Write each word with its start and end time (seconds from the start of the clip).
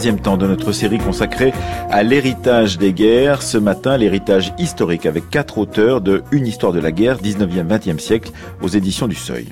troisième 0.00 0.22
temps 0.22 0.38
de 0.38 0.46
notre 0.46 0.72
série 0.72 0.96
consacrée 0.96 1.52
à 1.90 2.02
l'héritage 2.02 2.78
des 2.78 2.94
guerres. 2.94 3.42
Ce 3.42 3.58
matin, 3.58 3.98
l'héritage 3.98 4.54
historique 4.56 5.04
avec 5.04 5.28
quatre 5.28 5.58
auteurs 5.58 6.00
de 6.00 6.22
Une 6.32 6.46
histoire 6.46 6.72
de 6.72 6.80
la 6.80 6.90
guerre, 6.90 7.18
19e-20e 7.18 7.98
siècle, 7.98 8.30
aux 8.62 8.68
éditions 8.68 9.08
du 9.08 9.14
Seuil. 9.14 9.48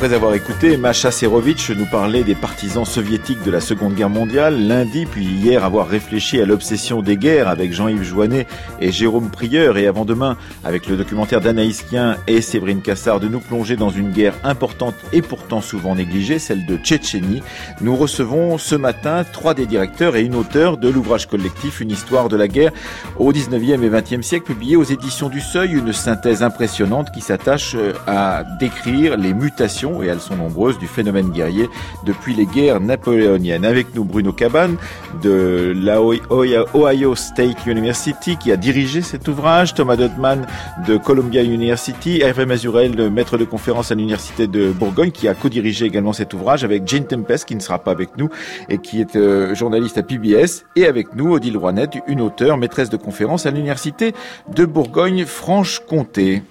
Après 0.00 0.14
avoir 0.16 0.32
écouté 0.32 0.78
Masha 0.78 1.10
Serovitch 1.10 1.70
nous 1.72 1.84
parler 1.84 2.24
des 2.24 2.34
partisans 2.34 2.86
soviétiques 2.86 3.42
de 3.42 3.50
la 3.50 3.60
Seconde 3.60 3.92
Guerre 3.92 4.08
mondiale, 4.08 4.58
lundi 4.58 5.04
puis 5.04 5.26
hier 5.26 5.62
avoir 5.62 5.86
réfléchi 5.86 6.40
à 6.40 6.46
l'obsession 6.46 7.02
des 7.02 7.18
guerres 7.18 7.48
avec 7.48 7.74
Jean-Yves 7.74 8.04
Joannet 8.04 8.46
et 8.80 8.92
Jérôme 8.92 9.28
Prieur 9.28 9.76
et 9.76 9.86
avant-demain 9.86 10.38
avec 10.64 10.86
le 10.86 10.96
documentaire 10.96 11.42
d'Anaïs 11.42 11.82
Kien 11.82 12.16
et 12.26 12.40
Séverine 12.40 12.80
Cassard 12.80 13.20
de 13.20 13.28
nous 13.28 13.40
plonger 13.40 13.76
dans 13.76 13.90
une 13.90 14.10
guerre 14.10 14.32
importante 14.42 14.94
et 15.12 15.20
pourtant 15.20 15.60
souvent 15.60 15.94
négligée, 15.94 16.38
celle 16.38 16.64
de 16.64 16.78
Tchétchénie, 16.78 17.42
nous 17.82 17.94
recevons 17.94 18.56
ce 18.56 18.76
matin 18.76 19.22
trois 19.30 19.52
des 19.52 19.66
directeurs 19.66 20.16
et 20.16 20.22
une 20.22 20.34
auteure 20.34 20.78
de 20.78 20.88
l'ouvrage 20.88 21.26
collectif 21.26 21.82
Une 21.82 21.90
histoire 21.90 22.30
de 22.30 22.36
la 22.36 22.48
guerre 22.48 22.72
au 23.18 23.34
19e 23.34 23.82
et 23.82 23.90
20e 23.90 24.22
siècle 24.22 24.46
publié 24.46 24.76
aux 24.76 24.82
éditions 24.82 25.28
du 25.28 25.42
Seuil, 25.42 25.72
une 25.72 25.92
synthèse 25.92 26.42
impressionnante 26.42 27.10
qui 27.12 27.20
s'attache 27.20 27.76
à 28.06 28.44
décrire 28.58 29.18
les 29.18 29.34
mutations 29.34 29.89
et 30.02 30.06
elles 30.06 30.20
sont 30.20 30.36
nombreuses, 30.36 30.78
du 30.78 30.86
phénomène 30.86 31.30
guerrier 31.30 31.68
depuis 32.04 32.34
les 32.34 32.46
guerres 32.46 32.80
napoléoniennes. 32.80 33.64
Avec 33.64 33.94
nous 33.94 34.04
Bruno 34.04 34.32
Cabane 34.32 34.76
de 35.22 35.74
la 35.76 36.00
Ohio 36.00 37.14
State 37.14 37.66
University 37.66 38.36
qui 38.36 38.52
a 38.52 38.56
dirigé 38.56 39.02
cet 39.02 39.28
ouvrage, 39.28 39.74
Thomas 39.74 39.96
Dotman 39.96 40.46
de 40.86 40.96
Columbia 40.96 41.42
University, 41.42 42.20
Hervé 42.20 42.46
Mazurel, 42.46 43.10
maître 43.10 43.36
de 43.38 43.44
conférence 43.44 43.90
à 43.90 43.94
l'Université 43.94 44.46
de 44.46 44.70
Bourgogne 44.70 45.10
qui 45.10 45.28
a 45.28 45.34
co-dirigé 45.34 45.86
également 45.86 46.12
cet 46.12 46.34
ouvrage 46.34 46.64
avec 46.64 46.86
Jane 46.86 47.06
Tempest 47.06 47.46
qui 47.46 47.54
ne 47.54 47.60
sera 47.60 47.78
pas 47.78 47.90
avec 47.90 48.16
nous 48.16 48.28
et 48.68 48.78
qui 48.78 49.00
est 49.00 49.16
euh, 49.16 49.54
journaliste 49.54 49.98
à 49.98 50.02
PBS 50.02 50.64
et 50.76 50.86
avec 50.86 51.14
nous 51.14 51.32
Odile 51.32 51.56
Rouanette, 51.56 51.98
une 52.06 52.20
auteure, 52.20 52.56
maîtresse 52.56 52.90
de 52.90 52.96
conférence 52.96 53.46
à 53.46 53.50
l'Université 53.50 54.14
de 54.54 54.64
Bourgogne-Franche-Comté. 54.64 56.42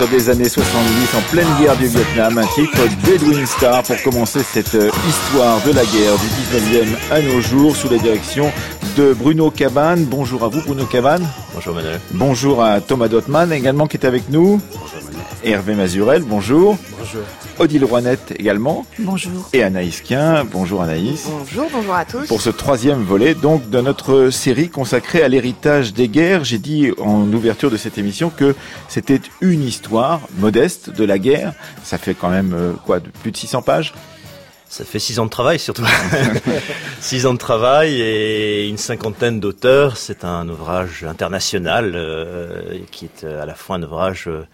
Titre 0.00 0.10
des 0.12 0.30
années 0.30 0.48
70 0.48 1.14
en 1.14 1.20
pleine 1.30 1.46
guerre 1.60 1.76
du 1.76 1.86
Vietnam, 1.86 2.38
un 2.38 2.46
titre 2.46 2.78
d'Edwin 3.04 3.44
Starr 3.46 3.82
pour 3.82 4.00
commencer 4.02 4.40
cette 4.42 4.76
histoire 5.08 5.60
de 5.66 5.72
la 5.72 5.84
guerre 5.84 6.16
du 6.16 6.26
19e 6.56 6.96
à 7.10 7.20
nos 7.20 7.40
jours 7.40 7.76
sous 7.76 7.88
la 7.90 7.98
direction 7.98 8.50
de 8.96 9.12
Bruno 9.12 9.50
Cabane. 9.50 10.04
Bonjour 10.04 10.44
à 10.44 10.48
vous 10.48 10.62
Bruno 10.62 10.86
Cabane. 10.86 11.26
Bonjour 11.54 11.74
Manuel. 11.74 12.00
Bonjour 12.12 12.62
à 12.62 12.80
Thomas 12.80 13.08
Dotman 13.08 13.52
également 13.52 13.86
qui 13.86 13.98
est 13.98 14.06
avec 14.06 14.30
nous. 14.30 14.60
Bonjour 14.72 15.04
Manuel. 15.04 15.24
Hervé 15.44 15.74
Mazurel, 15.74 16.22
bonjour. 16.22 16.78
Bonjour. 16.98 17.22
Odile 17.60 17.84
Rouanette 17.84 18.32
également. 18.38 18.86
Bonjour. 18.98 19.50
Et 19.52 19.62
Anaïs 19.62 20.00
Quint. 20.00 20.44
Bonjour 20.44 20.80
Anaïs. 20.80 21.26
Bonjour, 21.28 21.68
bonjour 21.70 21.94
à 21.94 22.06
tous. 22.06 22.26
Pour 22.26 22.40
ce 22.40 22.48
troisième 22.48 23.02
volet 23.02 23.34
donc 23.34 23.68
de 23.68 23.82
notre 23.82 24.30
série 24.30 24.70
consacrée 24.70 25.22
à 25.22 25.28
l'héritage 25.28 25.92
des 25.92 26.08
guerres, 26.08 26.42
j'ai 26.42 26.56
dit 26.56 26.90
en 26.98 27.30
ouverture 27.30 27.70
de 27.70 27.76
cette 27.76 27.98
émission 27.98 28.30
que 28.30 28.56
c'était 28.88 29.20
une 29.42 29.62
histoire 29.62 30.22
modeste 30.38 30.88
de 30.88 31.04
la 31.04 31.18
guerre. 31.18 31.52
Ça 31.84 31.98
fait 31.98 32.14
quand 32.14 32.30
même 32.30 32.54
euh, 32.54 32.72
quoi, 32.86 32.98
de 32.98 33.10
plus 33.10 33.30
de 33.30 33.36
600 33.36 33.60
pages? 33.60 33.92
Ça 34.70 34.84
fait 34.84 35.00
six 35.00 35.18
ans 35.18 35.26
de 35.26 35.30
travail 35.30 35.58
surtout. 35.58 35.84
six 37.00 37.26
ans 37.26 37.34
de 37.34 37.38
travail 37.38 38.00
et 38.00 38.68
une 38.68 38.78
cinquantaine 38.78 39.38
d'auteurs. 39.38 39.98
C'est 39.98 40.24
un 40.24 40.48
ouvrage 40.48 41.04
international 41.04 41.92
euh, 41.94 42.78
qui 42.90 43.04
est 43.04 43.24
à 43.24 43.44
la 43.44 43.54
fois 43.54 43.76
un 43.76 43.82
ouvrage 43.82 44.28
euh, 44.28 44.44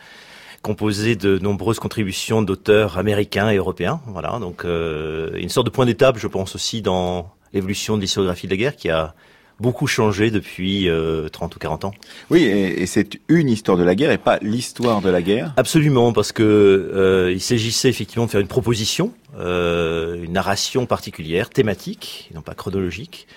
composé 0.66 1.14
de 1.14 1.38
nombreuses 1.38 1.78
contributions 1.78 2.42
d'auteurs 2.42 2.98
américains 2.98 3.50
et 3.50 3.56
européens. 3.56 4.00
Voilà, 4.08 4.40
donc 4.40 4.64
euh, 4.64 5.30
une 5.36 5.48
sorte 5.48 5.66
de 5.66 5.70
point 5.70 5.86
d'étape, 5.86 6.18
je 6.18 6.26
pense 6.26 6.56
aussi 6.56 6.82
dans 6.82 7.30
l'évolution 7.52 7.96
de 7.96 8.02
l'historiographie 8.02 8.48
de 8.48 8.52
la 8.52 8.56
guerre 8.56 8.74
qui 8.74 8.90
a 8.90 9.14
beaucoup 9.60 9.86
changé 9.86 10.32
depuis 10.32 10.88
euh, 10.88 11.28
30 11.28 11.54
ou 11.54 11.58
40 11.60 11.84
ans. 11.84 11.94
Oui, 12.30 12.42
et, 12.42 12.82
et 12.82 12.86
c'est 12.86 13.20
une 13.28 13.48
histoire 13.48 13.78
de 13.78 13.84
la 13.84 13.94
guerre 13.94 14.10
et 14.10 14.18
pas 14.18 14.40
l'histoire 14.42 15.00
de 15.02 15.08
la 15.08 15.22
guerre. 15.22 15.54
Absolument, 15.56 16.12
parce 16.12 16.32
que 16.32 16.42
euh, 16.42 17.32
il 17.32 17.40
s'agissait 17.40 17.88
effectivement 17.88 18.26
de 18.26 18.30
faire 18.32 18.40
une 18.40 18.48
proposition, 18.48 19.12
euh, 19.38 20.20
une 20.20 20.32
narration 20.32 20.84
particulière, 20.84 21.48
thématique, 21.48 22.28
non 22.34 22.42
pas 22.42 22.54
chronologique, 22.54 23.28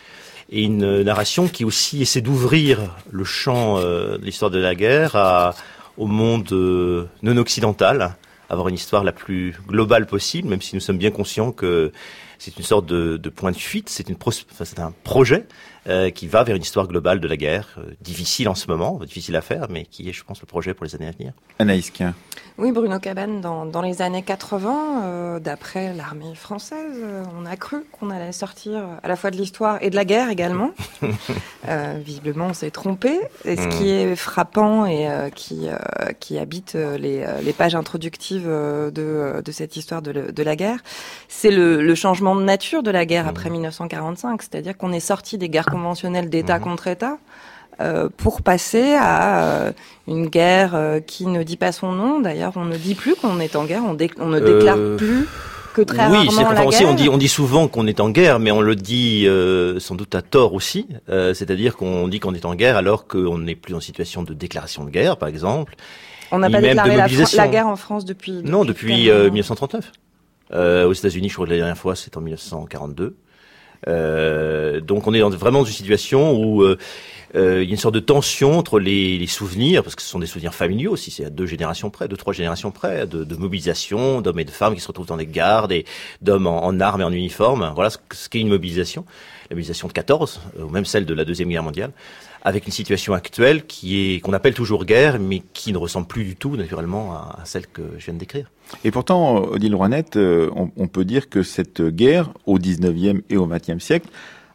et 0.52 0.64
une 0.64 1.04
narration 1.04 1.48
qui 1.48 1.64
aussi 1.64 2.02
essaie 2.02 2.22
d'ouvrir 2.22 2.80
le 3.12 3.24
champ 3.24 3.78
euh, 3.78 4.18
de 4.18 4.26
l'histoire 4.26 4.50
de 4.50 4.58
la 4.58 4.74
guerre 4.74 5.16
à, 5.16 5.54
au 6.00 6.08
monde 6.08 6.52
euh, 6.52 7.08
non 7.22 7.38
occidental, 7.38 8.16
avoir 8.50 8.68
une 8.70 8.76
histoire 8.76 9.04
la 9.04 9.12
plus 9.12 9.56
globale 9.68 10.08
possible, 10.08 10.50
même 10.50 10.62
si 10.62 10.74
nous 10.74 10.82
sommes 10.82 10.98
bien 10.98 11.12
conscients 11.12 11.52
que 11.52 11.92
c'est 12.40 12.58
une 12.58 12.64
sorte 12.64 12.86
de, 12.86 13.18
point 13.30 13.52
de 13.52 13.58
fuite, 13.58 13.90
c'est 13.90 14.10
un 14.80 14.94
projet 15.04 15.46
euh, 15.88 16.10
qui 16.10 16.26
va 16.28 16.44
vers 16.44 16.56
une 16.56 16.62
histoire 16.62 16.88
globale 16.88 17.20
de 17.20 17.28
la 17.28 17.36
guerre, 17.36 17.76
euh, 17.78 17.92
difficile 18.02 18.48
en 18.48 18.56
ce 18.56 18.68
moment, 18.68 18.98
difficile 19.00 19.36
à 19.36 19.42
faire, 19.42 19.68
mais 19.70 19.86
qui 19.86 20.10
est, 20.10 20.14
je 20.14 20.24
pense, 20.24 20.40
le 20.40 20.48
projet 20.48 20.74
pour 20.74 20.86
les 20.86 20.96
années 20.96 21.08
à 21.08 21.12
venir. 21.12 21.34
Anaïs 21.60 21.92
Quint. 21.92 22.16
Oui, 22.62 22.74
Bruno 22.74 23.00
Cabane, 23.00 23.40
dans, 23.40 23.66
dans 23.66 23.82
les 23.82 24.02
années 24.02 24.22
80, 24.22 25.04
euh, 25.06 25.40
d'après 25.40 25.94
l'armée 25.94 26.36
française, 26.36 26.98
euh, 26.98 27.24
on 27.40 27.46
a 27.46 27.56
cru 27.56 27.86
qu'on 27.94 28.10
allait 28.10 28.34
sortir 28.34 28.84
à 29.02 29.08
la 29.08 29.16
fois 29.16 29.32
de 29.32 29.38
l'histoire 29.38 29.78
et 29.80 29.90
de 29.90 29.96
la 29.96 30.04
guerre 30.04 30.30
également. 30.30 30.72
Euh, 31.68 32.00
visiblement, 32.04 32.48
on 32.48 32.54
s'est 32.54 32.72
trompé. 32.72 33.20
Et 33.46 33.56
ce 33.56 33.68
qui 33.68 33.90
est 33.90 34.16
frappant 34.16 34.88
et 34.88 35.08
qui, 35.36 35.68
qui 36.20 36.40
habite 36.40 36.74
les, 36.74 37.28
les, 37.44 37.54
pages 37.54 37.76
introductives 37.76 38.48
de, 38.48 39.42
de 39.44 39.52
cette 39.52 39.76
histoire 39.76 40.02
de, 40.02 40.32
de 40.32 40.44
la 40.44 40.56
guerre, 40.56 40.80
c'est 41.28 41.52
le, 41.52 41.84
le, 41.84 41.96
changement 41.96 42.36
de 42.36 42.42
nature 42.42 42.82
de 42.82 42.90
la 42.90 43.06
guerre 43.06 43.28
après 43.28 43.52
1945. 43.52 44.42
C'est-à-dire 44.42 44.78
qu'on 44.78 44.94
est 44.94 45.02
sorti 45.02 45.38
des 45.38 45.50
guerres 45.50 45.68
conventionnelles 45.68 46.30
d'État 46.30 46.60
contre 46.60 46.88
État. 46.88 47.20
Euh, 47.82 48.10
pour 48.18 48.42
passer 48.42 48.94
à 49.00 49.42
euh, 49.42 49.72
une 50.06 50.28
guerre 50.28 50.76
euh, 50.76 51.00
qui 51.00 51.28
ne 51.28 51.44
dit 51.44 51.56
pas 51.56 51.72
son 51.72 51.94
nom. 51.94 52.20
D'ailleurs, 52.20 52.52
on 52.58 52.66
ne 52.66 52.76
dit 52.76 52.94
plus 52.94 53.16
qu'on 53.16 53.40
est 53.40 53.56
en 53.56 53.64
guerre, 53.64 53.84
on, 53.86 53.96
on 54.20 54.28
ne 54.28 54.40
déclare 54.42 54.78
plus 54.98 55.26
que 55.74 55.82
très 55.84 56.08
oui, 56.08 56.28
rarement 56.28 56.52
la 56.52 56.66
aussi. 56.66 56.84
On 56.84 56.94
dit, 56.94 57.08
on 57.08 57.18
dit 57.18 57.30
souvent 57.30 57.70
qu'on 57.70 57.88
est 57.88 58.02
en 58.02 58.10
guerre, 58.10 58.40
mais 58.40 58.52
on 58.52 58.60
le 58.60 58.76
dit 58.76 59.26
sans 59.80 59.96
doute 59.96 60.14
à 60.14 60.22
tort 60.22 60.54
aussi. 60.54 60.88
C'est-à-dire 61.08 61.78
qu'on 61.78 62.10
dit 62.10 62.20
qu'on 62.20 62.34
est 62.34 62.44
en 62.44 62.54
guerre 62.54 62.76
alors 62.76 63.08
qu'on 63.08 63.38
n'est 63.38 63.56
plus 63.56 63.76
en 63.76 63.80
situation 63.80 64.24
de 64.24 64.34
déclaration 64.34 64.84
de 64.84 64.90
guerre, 64.90 65.16
par 65.16 65.30
exemple. 65.30 65.76
On 66.32 66.40
n'a 66.40 66.50
pas 66.50 66.60
déclaré 66.60 66.98
la, 66.98 67.08
la, 67.08 67.48
guerre 67.48 67.68
en 67.68 67.78
France 67.78 68.04
depuis. 68.04 68.34
depuis 68.34 68.52
non, 68.52 68.66
depuis 68.66 69.10
1939. 69.10 69.92
aux 70.54 70.94
États-Unis, 70.94 71.30
je 71.30 71.34
crois 71.34 71.46
que 71.46 71.52
la 71.52 71.58
dernière 71.58 71.78
fois, 71.78 71.96
c'est 71.96 72.18
en 72.18 72.22
1942. 72.22 73.16
donc 74.82 75.08
on 75.08 75.14
est 75.14 75.20
dans, 75.20 75.30
vraiment 75.30 75.60
dans 75.60 75.66
une 75.66 75.72
situation 75.72 76.34
où 76.34 76.66
euh, 77.36 77.64
il 77.64 77.70
y 77.70 77.72
a 77.72 77.76
une 77.76 77.80
sorte 77.80 77.96
de 77.96 78.00
tension 78.00 78.58
entre 78.58 78.80
les, 78.80 79.18
les 79.18 79.28
souvenirs, 79.28 79.84
parce 79.84 79.96
que 79.96 80.02
ce 80.02 80.08
sont 80.08 80.20
des 80.20 80.26
souvenirs 80.26 80.54
familiaux 80.54 80.92
aussi, 80.92 81.12
c'est 81.12 81.26
à 81.26 81.30
deux 81.30 81.46
générations 81.46 81.90
près, 81.90 82.08
deux, 82.08 82.18
trois 82.18 82.34
générations 82.34 82.72
près, 82.72 83.06
de, 83.06 83.24
de 83.24 83.36
mobilisation, 83.36 84.22
d'hommes 84.22 84.40
et 84.40 84.46
de 84.46 84.52
femmes 84.52 84.76
qui 84.76 84.82
se 84.82 84.88
retrouvent 84.88 85.08
dans 85.08 85.18
des 85.18 85.28
gardes, 85.28 85.72
et 85.72 85.86
d'hommes 86.22 86.48
en, 86.48 86.66
en 86.66 86.80
armes 86.80 87.02
et 87.02 87.06
en 87.06 87.12
uniforme. 87.12 87.72
Voilà 87.76 87.90
ce, 87.90 87.98
ce 88.14 88.30
qu'est 88.30 88.40
une 88.40 88.50
mobilisation. 88.50 89.06
La 89.50 89.56
mobilisation 89.56 89.88
de 89.88 89.94
14, 89.94 90.42
euh, 90.58 90.64
ou 90.64 90.70
même 90.70 90.86
celle 90.86 91.06
de 91.06 91.14
la 91.14 91.26
Deuxième 91.26 91.50
Guerre 91.50 91.64
mondiale 91.64 91.92
avec 92.42 92.66
une 92.66 92.72
situation 92.72 93.14
actuelle 93.14 93.66
qui 93.66 94.16
est 94.16 94.20
qu'on 94.22 94.34
appelle 94.34 94.54
toujours 94.54 94.86
guerre, 94.86 95.20
mais 95.20 95.42
qui 95.54 95.74
ne 95.74 95.78
ressemble 95.78 96.08
plus 96.08 96.24
du 96.24 96.36
tout, 96.36 96.56
naturellement, 96.56 97.14
à, 97.14 97.40
à 97.42 97.46
celle 97.46 97.68
que 97.68 97.82
je 97.98 98.06
viens 98.06 98.14
de 98.14 98.20
décrire. 98.20 98.50
Et 98.84 98.92
pourtant, 98.92 99.44
Odile 99.44 99.76
Rouanette, 99.76 100.16
euh, 100.16 100.50
on, 100.56 100.72
on, 100.78 100.88
peut 100.88 101.06
dire 101.06 101.30
que 101.30 101.44
cette 101.44 101.82
guerre, 101.82 102.30
au 102.46 102.60
19e 102.60 103.24
et 103.30 103.38
au 103.38 103.48
20e 103.48 103.80
siècle, 103.80 104.08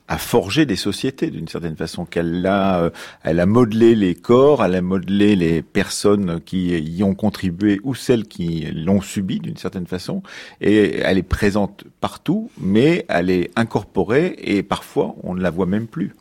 a 0.09 0.19
forgé 0.19 0.67
des 0.67 0.77
sociétés 0.77 1.31
d'une 1.31 1.49
certaine 1.49 1.77
façon, 1.77 2.05
qu'elle 2.05 2.45
a, 2.47 2.81
euh, 2.81 2.91
elle 3.23 3.41
a 3.41 3.47
modelé 3.47 3.95
les 3.95 4.15
corps, 4.15 4.65
elle 4.65 4.75
a 4.75 4.83
modelé 4.83 5.35
les 5.37 5.63
personnes 5.63 6.41
qui 6.41 6.69
y 6.79 7.03
ont 7.03 7.15
contribué 7.15 7.81
ou 7.85 7.95
celles 7.95 8.25
qui 8.25 8.67
l'ont 8.73 9.01
subi 9.01 9.41
d'une 9.41 9.57
certaine 9.57 9.87
façon, 9.87 10.23
et 10.61 10.99
elle 10.99 11.19
est 11.19 11.23
présente 11.23 11.85
partout, 12.01 12.51
mais 12.59 13.07
elle 13.09 13.31
est 13.31 13.51
incorporée 13.57 14.35
et 14.39 14.63
parfois 14.63 15.15
on 15.23 15.35
ne 15.35 15.41
la 15.41 15.51
voit 15.51 15.67
même 15.67 15.87
plus. 15.87 16.15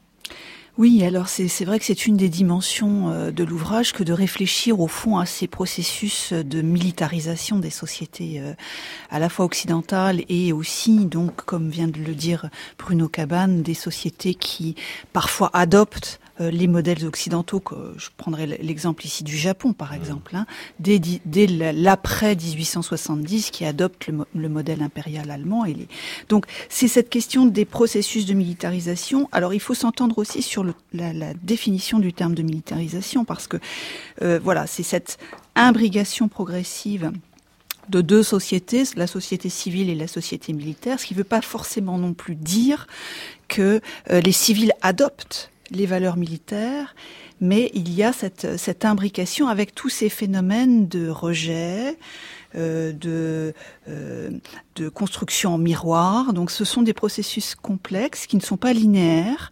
Oui, 0.79 1.03
alors 1.05 1.29
c'est 1.29 1.65
vrai 1.65 1.77
que 1.77 1.85
c'est 1.85 2.07
une 2.07 2.17
des 2.17 2.29
dimensions 2.29 3.11
euh, 3.11 3.29
de 3.29 3.43
l'ouvrage 3.43 3.93
que 3.93 4.01
de 4.01 4.11
réfléchir 4.11 4.79
au 4.79 4.87
fond 4.87 5.19
à 5.19 5.27
ces 5.27 5.45
processus 5.45 6.33
de 6.33 6.63
militarisation 6.63 7.59
des 7.59 7.69
sociétés 7.69 8.39
euh, 8.39 8.53
à 9.11 9.19
la 9.19 9.29
fois 9.29 9.45
occidentales 9.45 10.23
et 10.29 10.51
aussi, 10.51 11.05
donc, 11.05 11.35
comme 11.45 11.69
vient 11.69 11.87
de 11.87 11.99
le 11.99 12.15
dire 12.15 12.49
Bruno 12.79 13.07
Cabane, 13.07 13.61
des 13.61 13.75
sociétés 13.75 14.33
qui 14.33 14.73
parfois 15.13 15.51
adoptent 15.53 16.19
euh, 16.19 16.22
les 16.39 16.67
modèles 16.67 17.05
occidentaux, 17.05 17.59
que 17.59 17.75
je 17.97 18.09
prendrai 18.15 18.47
l'exemple 18.47 19.05
ici 19.05 19.23
du 19.23 19.37
Japon 19.37 19.73
par 19.73 19.93
exemple, 19.93 20.35
hein, 20.35 20.45
dès, 20.79 20.99
dès 20.99 21.47
l'après 21.47 22.35
1870 22.35 23.51
qui 23.51 23.65
adopte 23.65 24.07
le, 24.07 24.25
le, 24.33 24.49
modèle 24.49 24.81
impérial 24.81 25.29
allemand. 25.31 25.65
Et 25.65 25.73
les... 25.73 25.87
Donc 26.29 26.45
c'est 26.69 26.87
cette 26.87 27.09
question 27.09 27.45
des 27.45 27.65
processus 27.65 28.25
de 28.25 28.33
militarisation. 28.33 29.29
Alors 29.31 29.53
il 29.53 29.59
faut 29.59 29.73
s'entendre 29.73 30.17
aussi 30.17 30.41
sur 30.41 30.63
le, 30.63 30.73
la, 30.93 31.13
la, 31.13 31.33
définition 31.33 31.99
du 31.99 32.13
terme 32.13 32.35
de 32.35 32.43
militarisation 32.43 33.25
parce 33.25 33.47
que 33.47 33.57
euh, 34.21 34.39
voilà, 34.43 34.67
c'est 34.67 34.83
cette 34.83 35.17
imbrigation 35.55 36.27
progressive 36.27 37.11
de 37.89 38.01
deux 38.01 38.23
sociétés, 38.23 38.83
la 38.95 39.07
société 39.07 39.49
civile 39.49 39.89
et 39.89 39.95
la 39.95 40.07
société 40.07 40.53
militaire, 40.53 40.99
ce 40.99 41.05
qui 41.05 41.13
ne 41.13 41.19
veut 41.19 41.23
pas 41.25 41.41
forcément 41.41 41.97
non 41.97 42.13
plus 42.13 42.35
dire 42.35 42.87
que 43.47 43.81
euh, 44.09 44.21
les 44.21 44.31
civils 44.31 44.71
adoptent 44.81 45.51
les 45.73 45.85
valeurs 45.85 46.17
militaires, 46.17 46.95
mais 47.41 47.71
il 47.73 47.93
y 47.93 48.03
a 48.03 48.13
cette, 48.13 48.57
cette 48.57 48.85
imbrication 48.85 49.47
avec 49.47 49.75
tous 49.75 49.89
ces 49.89 50.09
phénomènes 50.09 50.87
de 50.87 51.09
rejet, 51.09 51.97
euh, 52.55 52.93
de, 52.93 53.53
euh, 53.89 54.29
de 54.75 54.87
construction 54.87 55.55
en 55.55 55.57
miroir. 55.57 56.33
Donc 56.33 56.51
ce 56.51 56.63
sont 56.63 56.83
des 56.83 56.93
processus 56.93 57.55
complexes 57.55 58.27
qui 58.27 58.35
ne 58.37 58.41
sont 58.41 58.57
pas 58.57 58.73
linéaires, 58.73 59.51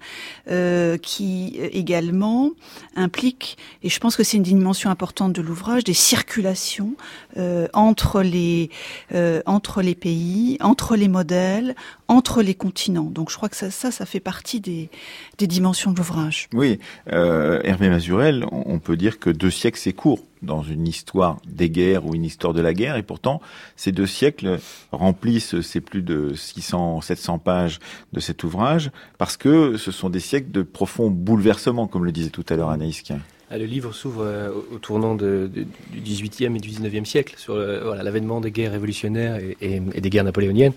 euh, 0.50 0.98
qui 0.98 1.58
également 1.58 2.52
impliquent, 2.96 3.58
et 3.84 3.90
je 3.90 4.00
pense 4.00 4.16
que 4.16 4.24
c'est 4.24 4.38
une 4.38 4.44
dimension 4.44 4.90
importante 4.90 5.34
de 5.34 5.42
l'ouvrage, 5.42 5.84
des 5.84 5.96
circulations 5.96 6.94
euh, 7.38 7.68
entre, 7.74 8.22
les, 8.22 8.70
euh, 9.14 9.42
entre 9.46 9.82
les 9.82 9.96
pays, 9.96 10.58
entre 10.62 10.96
les 10.96 11.08
modèles, 11.08 11.76
entre 12.12 12.42
les 12.42 12.56
continents. 12.56 13.06
Donc 13.10 13.32
je 13.32 13.38
crois 13.38 13.48
que 13.48 13.56
ça, 13.56 13.72
ça, 13.72 13.90
ça 13.90 14.06
fait 14.06 14.20
partie 14.20 14.60
des, 14.60 14.90
des 15.38 15.48
dimensions 15.48 15.92
de 15.92 15.98
l'ouvrage. 15.98 16.50
Oui, 16.54 16.78
euh, 17.14 17.62
Hervé 17.64 17.90
Mazurel, 17.90 18.46
on 18.52 18.80
peut 18.80 18.98
dire 18.98 19.18
que 19.18 19.30
deux 19.30 19.50
siècles 19.50 19.80
c'est 19.80 19.94
court 19.94 20.20
dans 20.42 20.62
une 20.62 20.88
histoire 20.88 21.38
des 21.48 21.70
guerres 21.70 22.06
ou 22.06 22.14
une 22.14 22.26
histoire 22.26 22.54
de 22.54 22.60
la 22.60 22.74
guerre, 22.74 22.98
et 22.98 23.04
pourtant 23.04 23.42
ces 23.78 23.94
deux 23.94 24.08
siècles 24.08 24.60
remplissent 24.92 25.62
ces 25.62 25.80
plus 25.80 26.02
de 26.02 26.34
600, 26.34 27.00
700 27.00 27.40
pages 27.40 27.80
de 28.12 28.20
cet 28.20 28.44
ouvrage, 28.44 28.92
parce 29.18 29.38
que 29.38 29.78
ce 29.78 29.92
sont 29.92 30.10
des 30.10 30.20
siècles 30.20 30.52
de 30.52 30.64
profonds 30.64 31.10
bouleversements, 31.10 31.88
comme 31.88 32.04
le 32.04 32.12
disait 32.12 32.30
tout 32.30 32.46
à 32.50 32.58
l'heure 32.58 32.72
Anaïs. 32.72 33.04
Ah, 33.54 33.58
le 33.58 33.66
livre 33.66 33.92
s'ouvre 33.92 34.24
euh, 34.24 34.50
au 34.74 34.78
tournant 34.78 35.14
du 35.14 35.68
XVIIIe 35.94 36.56
et 36.56 36.60
du 36.60 36.70
XIXe 36.70 37.08
siècle 37.08 37.36
sur 37.38 37.58
l'avènement 37.58 38.40
des 38.40 38.50
guerres 38.50 38.72
révolutionnaires 38.72 39.42
et, 39.60 39.82
des 39.82 40.10
guerres 40.10 40.24
napoléoniennes, 40.24 40.72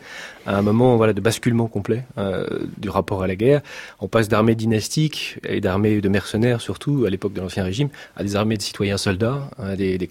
à 0.45 0.59
un 0.59 0.63
moment 0.63 0.97
voilà, 0.97 1.13
de 1.13 1.21
basculement 1.21 1.69
complet 1.69 2.03
euh, 2.19 2.45
du 2.79 2.89
rapport 2.89 3.23
à 3.23 3.29
la 3.29 3.37
guerre. 3.37 3.61
On 4.01 4.09
passe 4.09 4.29
d'armées 4.29 4.57
dynastiques 4.57 5.39
et 5.49 5.61
d'armées 5.61 6.01
de 6.01 6.09
mercenaires, 6.09 6.61
surtout 6.61 7.05
à 7.07 7.11
l'époque 7.11 7.33
de 7.33 7.41
l'Ancien 7.41 7.63
Régime, 7.63 7.91
à 8.17 8.25
des 8.25 8.35
armées 8.35 8.57
de 8.57 8.63
citoyens 8.63 8.97
soldats, 8.97 9.49
à 9.57 9.77
des, 9.77 10.11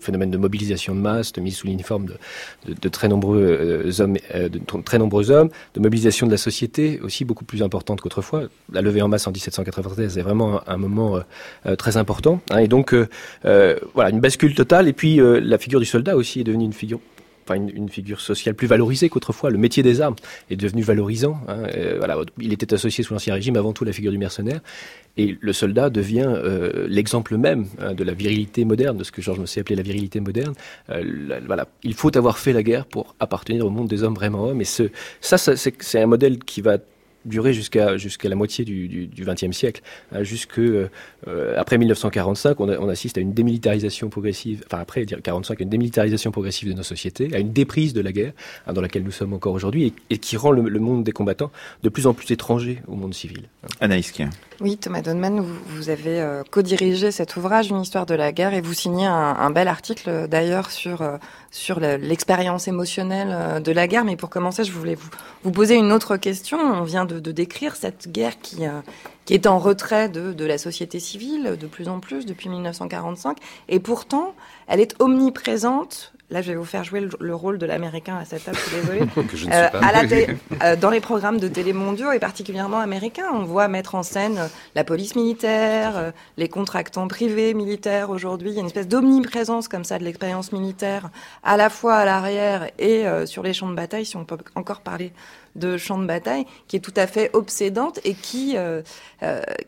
phénomènes 0.00 0.30
de 0.30 0.38
mobilisation 0.38 0.94
de 0.94 1.00
masse, 1.00 1.32
de 1.32 1.40
mise 1.40 1.56
sous 1.56 1.66
l'uniforme 1.66 2.06
très 2.92 3.08
euh, 3.08 3.90
hommes, 3.98 4.16
de 4.32 4.82
très 4.84 4.98
nombreux 4.98 5.32
hommes, 5.32 5.48
de 5.74 5.80
mobilisation 5.80 6.28
de 6.28 6.30
la 6.30 6.38
société 6.38 7.00
aussi 7.00 7.24
beaucoup 7.24 7.44
plus 7.44 7.64
importante 7.64 8.00
qu'autrefois. 8.00 8.44
La 8.72 8.80
levée 8.80 9.02
en 9.02 9.08
masse 9.08 9.26
en 9.26 9.32
1793 9.32 10.18
est 10.18 10.22
vraiment 10.22 10.60
un, 10.68 10.74
un 10.74 10.76
moment 10.76 11.18
euh, 11.66 11.74
important. 11.96 12.40
Hein, 12.50 12.58
et 12.58 12.68
donc, 12.68 12.94
euh, 12.94 13.08
euh, 13.44 13.76
voilà, 13.94 14.10
une 14.10 14.20
bascule 14.20 14.54
totale. 14.54 14.88
Et 14.88 14.92
puis, 14.92 15.20
euh, 15.20 15.40
la 15.40 15.58
figure 15.58 15.80
du 15.80 15.86
soldat 15.86 16.16
aussi 16.16 16.40
est 16.40 16.44
devenue 16.44 16.64
une 16.64 16.72
figure 16.72 17.00
enfin 17.48 17.60
une, 17.60 17.88
figure 17.88 18.20
sociale 18.20 18.56
plus 18.56 18.66
valorisée 18.66 19.08
qu'autrefois. 19.08 19.50
Le 19.50 19.58
métier 19.58 19.84
des 19.84 20.00
armes 20.00 20.16
est 20.50 20.56
devenu 20.56 20.82
valorisant. 20.82 21.38
Hein. 21.46 21.68
Voilà, 21.98 22.18
il 22.40 22.52
était 22.52 22.74
associé 22.74 23.04
sous 23.04 23.14
l'Ancien 23.14 23.34
Régime 23.34 23.56
avant 23.56 23.72
tout 23.72 23.84
la 23.84 23.92
figure 23.92 24.10
du 24.10 24.18
mercenaire. 24.18 24.58
Et 25.16 25.38
le 25.40 25.52
soldat 25.52 25.88
devient 25.88 26.28
l'exemple 26.88 27.36
même 27.36 27.66
hein, 27.78 27.94
de 27.94 28.02
la 28.02 28.14
virilité 28.14 28.64
moderne, 28.64 28.96
de 28.96 29.04
ce 29.04 29.12
que 29.12 29.22
Georges 29.22 29.38
Mossé 29.38 29.60
appelait 29.60 29.76
la 29.76 29.84
virilité 29.84 30.18
moderne. 30.18 30.54
Voilà, 31.46 31.68
il 31.84 31.94
faut 31.94 32.16
avoir 32.16 32.36
fait 32.36 32.52
la 32.52 32.64
guerre 32.64 32.84
pour 32.84 33.14
appartenir 33.20 33.64
au 33.64 33.70
monde 33.70 33.86
des 33.86 34.02
hommes 34.02 34.16
vraiment 34.16 34.42
hommes. 34.46 34.60
Et 34.60 34.64
ce, 34.64 34.90
ça 35.20 35.38
c'est 35.38 36.00
un 36.00 36.06
modèle 36.06 36.40
qui 36.40 36.62
va 36.62 36.78
durer 37.26 37.52
jusqu'à 37.52 37.96
la 38.28 38.36
moitié 38.36 38.64
du 38.64 39.10
XXe 39.18 39.56
siècle, 39.56 39.82
hein, 40.12 40.22
jusque 40.22 40.58
euh, 40.58 41.54
après 41.56 41.78
1945, 41.78 42.60
on, 42.60 42.88
assiste 42.88 43.18
à 43.18 43.20
une 43.20 43.32
démilitarisation 43.32 44.08
progressive, 44.08 44.64
enfin 44.66 44.80
après 44.80 45.04
45, 45.04 45.60
une 45.60 45.68
démilitarisation 45.68 46.30
progressive 46.30 46.68
de 46.68 46.74
nos 46.74 46.82
sociétés, 46.82 47.30
à 47.34 47.38
une 47.38 47.52
déprise 47.52 47.92
de 47.92 48.00
la 48.00 48.12
guerre 48.12 48.32
hein, 48.66 48.72
dans 48.72 48.80
laquelle 48.80 49.02
nous 49.02 49.10
sommes 49.10 49.32
encore 49.32 49.54
aujourd'hui 49.54 49.92
et, 50.10 50.18
qui 50.18 50.36
rend 50.36 50.50
le, 50.50 50.80
monde 50.80 51.04
des 51.04 51.12
combattants 51.12 51.50
de 51.82 51.88
plus 51.88 52.06
en 52.06 52.14
plus 52.14 52.30
étranger 52.30 52.82
au 52.86 52.94
monde 52.94 53.14
civil. 53.14 53.48
Anaïs. 53.80 54.12
Oui, 54.60 54.78
Thomas 54.78 55.02
Donman, 55.02 55.40
vous, 55.40 55.54
vous 55.66 55.90
avez 55.90 56.18
euh, 56.18 56.42
co-dirigé 56.50 57.10
cet 57.10 57.36
ouvrage, 57.36 57.68
Une 57.68 57.82
histoire 57.82 58.06
de 58.06 58.14
la 58.14 58.32
guerre, 58.32 58.54
et 58.54 58.62
vous 58.62 58.72
signez 58.72 59.04
un, 59.04 59.12
un 59.12 59.50
bel 59.50 59.68
article 59.68 60.08
euh, 60.08 60.26
d'ailleurs 60.26 60.70
sur 60.70 61.02
euh, 61.02 61.18
sur 61.50 61.78
l'expérience 61.78 62.66
émotionnelle 62.66 63.28
euh, 63.32 63.60
de 63.60 63.70
la 63.70 63.86
guerre. 63.86 64.06
Mais 64.06 64.16
pour 64.16 64.30
commencer, 64.30 64.64
je 64.64 64.72
voulais 64.72 64.94
vous, 64.94 65.10
vous 65.44 65.50
poser 65.50 65.74
une 65.74 65.92
autre 65.92 66.16
question. 66.16 66.58
On 66.58 66.84
vient 66.84 67.04
de, 67.04 67.20
de 67.20 67.32
décrire 67.32 67.76
cette 67.76 68.10
guerre 68.10 68.40
qui 68.40 68.66
euh, 68.66 68.80
qui 69.26 69.34
est 69.34 69.46
en 69.46 69.58
retrait 69.58 70.08
de, 70.08 70.32
de 70.32 70.44
la 70.46 70.56
société 70.56 71.00
civile 71.00 71.56
de 71.60 71.66
plus 71.66 71.88
en 71.88 72.00
plus 72.00 72.24
depuis 72.24 72.48
1945, 72.48 73.36
et 73.68 73.80
pourtant, 73.80 74.34
elle 74.68 74.80
est 74.80 74.94
omniprésente 75.02 76.14
Là, 76.28 76.42
je 76.42 76.50
vais 76.50 76.56
vous 76.56 76.64
faire 76.64 76.82
jouer 76.82 77.00
le, 77.00 77.10
le 77.20 77.34
rôle 77.36 77.56
de 77.56 77.66
l'américain 77.66 78.16
à 78.16 78.24
cette 78.24 78.44
table, 78.44 78.56
je 78.56 78.62
suis 78.62 78.80
désolée. 78.80 79.06
que 79.28 79.36
je 79.36 79.46
ne 79.46 79.52
euh, 79.52 79.68
à 79.80 79.92
la 79.92 80.08
télé, 80.08 80.36
euh, 80.60 80.74
dans 80.74 80.90
les 80.90 81.00
programmes 81.00 81.38
de 81.38 81.46
télé 81.46 81.72
mondiaux 81.72 82.10
et 82.10 82.18
particulièrement 82.18 82.80
américains, 82.80 83.28
on 83.32 83.44
voit 83.44 83.68
mettre 83.68 83.94
en 83.94 84.02
scène 84.02 84.48
la 84.74 84.82
police 84.82 85.14
militaire, 85.14 85.96
euh, 85.96 86.10
les 86.36 86.48
contractants 86.48 87.06
privés 87.06 87.54
militaires 87.54 88.10
aujourd'hui. 88.10 88.50
Il 88.50 88.54
y 88.54 88.56
a 88.56 88.60
une 88.60 88.66
espèce 88.66 88.88
d'omniprésence 88.88 89.68
comme 89.68 89.84
ça 89.84 90.00
de 90.00 90.04
l'expérience 90.04 90.50
militaire, 90.50 91.10
à 91.44 91.56
la 91.56 91.70
fois 91.70 91.94
à 91.94 92.04
l'arrière 92.04 92.70
et 92.80 93.06
euh, 93.06 93.24
sur 93.24 93.44
les 93.44 93.52
champs 93.52 93.70
de 93.70 93.76
bataille, 93.76 94.04
si 94.04 94.16
on 94.16 94.24
peut 94.24 94.38
encore 94.56 94.80
parler 94.80 95.12
de 95.54 95.76
champs 95.76 95.98
de 95.98 96.06
bataille, 96.06 96.44
qui 96.66 96.74
est 96.74 96.80
tout 96.80 96.92
à 96.96 97.06
fait 97.06 97.30
obsédante 97.34 98.00
et 98.04 98.14
qui, 98.14 98.56
euh, 98.58 98.82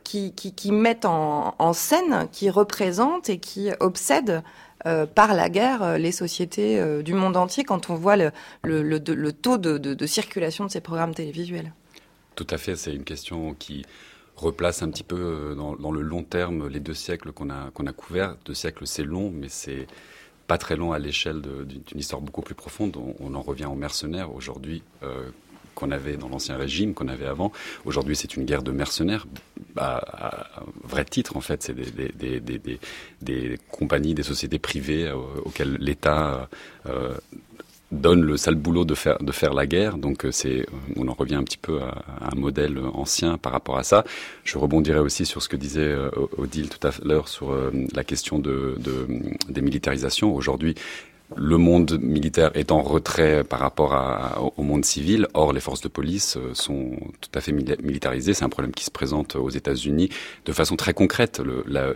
qui, 0.03 0.33
qui, 0.33 0.53
qui 0.53 0.73
met 0.73 1.07
en, 1.07 1.55
en 1.57 1.73
scène, 1.73 2.29
qui 2.33 2.51
représente 2.51 3.31
et 3.31 3.39
qui 3.39 3.71
obsède 3.79 4.43
euh, 4.87 5.07
par 5.07 5.35
la 5.35 5.49
guerre 5.51 5.83
euh, 5.83 5.99
les 5.99 6.13
sociétés 6.13 6.79
euh, 6.79 7.03
du 7.03 7.13
monde 7.13 7.37
entier 7.37 7.65
quand 7.65 7.91
on 7.91 7.97
voit 7.97 8.17
le, 8.17 8.31
le, 8.63 8.83
le, 8.83 9.33
taux 9.33 9.59
de, 9.59 9.77
de, 9.77 10.07
circulation 10.07 10.67
de 10.67 10.71
ces 10.71 10.81
programmes 10.81 11.15
télévisuels. 11.15 11.73
Tout 12.37 12.47
à 12.51 12.59
fait, 12.59 12.77
c'est 12.77 12.95
une 12.95 13.03
question 13.03 13.55
qui 13.55 13.85
replace 14.37 14.83
un 14.83 14.91
petit 14.91 15.03
peu 15.03 15.55
dans, 15.57 15.75
dans 15.75 15.91
le 15.91 16.01
long 16.01 16.23
terme 16.23 16.69
les 16.69 16.79
deux 16.79 16.95
siècles 16.95 17.33
qu'on 17.33 17.51
a, 17.51 17.71
qu'on 17.73 17.87
a 17.87 17.93
couverts. 17.93 18.37
Deux 18.45 18.55
siècles, 18.55 18.87
c'est 18.87 19.03
long, 19.03 19.33
mais 19.35 19.49
c'est 19.49 19.89
pas 20.47 20.59
très 20.59 20.77
long 20.77 20.93
à 20.93 21.01
l'échelle 21.01 21.43
d'une 21.43 21.99
histoire 21.99 22.23
beaucoup 22.23 22.43
plus 22.43 22.55
profonde. 22.55 22.97
On, 23.19 23.35
en 23.35 23.43
revient 23.43 23.67
aux 23.67 23.75
mercenaires 23.75 24.33
aujourd'hui. 24.33 24.85
Qu'on 25.79 25.93
avait 25.93 26.17
dans 26.17 26.29
l'ancien 26.29 26.57
régime, 26.57 26.93
qu'on 26.93 27.07
avait 27.07 27.27
avant. 27.27 27.53
Aujourd'hui, 27.85 28.17
c'est 28.17 28.35
une 28.35 28.45
guerre 28.45 28.65
de 28.65 28.73
mercenaires, 28.73 29.29
à, 29.77 30.57
à, 30.57 30.63
vrai 30.83 31.05
titre 31.05 31.37
en 31.37 31.41
fait. 31.41 31.63
C'est 31.63 31.77
des, 33.23 33.59
compagnies, 33.71 34.15
des 34.15 34.25
sociétés 34.25 34.59
privées 34.59 35.07
euh, 35.07 35.15
auxquelles 35.45 35.77
l'État 35.79 36.49
euh, 36.87 37.15
donne 37.93 38.23
le 38.23 38.37
sale 38.37 38.57
boulot 38.57 38.85
de 38.85 38.95
faire 38.95 39.55
la 39.55 39.67
guerre. 39.69 39.99
Donc 39.99 40.25
euh, 40.25 40.65
on 40.97 41.07
en 41.07 41.15
revient 41.15 41.37
un 41.37 41.45
petit 41.45 41.59
peu 41.59 41.81
à, 41.81 41.95
un 42.33 42.35
modèle 42.35 42.77
ancien 42.95 43.39
par 43.39 43.53
rapport 43.53 43.79
à 43.79 43.85
ça. 43.85 44.03
Je 44.43 44.59
rebondirai 44.59 44.99
aussi 44.99 45.27
sur 45.27 45.43
ce 45.45 45.49
que 45.49 45.57
disait 45.57 45.95
Odile 46.39 46.71
tout 46.71 46.85
à 46.85 46.91
l'heure 47.05 47.29
sur 47.29 47.57
la 47.95 48.03
question 48.03 48.41
de, 48.41 48.75
de 48.81 49.07
des 49.49 49.61
militarisations. 49.61 50.35
Aujourd'hui, 50.35 50.75
le 51.37 51.59
monde 51.59 51.99
militaire 52.01 52.51
est 52.55 52.73
en 52.73 52.83
retrait 52.83 53.45
par 53.45 53.61
rapport 53.61 53.93
à, 53.93 54.41
au 54.57 54.63
monde 54.63 54.85
civil. 54.85 55.27
Or, 55.35 55.53
les 55.53 55.61
forces 55.61 55.81
de 55.81 55.89
police 55.89 56.37
euh, 56.37 56.55
sont 56.55 56.93
tout 57.21 57.31
à 57.35 57.41
fait 57.41 57.53
militarisées. 57.53 58.35
C'est 58.35 58.45
un 58.45 58.49
problème 58.49 58.73
qui 58.73 58.85
se 58.85 58.91
présente 58.91 59.37
aux 59.37 59.51
États-Unis 59.51 60.09
de 60.47 60.53
façon 60.53 60.77
très 60.77 60.95
concrète. 60.95 61.43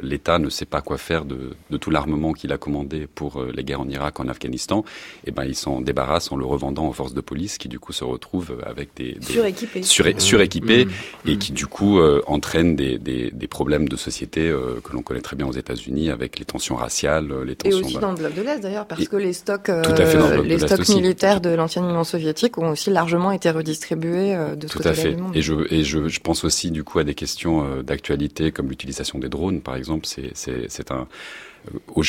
L'État 0.02 0.38
ne 0.38 0.50
sait 0.50 0.66
pas 0.66 0.82
quoi 0.82 0.98
faire 0.98 1.24
de, 1.24 1.54
de 1.70 1.76
tout 1.76 1.90
l'armement 1.90 2.32
qu'il 2.32 2.52
a 2.52 2.58
commandé 2.58 3.06
pour 3.12 3.40
euh, 3.40 3.52
les 3.54 3.64
guerres 3.64 3.80
en 3.80 3.88
Irak, 3.88 4.20
en 4.20 4.28
Afghanistan. 4.28 4.84
Et 5.24 5.30
ben, 5.30 5.44
ils 5.44 5.54
s'en 5.54 5.80
débarrassent 5.80 6.30
en 6.30 6.36
le 6.36 6.44
revendant 6.44 6.88
aux 6.88 6.92
forces 6.92 7.14
de 7.14 7.20
police, 7.20 7.58
qui 7.58 7.68
du 7.68 7.78
coup 7.78 7.92
se 7.92 8.04
retrouvent 8.04 8.58
avec 8.66 8.90
des, 8.96 9.12
des 9.12 9.32
suréquipés, 9.32 9.82
suré, 9.82 10.14
suréquipés 10.18 10.84
mmh. 10.84 10.90
et 11.30 11.38
qui 11.38 11.52
du 11.52 11.66
coup 11.66 11.98
euh, 11.98 12.22
entraînent 12.26 12.76
des, 12.76 12.98
des, 12.98 13.30
des, 13.30 13.46
problèmes 13.46 13.88
de 13.88 13.96
société 13.96 14.48
euh, 14.48 14.80
que 14.82 14.92
l'on 14.92 15.02
connaît 15.02 15.20
très 15.20 15.36
bien 15.36 15.46
aux 15.46 15.52
États-Unis, 15.52 16.10
avec 16.10 16.38
les 16.38 16.44
tensions 16.44 16.76
raciales, 16.76 17.32
les 17.44 17.56
tensions. 17.56 17.78
Et 17.78 17.84
aussi 17.84 17.98
dans 17.98 18.10
le 18.10 18.16
bloc 18.16 18.34
de 18.34 18.42
l'Est 18.42 18.60
d'ailleurs, 18.60 18.86
parce 18.86 19.02
et, 19.02 19.06
que 19.06 19.16
les 19.22 19.32
stocks, 19.32 19.68
euh, 19.68 20.42
les 20.42 20.58
stocks 20.58 20.88
militaires 20.88 21.40
de 21.40 21.50
l'ancienne 21.50 21.84
Union 21.84 22.04
soviétique 22.04 22.58
ont 22.58 22.70
aussi 22.70 22.90
largement 22.90 23.32
été 23.32 23.50
redistribués 23.50 24.34
euh, 24.34 24.54
de 24.54 24.66
ce 24.66 24.78
Tout 24.78 24.86
à 24.86 24.92
fait. 24.92 25.16
Et 25.34 25.42
je 25.42 25.54
et 25.72 25.84
je, 25.84 26.08
je, 26.08 26.20
pense 26.20 26.44
aussi 26.44 26.70
du 26.70 26.84
coup 26.84 26.98
à 26.98 27.04
des 27.04 27.14
questions 27.14 27.64
euh, 27.64 27.82
d'actualité 27.82 28.52
comme 28.52 28.68
l'utilisation 28.68 29.18
des 29.18 29.28
drones, 29.28 29.60
par 29.60 29.76
exemple. 29.76 30.06
C'est 30.06 30.32
c'est 30.34 30.90
un 30.90 31.06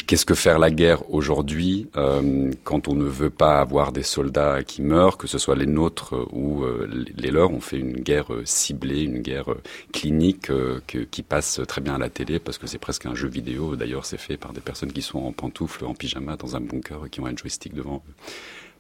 Qu'est-ce 0.08 0.26
que 0.26 0.34
faire 0.34 0.58
la 0.58 0.72
guerre 0.72 1.10
aujourd'hui 1.12 1.88
euh, 1.96 2.52
quand 2.64 2.88
on 2.88 2.96
ne 2.96 3.04
veut 3.04 3.30
pas 3.30 3.60
avoir 3.60 3.92
des 3.92 4.02
soldats 4.02 4.64
qui 4.64 4.82
meurent, 4.82 5.18
que 5.18 5.28
ce 5.28 5.38
soit 5.38 5.56
les 5.56 5.68
nôtres 5.68 6.16
ou 6.32 6.64
euh, 6.64 6.88
les 7.16 7.30
leurs 7.30 7.52
On 7.52 7.60
fait 7.60 7.78
une 7.78 7.94
guerre 7.94 8.28
ciblée, 8.46 9.04
une 9.04 9.20
guerre 9.20 9.54
clinique 9.92 10.50
euh, 10.50 10.80
que, 10.88 11.00
qui 11.00 11.22
passe 11.22 11.62
très 11.68 11.82
bien 11.82 11.96
à 11.96 11.98
la 12.00 12.10
télé 12.10 12.40
parce 12.40 12.58
que 12.58 12.66
c'est 12.66 12.80
presque 12.80 13.06
un 13.06 13.16
jeu 13.16 13.28
vidéo. 13.28 13.76
D'ailleurs, 13.76 14.06
c'est 14.06 14.18
fait 14.18 14.38
par 14.38 14.54
des 14.54 14.62
personnes 14.62 14.92
qui 14.92 15.02
sont 15.02 15.20
en 15.20 15.32
pantoufles, 15.32 15.86
en 15.86 15.94
pyjama, 15.94 16.36
dans 16.36 16.56
un 16.56 16.62
bunker, 16.62 17.10
qui 17.12 17.20
ont 17.20 17.28
un 17.28 17.36
joystick 17.36 17.74
devant 17.74 18.04
eux. 18.08 18.14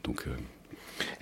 Donc 0.03 0.25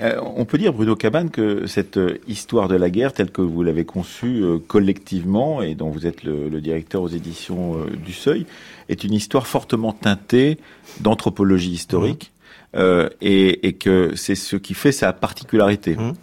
euh, 0.02 0.20
on 0.36 0.46
peut 0.46 0.58
dire, 0.58 0.74
Bruno 0.74 0.96
Cabane, 0.96 1.30
que 1.30 1.68
cette 1.68 1.98
euh, 1.98 2.20
histoire 2.28 2.68
de 2.68 2.76
la 2.76 2.90
guerre, 2.90 3.14
telle 3.14 3.32
que 3.32 3.42
vous 3.42 3.64
l'avez 3.64 3.86
conçue 3.86 4.44
euh, 4.44 4.58
collectivement 4.58 5.62
et 5.62 5.76
dont 5.76 5.90
vous 5.90 6.06
êtes 6.08 6.24
le, 6.24 6.50
le 6.50 6.62
directeur 6.62 7.02
aux 7.02 7.08
éditions 7.08 7.78
euh, 7.78 7.90
du 7.96 8.14
Seuil, 8.14 8.46
est 8.90 9.04
une 9.04 9.14
histoire 9.14 9.48
fortement 9.48 9.94
teintée 9.94 10.58
d'anthropologie 11.00 11.72
historique 11.72 12.32
mmh. 12.76 12.80
et, 13.22 13.68
et, 13.68 13.74
que 13.74 14.16
c'est 14.16 14.36
ce 14.36 14.56
qui 14.56 14.74
fait 14.74 14.92
sa 14.92 15.14
particularité. 15.14 15.96
Mmh. 15.96 16.14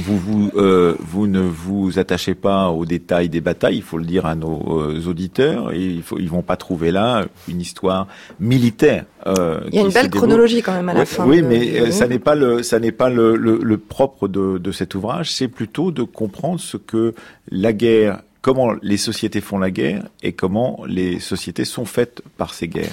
Vous, 0.00 0.18
vous, 0.18 0.50
euh, 0.56 0.96
vous 0.98 1.28
ne 1.28 1.40
vous 1.40 1.98
attachez 1.98 2.34
pas 2.34 2.68
aux 2.68 2.84
détails 2.84 3.28
des 3.28 3.40
batailles, 3.40 3.76
il 3.76 3.82
faut 3.82 3.96
le 3.96 4.04
dire 4.04 4.26
à 4.26 4.34
nos 4.34 4.80
euh, 4.80 5.06
auditeurs. 5.06 5.72
Et 5.72 5.84
il 5.86 6.02
faut, 6.02 6.18
ils 6.18 6.28
vont 6.28 6.42
pas 6.42 6.56
trouver 6.56 6.90
là 6.90 7.24
une 7.48 7.60
histoire 7.60 8.08
militaire. 8.40 9.06
Euh, 9.26 9.60
il 9.68 9.76
y 9.76 9.78
a 9.78 9.82
une 9.82 9.92
belle 9.92 10.10
chronologie 10.10 10.62
quand 10.62 10.72
même 10.72 10.88
à 10.88 10.94
la 10.94 11.00
ouais, 11.00 11.06
fin. 11.06 11.24
Oui, 11.26 11.42
de... 11.42 11.46
mais 11.46 11.90
ça 11.92 12.08
n'est 12.08 12.18
pas 12.18 12.34
le, 12.34 12.62
ça 12.62 12.80
n'est 12.80 12.92
pas 12.92 13.08
le, 13.08 13.36
le, 13.36 13.60
le 13.62 13.78
propre 13.78 14.26
de, 14.26 14.58
de 14.58 14.72
cet 14.72 14.94
ouvrage. 14.96 15.32
C'est 15.32 15.48
plutôt 15.48 15.92
de 15.92 16.02
comprendre 16.02 16.58
ce 16.58 16.76
que 16.76 17.14
la 17.50 17.72
guerre, 17.72 18.22
comment 18.42 18.72
les 18.82 18.96
sociétés 18.98 19.40
font 19.40 19.58
la 19.58 19.70
guerre 19.70 20.08
et 20.22 20.32
comment 20.32 20.80
les 20.86 21.20
sociétés 21.20 21.64
sont 21.64 21.84
faites 21.84 22.20
par 22.36 22.52
ces 22.52 22.66
guerres. 22.66 22.90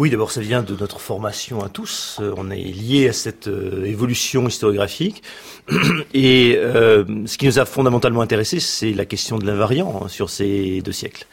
Oui, 0.00 0.08
d'abord, 0.08 0.32
ça 0.32 0.40
vient 0.40 0.62
de 0.62 0.74
notre 0.80 0.98
formation 0.98 1.62
à 1.62 1.68
tous. 1.68 2.22
On 2.38 2.50
est 2.50 2.56
lié 2.56 3.10
à 3.10 3.12
cette 3.12 3.48
euh, 3.48 3.84
évolution 3.84 4.48
historiographique. 4.48 5.22
Et 6.14 6.54
euh, 6.56 7.04
ce 7.26 7.36
qui 7.36 7.44
nous 7.44 7.58
a 7.58 7.66
fondamentalement 7.66 8.22
intéressé, 8.22 8.60
c'est 8.60 8.94
la 8.94 9.04
question 9.04 9.36
de 9.36 9.44
l'invariant 9.44 10.00
hein, 10.02 10.08
sur 10.08 10.30
ces 10.30 10.80
deux 10.80 10.92
siècles. 10.92 11.26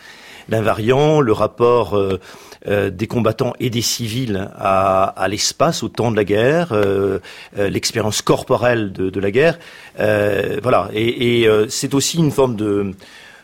L'invariant, 0.50 1.22
le 1.22 1.32
rapport 1.32 1.96
euh, 1.96 2.20
euh, 2.68 2.90
des 2.90 3.08
combattants 3.08 3.54
et 3.62 3.70
des 3.70 3.82
civils 3.82 4.50
à, 4.58 5.04
à 5.06 5.30
l'espace 5.30 5.82
au 5.82 5.88
temps 5.88 6.12
de 6.12 6.18
la 6.18 6.26
guerre, 6.26 6.74
euh, 6.74 7.20
l'expérience 7.56 8.22
corporelle 8.22 8.92
de, 8.92 9.10
de, 9.10 9.20
la 9.22 9.32
guerre. 9.32 9.60
voilà. 9.98 10.90
Et, 10.92 11.44
et 11.44 11.50
c'est 11.70 11.94
aussi 11.94 12.18
une 12.18 12.32
forme 12.32 12.58
de, 12.58 12.92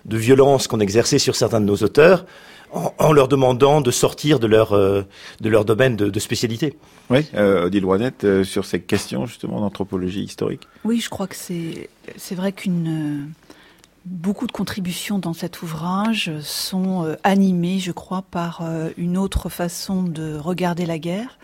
de 0.03 0.17
violence 0.17 0.67
qu'on 0.67 0.81
exerçait 0.81 1.19
sur 1.19 1.37
certains 1.37 1.61
de 1.61 1.65
nos 1.65 1.77
auteurs 1.77 2.25
en, 2.73 2.93
en, 2.97 3.11
leur 3.13 3.27
demandant 3.27 3.81
de 3.81 3.91
sortir 3.91 4.39
de 4.39 4.47
leur, 4.47 4.73
euh, 4.73 5.03
de 5.41 5.49
leur 5.49 5.65
domaine 5.65 5.95
de, 5.95 6.09
de 6.09 6.19
spécialité. 6.19 6.75
Oui, 7.09 7.25
euh, 7.35 7.65
Odile 7.65 7.85
Rouanette, 7.85 8.23
euh, 8.23 8.43
sur 8.43 8.65
ces 8.65 8.81
questions 8.81 9.25
justement 9.25 9.59
d'anthropologie 9.59 10.23
historique. 10.23 10.67
Oui, 10.83 10.99
je 10.99 11.09
crois 11.09 11.27
que 11.27 11.35
c'est, 11.35 11.89
c'est 12.17 12.35
vrai 12.35 12.51
qu'une... 12.51 13.31
Beaucoup 14.05 14.47
de 14.47 14.51
contributions 14.51 15.17
dans 15.17 15.31
cet 15.31 15.61
ouvrage 15.61 16.29
sont 16.41 17.05
euh, 17.05 17.15
animées, 17.23 17.79
je 17.79 17.93
crois, 17.93 18.21
par 18.21 18.59
euh, 18.61 18.89
une 18.97 19.17
autre 19.17 19.47
façon 19.47 20.03
de 20.03 20.35
regarder 20.35 20.85
la 20.85 20.99
guerre, 20.99 21.37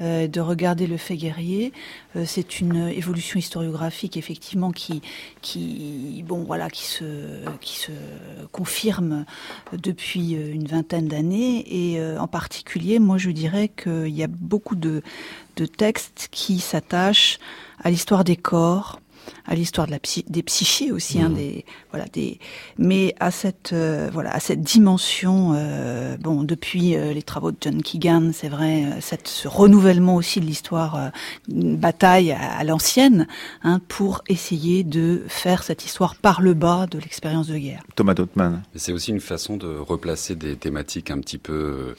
euh, 0.00 0.26
de 0.26 0.40
regarder 0.40 0.86
le 0.86 0.96
fait 0.96 1.16
guerrier. 1.16 1.70
Euh, 2.16 2.24
c'est 2.26 2.60
une 2.60 2.88
évolution 2.88 3.38
historiographique 3.38 4.16
effectivement 4.16 4.70
qui, 4.70 5.02
qui, 5.42 6.24
bon 6.26 6.44
voilà, 6.44 6.70
qui 6.70 6.84
se, 6.84 7.04
qui 7.60 7.76
se 7.76 7.92
confirme 8.52 9.26
depuis 9.74 10.34
euh, 10.34 10.50
une 10.54 10.66
vingtaine 10.66 11.08
d'années 11.08 11.64
et 11.68 12.02
en 12.18 12.26
particulier, 12.26 13.00
moi 13.00 13.18
je 13.18 13.30
dirais 13.30 13.68
qu'il 13.68 14.08
y 14.08 14.22
a 14.22 14.28
beaucoup 14.28 14.76
de, 14.76 15.02
de 15.56 15.66
textes 15.66 16.28
qui 16.30 16.60
s'attachent 16.60 17.38
à 17.84 17.90
l'histoire 17.90 18.24
des 18.24 18.36
corps, 18.36 18.98
à 19.46 19.54
l'histoire 19.54 19.86
de 19.86 19.92
la 19.92 19.98
psy 19.98 20.24
des 20.28 20.42
psychés 20.42 20.92
aussi, 20.92 21.18
mmh. 21.18 21.22
hein, 21.22 21.30
des 21.30 21.64
voilà 21.90 22.06
des, 22.12 22.38
mais 22.78 23.14
à 23.20 23.30
cette 23.30 23.72
euh, 23.72 24.10
voilà 24.12 24.34
à 24.34 24.40
cette 24.40 24.62
dimension. 24.62 25.52
Euh, 25.54 26.16
bon, 26.18 26.42
depuis 26.42 26.96
euh, 26.96 27.12
les 27.12 27.22
travaux 27.22 27.50
de 27.50 27.56
John 27.60 27.82
Keegan, 27.82 28.30
c'est 28.32 28.48
vrai, 28.48 28.84
euh, 28.84 29.00
cette, 29.00 29.28
ce 29.28 29.48
renouvellement 29.48 30.16
aussi 30.16 30.40
de 30.40 30.46
l'histoire, 30.46 30.96
euh, 30.96 31.08
une 31.48 31.76
bataille 31.76 32.32
à, 32.32 32.58
à 32.58 32.64
l'ancienne, 32.64 33.26
hein, 33.62 33.80
pour 33.88 34.22
essayer 34.28 34.84
de 34.84 35.22
faire 35.28 35.62
cette 35.62 35.84
histoire 35.84 36.16
par 36.16 36.40
le 36.40 36.54
bas 36.54 36.86
de 36.90 36.98
l'expérience 36.98 37.48
de 37.48 37.58
guerre. 37.58 37.82
Thomas 37.96 38.14
Dotman. 38.14 38.62
C'est 38.74 38.92
aussi 38.92 39.10
une 39.10 39.20
façon 39.20 39.56
de 39.56 39.76
replacer 39.78 40.34
des 40.34 40.56
thématiques 40.56 41.10
un 41.10 41.18
petit 41.18 41.38
peu 41.38 41.94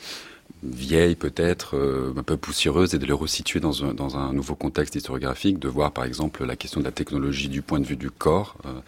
vieilles 0.64 1.16
peut-être, 1.16 1.76
euh, 1.76 2.14
un 2.18 2.24
peu 2.24 2.38
poussiéreuses, 2.38 2.96
et 2.96 3.00
de 3.00 3.06
les 3.06 3.14
resituer 3.14 3.60
dans 3.60 3.84
un, 3.84 3.94
dans 3.94 4.18
un 4.18 4.34
nouveau 4.34 4.56
contexte 4.56 4.96
historiographique, 4.96 5.60
de 5.60 5.68
voir 5.68 5.92
par 5.92 6.06
exemple 6.06 6.46
la 6.46 6.56
question 6.56 6.80
de 6.80 6.86
la 6.86 6.92
technologie 6.92 7.50
du 7.50 7.62
point 7.62 7.80
de 7.80 7.86
vue 7.86 7.98
du 7.98 8.10
corps, 8.10 8.58
euh, 8.66 8.80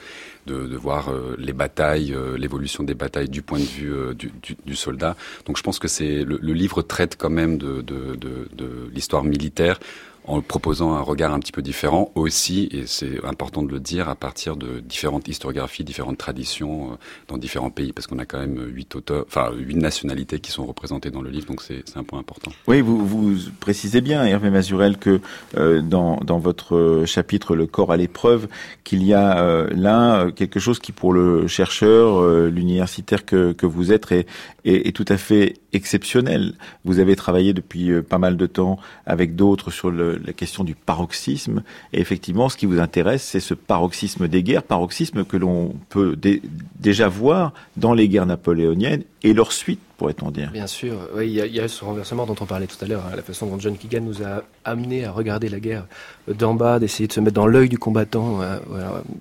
de, 0.45 0.67
de, 0.67 0.77
voir 0.77 1.09
euh, 1.09 1.35
les 1.37 1.53
batailles, 1.53 2.13
euh, 2.13 2.37
l'évolution 2.37 2.83
des 2.83 2.93
batailles 2.93 3.29
du 3.29 3.41
point 3.41 3.59
de 3.59 3.63
vue 3.63 3.93
euh, 3.93 4.13
du, 4.13 4.31
du, 4.41 4.55
du, 4.65 4.75
soldat. 4.75 5.15
Donc 5.45 5.57
je 5.57 5.63
pense 5.63 5.79
que 5.79 5.87
c'est 5.87 6.23
le, 6.23 6.37
le, 6.41 6.53
livre 6.53 6.81
traite 6.81 7.15
quand 7.17 7.29
même 7.29 7.57
de, 7.57 7.81
de, 7.81 8.15
de 8.15 8.89
l'histoire 8.93 9.23
militaire 9.23 9.79
en 10.27 10.41
proposant 10.41 10.93
un 10.93 11.01
regard 11.01 11.33
un 11.33 11.39
petit 11.39 11.51
peu 11.51 11.61
différent 11.61 12.11
aussi, 12.15 12.69
et 12.71 12.85
c'est 12.85 13.23
important 13.25 13.63
de 13.63 13.71
le 13.71 13.79
dire, 13.79 14.09
à 14.09 14.15
partir 14.15 14.55
de 14.55 14.79
différentes 14.79 15.27
historiographies, 15.27 15.83
différentes 15.83 16.17
traditions 16.17 16.91
euh, 16.91 16.95
dans 17.27 17.37
différents 17.37 17.69
pays, 17.69 17.93
parce 17.93 18.07
qu'on 18.07 18.19
a 18.19 18.25
quand 18.25 18.39
même 18.39 18.59
huit 18.73 18.95
auteurs, 18.95 19.25
enfin 19.27 19.51
huit 19.55 19.75
nationalités 19.75 20.39
qui 20.39 20.51
sont 20.51 20.65
représentées 20.65 21.11
dans 21.11 21.21
le 21.21 21.29
livre, 21.29 21.47
donc 21.47 21.61
c'est 21.61 21.83
un 21.95 22.03
point 22.03 22.19
important. 22.19 22.51
Oui, 22.67 22.81
vous, 22.81 23.05
vous 23.05 23.35
précisez 23.59 24.01
bien, 24.01 24.25
Hervé 24.25 24.49
Mazurel, 24.49 24.97
que 24.97 25.19
euh, 25.57 25.81
dans, 25.81 26.17
dans 26.17 26.39
votre 26.39 27.03
chapitre 27.05 27.55
Le 27.55 27.67
corps 27.67 27.91
à 27.91 27.97
l'épreuve, 27.97 28.47
qu'il 28.83 29.03
y 29.03 29.13
a 29.13 29.39
euh, 29.39 29.69
là 29.73 30.31
quelque 30.31 30.59
chose 30.59 30.79
qui, 30.79 30.91
pour 30.91 31.13
le 31.13 31.47
chercheur, 31.47 32.19
euh, 32.19 32.49
l'universitaire 32.49 33.25
que, 33.25 33.51
que 33.53 33.65
vous 33.65 33.91
êtes, 33.91 34.11
est, 34.11 34.27
est 34.65 34.95
tout 34.95 35.05
à 35.07 35.17
fait 35.17 35.53
exceptionnel. 35.75 36.53
Vous 36.85 36.99
avez 36.99 37.15
travaillé 37.15 37.53
depuis 37.53 37.91
euh, 37.91 38.01
pas 38.01 38.17
mal 38.17 38.37
de 38.37 38.45
temps 38.45 38.79
avec 39.05 39.35
d'autres 39.35 39.71
sur 39.71 39.91
la 39.91 40.33
question 40.33 40.63
du 40.63 40.73
paroxysme. 40.73 41.63
Et 41.93 41.99
effectivement, 41.99 42.49
ce 42.49 42.57
qui 42.57 42.65
vous 42.65 42.79
intéresse, 42.79 43.23
c'est 43.23 43.39
ce 43.39 43.53
paroxysme 43.53 44.27
des 44.27 44.41
guerres, 44.41 44.63
paroxysme 44.63 45.25
que 45.25 45.37
l'on 45.37 45.75
peut 45.89 46.15
dé 46.15 46.41
déjà 46.79 47.07
voir 47.07 47.53
dans 47.77 47.93
les 47.93 48.07
guerres 48.07 48.25
napoléoniennes 48.25 49.03
et 49.23 49.33
leur 49.33 49.51
suite, 49.51 49.79
pourrait-on 49.97 50.31
dire. 50.31 50.51
Bien 50.51 50.67
sûr, 50.67 51.09
il 51.19 51.29
y, 51.29 51.59
a, 51.59 51.67
ce 51.67 51.83
renversement 51.83 52.25
dont 52.25 52.35
on 52.39 52.45
parlait 52.45 52.67
tout 52.67 52.77
à 52.81 52.87
l'heure, 52.87 53.03
hein, 53.11 53.15
la 53.15 53.23
façon 53.23 53.47
dont 53.47 53.59
John 53.59 53.77
Keegan 53.77 54.01
nous 54.01 54.23
a 54.23 54.43
amené 54.63 55.05
à 55.05 55.11
regarder 55.11 55.49
la 55.49 55.59
guerre 55.59 55.85
d'en 56.27 56.53
bas, 56.53 56.79
d'essayer 56.79 57.07
de 57.07 57.13
se 57.13 57.19
mettre 57.19 57.33
dans 57.33 57.47
l'œil 57.47 57.69
du 57.69 57.79
combattant, 57.79 58.41
euh, 58.41 58.57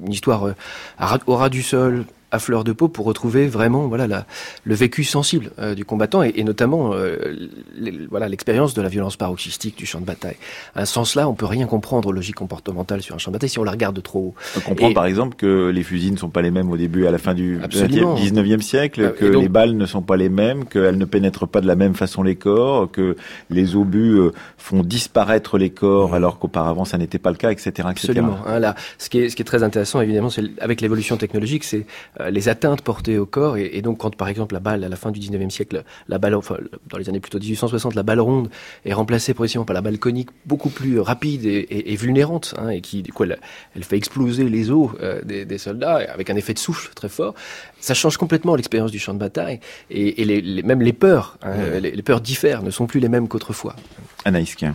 une 0.06 0.12
histoire 0.12 0.44
euh, 0.44 1.18
au 1.26 1.36
ras 1.36 1.48
du 1.48 1.62
sol, 1.62 2.04
à 2.34 2.38
fleur 2.38 2.64
de 2.64 2.72
peau 2.72 2.88
pour 2.88 3.06
retrouver 3.06 3.46
vraiment 3.46 3.86
voilà 3.86 4.06
la, 4.06 4.26
le 4.64 4.74
vécu 4.74 5.04
sensible 5.04 5.50
euh, 5.58 5.74
du 5.74 5.84
combattant 5.84 6.22
et, 6.22 6.32
et 6.36 6.44
notamment 6.44 6.90
euh, 6.92 7.16
les- 7.78 8.06
voilà 8.10 8.28
l'expérience 8.28 8.74
de 8.74 8.82
la 8.82 8.88
violence 8.88 9.16
paroxystique 9.16 9.76
du 9.78 9.86
champ 9.86 10.00
de 10.00 10.04
bataille. 10.06 10.36
À 10.74 10.84
ce 10.86 10.92
sens-là, 10.94 11.28
on 11.28 11.34
peut 11.34 11.46
rien 11.46 11.66
comprendre 11.66 12.08
aux 12.08 12.12
logiques 12.12 12.34
comportementales 12.36 13.02
sur 13.02 13.14
un 13.14 13.18
champ 13.18 13.30
de 13.30 13.34
bataille 13.36 13.48
si 13.50 13.58
on 13.58 13.64
la 13.64 13.70
regarde 13.70 13.94
de 13.96 14.00
trop 14.00 14.18
haut. 14.18 14.34
On 14.56 14.60
comprend 14.60 14.88
Et- 14.90 14.94
par 14.94 15.06
exemple 15.06 15.36
que 15.36 15.68
les 15.70 15.82
fusils 15.82 16.12
ne 16.12 16.18
sont 16.18 16.28
pas 16.28 16.42
les 16.42 16.50
mêmes 16.50 16.70
au 16.70 16.76
début 16.76 17.04
et 17.04 17.06
à 17.06 17.10
la 17.12 17.18
fin 17.18 17.34
du 17.34 17.60
Absolument. 17.62 18.14
20e, 18.16 18.20
19e 18.58 18.60
siècle, 18.62 19.00
Euh, 19.02 19.10
que 19.10 19.26
donc- 19.26 19.42
les 19.42 19.48
balles 19.48 19.76
ne 19.76 19.86
sont 19.86 20.02
pas 20.02 20.16
les 20.16 20.28
mêmes, 20.28 20.64
qu'elles 20.64 20.98
ne 20.98 21.04
pénètrent 21.04 21.46
pas 21.46 21.60
de 21.60 21.66
la 21.66 21.76
même 21.76 21.94
façon 21.94 22.22
les 22.22 22.36
corps, 22.36 22.90
que 22.90 23.16
les 23.50 23.76
obus 23.76 24.14
euh, 24.18 24.32
font 24.58 24.82
disparaître 24.82 25.58
les 25.58 25.70
corps 25.70 26.14
alors 26.14 26.38
qu'auparavant 26.38 26.84
ça 26.84 26.98
n'était 26.98 27.18
pas 27.18 27.30
le 27.30 27.36
cas, 27.36 27.50
etc. 27.52 27.70
etc. 27.70 27.88
Absolument. 27.88 28.38
Hein, 28.46 28.58
là, 28.58 28.74
ce 28.98 29.08
qui 29.08 29.18
est 29.18 29.28
ce 29.28 29.36
qui 29.36 29.42
est 29.42 29.44
très 29.44 29.62
intéressant, 29.62 30.00
évidemment, 30.00 30.30
c'est 30.30 30.42
avec 30.60 30.80
l'évolution 30.80 31.16
technologique, 31.16 31.64
c'est 31.64 31.86
euh, 32.20 32.23
les 32.30 32.48
atteintes 32.48 32.82
portées 32.82 33.18
au 33.18 33.26
corps. 33.26 33.56
Et, 33.56 33.70
et 33.74 33.82
donc, 33.82 33.98
quand 33.98 34.14
par 34.16 34.28
exemple 34.28 34.54
la 34.54 34.60
balle 34.60 34.84
à 34.84 34.88
la 34.88 34.96
fin 34.96 35.10
du 35.10 35.20
19e 35.20 35.50
siècle, 35.50 35.84
la 36.08 36.18
balle, 36.18 36.34
enfin, 36.34 36.56
dans 36.88 36.98
les 36.98 37.08
années 37.08 37.20
plutôt 37.20 37.38
1860, 37.38 37.94
la 37.94 38.02
balle 38.02 38.20
ronde 38.20 38.50
est 38.84 38.92
remplacée 38.92 39.34
progressivement 39.34 39.64
par 39.64 39.74
la 39.74 39.80
balle 39.80 39.98
conique, 39.98 40.30
beaucoup 40.46 40.68
plus 40.70 40.98
euh, 40.98 41.02
rapide 41.02 41.44
et, 41.44 41.50
et, 41.58 41.92
et 41.92 41.96
vulnérante, 41.96 42.54
hein, 42.58 42.68
et 42.70 42.80
qui 42.80 43.02
du 43.02 43.12
coup 43.12 43.24
elle, 43.24 43.38
elle 43.76 43.84
fait 43.84 43.96
exploser 43.96 44.44
les 44.48 44.70
os 44.70 44.90
euh, 45.02 45.20
des, 45.22 45.44
des 45.44 45.58
soldats 45.58 45.96
avec 46.12 46.30
un 46.30 46.36
effet 46.36 46.54
de 46.54 46.58
souffle 46.58 46.90
très 46.94 47.08
fort. 47.08 47.34
Ça 47.80 47.94
change 47.94 48.16
complètement 48.16 48.54
l'expérience 48.56 48.90
du 48.90 48.98
champ 48.98 49.12
de 49.14 49.18
bataille 49.18 49.60
et, 49.90 50.22
et 50.22 50.24
les, 50.24 50.40
les- 50.40 50.62
même 50.62 50.80
les 50.82 50.92
peurs, 50.92 51.38
hein, 51.42 51.52
les, 51.80 51.90
les 51.90 52.02
peurs 52.02 52.20
diffèrent, 52.20 52.62
ne 52.62 52.70
sont 52.70 52.86
plus 52.86 53.00
les 53.00 53.08
mêmes 53.08 53.28
qu'autrefois. 53.28 53.76
Anaïs 54.24 54.54
Quin. 54.54 54.74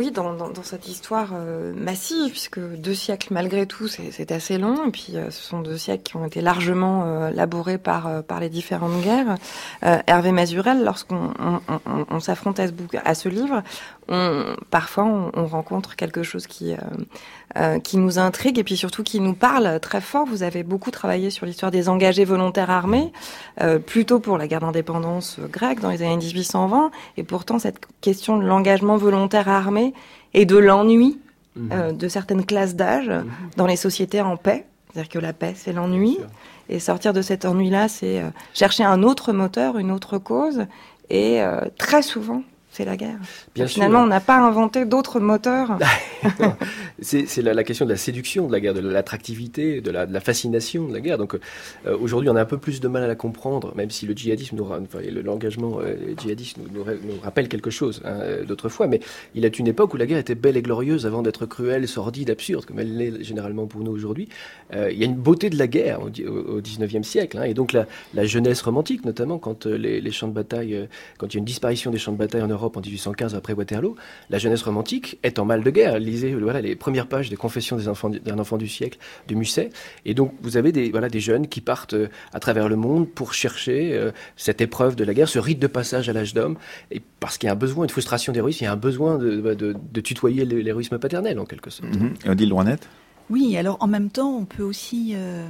Oui, 0.00 0.10
dans, 0.12 0.34
cette 0.62 0.88
histoire 0.88 1.32
euh, 1.34 1.74
massive, 1.76 2.30
puisque 2.30 2.58
deux 2.58 2.94
siècles 2.94 3.34
malgré 3.34 3.66
tout, 3.66 3.86
c'est 3.86 4.32
assez 4.32 4.56
long, 4.56 4.86
et 4.86 4.90
puis 4.90 5.12
euh, 5.16 5.30
ce 5.30 5.42
sont 5.42 5.60
deux 5.60 5.76
siècles 5.76 6.04
qui 6.04 6.16
ont 6.16 6.24
été 6.24 6.40
largement 6.40 7.04
euh, 7.04 7.30
labourés 7.30 7.76
par, 7.76 8.06
euh, 8.06 8.22
par 8.22 8.40
les 8.40 8.48
différentes 8.48 8.98
guerres. 9.02 9.34
Hervé 9.82 10.32
Mazurel, 10.32 10.84
lorsqu'on 10.84 11.34
on, 11.38 11.60
on- 11.68 12.06
on 12.10 12.18
s'affronte 12.20 12.58
à 12.60 13.14
ce 13.14 13.28
livre, 13.28 13.62
on, 14.10 14.56
parfois 14.70 15.04
on, 15.04 15.30
on 15.34 15.46
rencontre 15.46 15.96
quelque 15.96 16.22
chose 16.22 16.46
qui, 16.46 16.72
euh, 16.72 16.76
euh, 17.56 17.78
qui 17.78 17.96
nous 17.96 18.18
intrigue 18.18 18.58
et 18.58 18.64
puis 18.64 18.76
surtout 18.76 19.02
qui 19.02 19.20
nous 19.20 19.34
parle 19.34 19.80
très 19.80 20.00
fort. 20.00 20.26
Vous 20.26 20.42
avez 20.42 20.62
beaucoup 20.62 20.90
travaillé 20.90 21.30
sur 21.30 21.46
l'histoire 21.46 21.70
des 21.70 21.88
engagés 21.88 22.24
volontaires 22.24 22.70
armés, 22.70 23.12
euh, 23.62 23.78
plutôt 23.78 24.20
pour 24.20 24.36
la 24.36 24.46
guerre 24.46 24.60
d'indépendance 24.60 25.38
euh, 25.38 25.46
grecque 25.46 25.80
dans 25.80 25.90
les 25.90 26.02
années 26.02 26.18
1820, 26.18 26.90
et 27.16 27.22
pourtant 27.22 27.58
cette 27.58 27.80
question 28.00 28.36
de 28.36 28.44
l'engagement 28.44 28.96
volontaire 28.96 29.48
armé 29.48 29.94
et 30.34 30.44
de 30.44 30.58
l'ennui 30.58 31.18
euh, 31.72 31.90
de 31.90 32.06
certaines 32.06 32.46
classes 32.46 32.76
d'âge 32.76 33.10
dans 33.56 33.66
les 33.66 33.76
sociétés 33.76 34.20
en 34.20 34.36
paix. 34.36 34.66
C'est-à-dire 34.92 35.08
que 35.08 35.18
la 35.18 35.32
paix, 35.32 35.52
c'est 35.56 35.72
l'ennui. 35.72 36.18
Et 36.68 36.78
sortir 36.78 37.12
de 37.12 37.22
cet 37.22 37.44
ennui-là, 37.44 37.88
c'est 37.88 38.20
euh, 38.20 38.30
chercher 38.54 38.84
un 38.84 39.02
autre 39.02 39.32
moteur, 39.32 39.76
une 39.76 39.90
autre 39.90 40.18
cause. 40.18 40.66
Et 41.10 41.42
euh, 41.42 41.60
très 41.76 42.02
souvent, 42.02 42.42
c'est 42.72 42.84
la 42.84 42.96
guerre. 42.96 43.18
Bien 43.54 43.66
Finalement, 43.66 44.02
on 44.02 44.06
n'a 44.06 44.20
pas 44.20 44.38
inventé 44.38 44.84
d'autres 44.84 45.18
moteurs. 45.20 45.76
C'est 47.02 47.42
la, 47.42 47.54
la 47.54 47.64
question 47.64 47.86
de 47.86 47.90
la 47.90 47.96
séduction 47.96 48.46
de 48.46 48.52
la 48.52 48.60
guerre, 48.60 48.74
de 48.74 48.80
l'attractivité, 48.80 49.80
de 49.80 49.90
la, 49.90 50.04
de 50.06 50.12
la 50.12 50.20
fascination 50.20 50.86
de 50.86 50.92
la 50.92 51.00
guerre. 51.00 51.16
Donc 51.18 51.34
euh, 51.34 51.96
aujourd'hui, 51.98 52.28
on 52.28 52.36
a 52.36 52.42
un 52.42 52.46
peu 52.46 52.58
plus 52.58 52.80
de 52.80 52.88
mal 52.88 53.02
à 53.02 53.06
la 53.06 53.14
comprendre, 53.14 53.72
même 53.74 53.90
si 53.90 54.06
le 54.06 54.12
djihadisme, 54.14 54.56
nous, 54.56 54.64
enfin, 54.66 55.00
l'engagement 55.24 55.78
euh, 55.80 55.94
djihadiste 56.20 56.58
nous, 56.58 56.68
nous, 56.78 56.84
ra- 56.84 56.92
nous 56.92 57.18
rappelle 57.22 57.48
quelque 57.48 57.70
chose 57.70 58.02
hein, 58.04 58.18
euh, 58.20 58.44
d'autrefois. 58.44 58.86
Mais 58.86 59.00
il 59.34 59.44
est 59.44 59.58
une 59.58 59.66
époque 59.66 59.94
où 59.94 59.96
la 59.96 60.06
guerre 60.06 60.18
était 60.18 60.34
belle 60.34 60.56
et 60.58 60.62
glorieuse 60.62 61.06
avant 61.06 61.22
d'être 61.22 61.46
cruelle, 61.46 61.88
sordide, 61.88 62.30
absurde, 62.30 62.66
comme 62.66 62.78
elle 62.78 62.96
l'est 62.96 63.24
généralement 63.24 63.66
pour 63.66 63.80
nous 63.82 63.90
aujourd'hui. 63.92 64.28
Euh, 64.74 64.90
il 64.92 64.98
y 64.98 65.02
a 65.02 65.06
une 65.06 65.14
beauté 65.16 65.48
de 65.50 65.56
la 65.58 65.66
guerre 65.66 66.00
au, 66.02 66.08
au- 66.08 66.56
au 66.56 66.60
19e 66.60 67.02
siècle, 67.02 67.38
hein, 67.38 67.44
et 67.44 67.54
donc 67.54 67.72
la, 67.72 67.86
la 68.14 68.26
jeunesse 68.26 68.60
romantique, 68.62 69.04
notamment 69.06 69.38
quand 69.38 69.64
les, 69.66 70.00
les 70.02 70.10
champs 70.12 70.28
de 70.28 70.34
bataille, 70.34 70.86
quand 71.18 71.28
il 71.28 71.34
y 71.34 71.38
a 71.38 71.40
une 71.40 71.44
disparition 71.46 71.90
des 71.90 71.98
champs 71.98 72.12
de 72.12 72.18
bataille 72.18 72.42
en 72.42 72.48
Europe 72.48 72.59
en 72.64 72.80
1815 72.80 73.34
après 73.34 73.52
Waterloo, 73.52 73.96
la 74.30 74.38
jeunesse 74.38 74.62
romantique 74.62 75.18
est 75.22 75.38
en 75.38 75.44
mal 75.44 75.62
de 75.62 75.70
guerre. 75.70 75.98
Lisez 75.98 76.34
voilà, 76.34 76.60
les 76.60 76.76
premières 76.76 77.06
pages 77.06 77.30
des 77.30 77.36
Confessions 77.36 77.76
des 77.76 77.84
d'un 78.20 78.38
enfant 78.38 78.56
du 78.56 78.68
siècle 78.68 78.98
de 79.28 79.34
Musset. 79.34 79.70
Et 80.04 80.14
donc, 80.14 80.34
vous 80.42 80.56
avez 80.56 80.72
des, 80.72 80.90
voilà, 80.90 81.08
des 81.08 81.20
jeunes 81.20 81.46
qui 81.48 81.60
partent 81.60 81.94
euh, 81.94 82.08
à 82.32 82.40
travers 82.40 82.68
le 82.68 82.76
monde 82.76 83.08
pour 83.08 83.34
chercher 83.34 83.92
euh, 83.94 84.10
cette 84.36 84.60
épreuve 84.60 84.96
de 84.96 85.04
la 85.04 85.14
guerre, 85.14 85.28
ce 85.28 85.38
rite 85.38 85.58
de 85.58 85.66
passage 85.66 86.08
à 86.08 86.12
l'âge 86.12 86.34
d'homme. 86.34 86.56
Et 86.90 87.00
parce 87.20 87.38
qu'il 87.38 87.46
y 87.46 87.50
a 87.50 87.52
un 87.52 87.56
besoin, 87.56 87.84
une 87.84 87.90
frustration 87.90 88.32
d'héroïsme, 88.32 88.58
il 88.62 88.66
y 88.66 88.68
a 88.68 88.72
un 88.72 88.76
besoin 88.76 89.18
de, 89.18 89.40
de, 89.54 89.74
de 89.92 90.00
tutoyer 90.00 90.44
l'hé- 90.44 90.62
l'héroïsme 90.62 90.98
paternel, 90.98 91.38
en 91.38 91.44
quelque 91.44 91.70
sorte. 91.70 91.94
Mhm. 91.94 92.14
Odile 92.28 92.52
Rouanette 92.52 92.88
Oui, 93.30 93.56
alors 93.56 93.76
en 93.80 93.86
même 93.86 94.10
temps, 94.10 94.36
on 94.36 94.44
peut 94.44 94.62
aussi, 94.62 95.12
euh, 95.14 95.46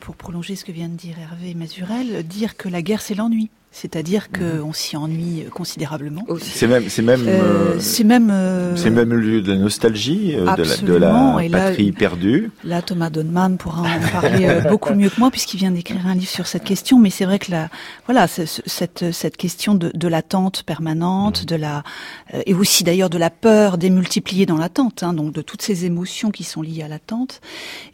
pour 0.00 0.16
prolonger 0.16 0.56
ce 0.56 0.64
que 0.64 0.72
vient 0.72 0.88
de 0.88 0.96
dire 0.96 1.16
Hervé 1.18 1.54
Mazurel, 1.54 2.22
dire 2.26 2.56
que 2.56 2.68
la 2.68 2.82
guerre, 2.82 3.00
c'est 3.00 3.14
l'ennui. 3.14 3.50
C'est-à-dire 3.72 4.30
qu'on 4.32 4.72
s'y 4.72 4.96
ennuie 4.96 5.44
considérablement. 5.52 6.24
Aussi. 6.26 6.50
C'est 6.50 6.66
même, 6.66 6.88
c'est 6.88 7.02
même, 7.02 7.22
Euh, 7.28 7.74
euh, 7.74 7.76
c'est 7.78 8.02
même... 8.02 8.28
euh, 8.30 8.74
c'est 8.74 8.90
même 8.90 9.10
le 9.10 9.20
lieu 9.20 9.42
de 9.42 9.52
la 9.52 9.58
nostalgie, 9.58 10.34
euh, 10.34 10.40
de 10.40 10.46
la, 10.46 10.54
de 10.56 10.62
Absolument, 10.62 11.36
la 11.36 11.44
et 11.44 11.48
là- 11.48 11.58
patrie 11.68 11.92
perdue. 11.92 12.50
Là, 12.64 12.82
Thomas 12.82 13.10
Donman 13.10 13.58
pourra 13.58 13.82
en 13.82 14.00
parler 14.20 14.46
euh, 14.48 14.60
beaucoup 14.62 14.92
mieux 14.94 15.08
que 15.08 15.20
moi 15.20 15.30
puisqu'il 15.30 15.58
vient 15.58 15.70
d'écrire 15.70 16.04
un 16.04 16.14
livre 16.16 16.28
sur 16.30 16.48
cette 16.48 16.64
question. 16.64 16.98
Mais 16.98 17.10
c'est 17.10 17.24
vrai 17.24 17.38
que 17.38 17.52
la, 17.52 17.68
voilà, 18.06 18.26
cette 18.26 19.12
cette 19.12 19.36
question 19.36 19.76
de, 19.76 19.92
de 19.94 20.08
l'attente 20.08 20.64
permanente, 20.64 21.44
de 21.44 21.54
la 21.54 21.84
euh, 22.34 22.42
et 22.46 22.54
aussi 22.54 22.82
d'ailleurs 22.82 23.08
de 23.08 23.18
la 23.18 23.30
peur 23.30 23.78
démultipliée 23.78 24.46
dans 24.46 24.58
l'attente, 24.58 25.04
hein, 25.04 25.12
donc 25.12 25.32
de 25.32 25.42
toutes 25.42 25.62
ces 25.62 25.84
émotions 25.84 26.32
qui 26.32 26.42
sont 26.42 26.60
liées 26.62 26.82
à 26.82 26.88
l'attente. 26.88 27.40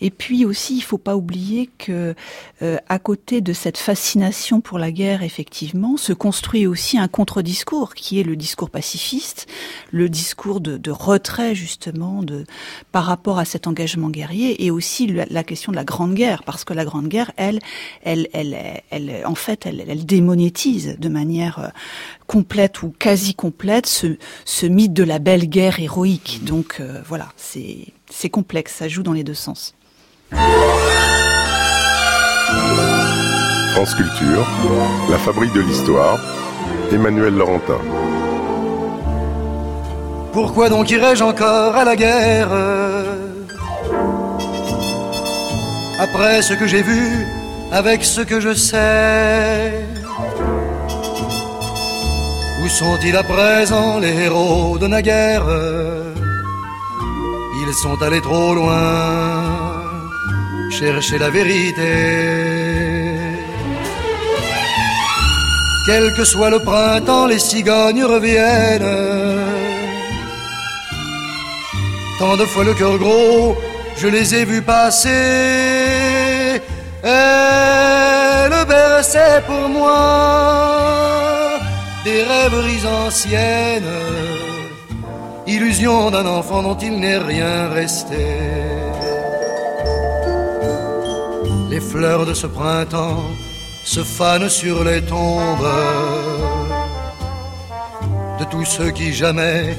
Et 0.00 0.10
puis 0.10 0.46
aussi, 0.46 0.74
il 0.78 0.82
faut 0.82 0.96
pas 0.98 1.16
oublier 1.16 1.68
que 1.76 2.14
euh, 2.62 2.78
à 2.88 2.98
côté 2.98 3.42
de 3.42 3.52
cette 3.52 3.76
fascination 3.76 4.62
pour 4.62 4.78
la 4.78 4.90
guerre, 4.90 5.22
effectivement, 5.22 5.65
se 5.96 6.12
construit 6.12 6.66
aussi 6.66 6.98
un 6.98 7.08
contre-discours 7.08 7.94
qui 7.94 8.20
est 8.20 8.22
le 8.22 8.36
discours 8.36 8.70
pacifiste, 8.70 9.46
le 9.90 10.08
discours 10.08 10.60
de, 10.60 10.76
de 10.76 10.90
retrait 10.90 11.54
justement 11.54 12.22
de 12.22 12.44
par 12.92 13.04
rapport 13.04 13.38
à 13.38 13.44
cet 13.44 13.66
engagement 13.66 14.10
guerrier 14.10 14.64
et 14.64 14.70
aussi 14.70 15.06
la, 15.06 15.26
la 15.30 15.44
question 15.44 15.72
de 15.72 15.76
la 15.76 15.84
grande 15.84 16.14
guerre 16.14 16.42
parce 16.44 16.64
que 16.64 16.74
la 16.74 16.84
grande 16.84 17.08
guerre 17.08 17.32
elle 17.36 17.60
elle 18.02 18.28
elle, 18.32 18.56
elle, 18.90 19.22
en 19.26 19.34
fait 19.34 19.66
elle, 19.66 19.84
elle 19.86 20.06
démonétise 20.06 20.96
de 20.98 21.08
manière 21.08 21.58
euh, 21.58 21.68
complète 22.26 22.82
ou 22.82 22.94
quasi 22.98 23.34
complète 23.34 23.86
ce, 23.86 24.16
ce 24.44 24.66
mythe 24.66 24.92
de 24.92 25.04
la 25.04 25.18
belle 25.18 25.48
guerre 25.48 25.80
héroïque. 25.80 26.40
Donc 26.44 26.76
euh, 26.80 27.02
voilà 27.06 27.28
c'est 27.36 28.30
complexe 28.30 28.74
ça 28.74 28.88
joue 28.88 29.02
dans 29.02 29.12
les 29.12 29.24
deux 29.24 29.34
sens 29.34 29.74
France 33.76 33.94
Culture, 33.94 34.46
La 35.10 35.18
Fabrique 35.18 35.52
de 35.52 35.60
l'Histoire, 35.60 36.18
Emmanuel 36.90 37.34
Laurentin. 37.34 37.78
Pourquoi 40.32 40.70
donc 40.70 40.90
irais-je 40.90 41.22
encore 41.22 41.76
à 41.76 41.84
la 41.84 41.94
guerre? 41.94 42.48
Après 46.00 46.40
ce 46.40 46.54
que 46.54 46.66
j'ai 46.66 46.80
vu, 46.80 47.26
avec 47.70 48.02
ce 48.02 48.22
que 48.22 48.40
je 48.40 48.54
sais 48.54 49.84
Où 52.64 52.68
sont-ils 52.68 53.14
à 53.14 53.24
présent 53.24 53.98
les 53.98 54.14
héros 54.24 54.78
de 54.78 54.86
naguère 54.86 55.44
Ils 57.60 57.74
sont 57.74 58.00
allés 58.02 58.22
trop 58.22 58.54
loin 58.54 59.66
chercher 60.70 61.18
la 61.18 61.28
vérité. 61.28 62.55
Quel 65.86 66.12
que 66.14 66.24
soit 66.24 66.50
le 66.50 66.58
printemps, 66.58 67.26
les 67.26 67.38
cigognes 67.38 68.04
reviennent. 68.04 68.82
Tant 72.18 72.36
de 72.36 72.44
fois 72.44 72.64
le 72.64 72.74
cœur 72.74 72.98
gros, 72.98 73.56
je 73.96 74.08
les 74.08 74.34
ai 74.34 74.44
vus 74.44 74.62
passer. 74.62 76.60
Elle 77.04 78.66
berçait 78.66 79.42
pour 79.46 79.68
moi 79.68 81.60
des 82.04 82.20
rêveries 82.24 82.84
anciennes, 83.04 83.84
illusion 85.46 86.10
d'un 86.10 86.26
enfant 86.26 86.62
dont 86.64 86.78
il 86.78 86.98
n'est 86.98 87.18
rien 87.18 87.68
resté. 87.68 88.26
Les 91.70 91.80
fleurs 91.80 92.26
de 92.26 92.34
ce 92.34 92.48
printemps 92.48 93.22
se 93.86 94.02
fanent 94.02 94.48
sur 94.48 94.82
les 94.82 95.00
tombes 95.00 95.72
de 98.40 98.44
tous 98.50 98.64
ceux 98.64 98.90
qui 98.90 99.14
jamais 99.14 99.76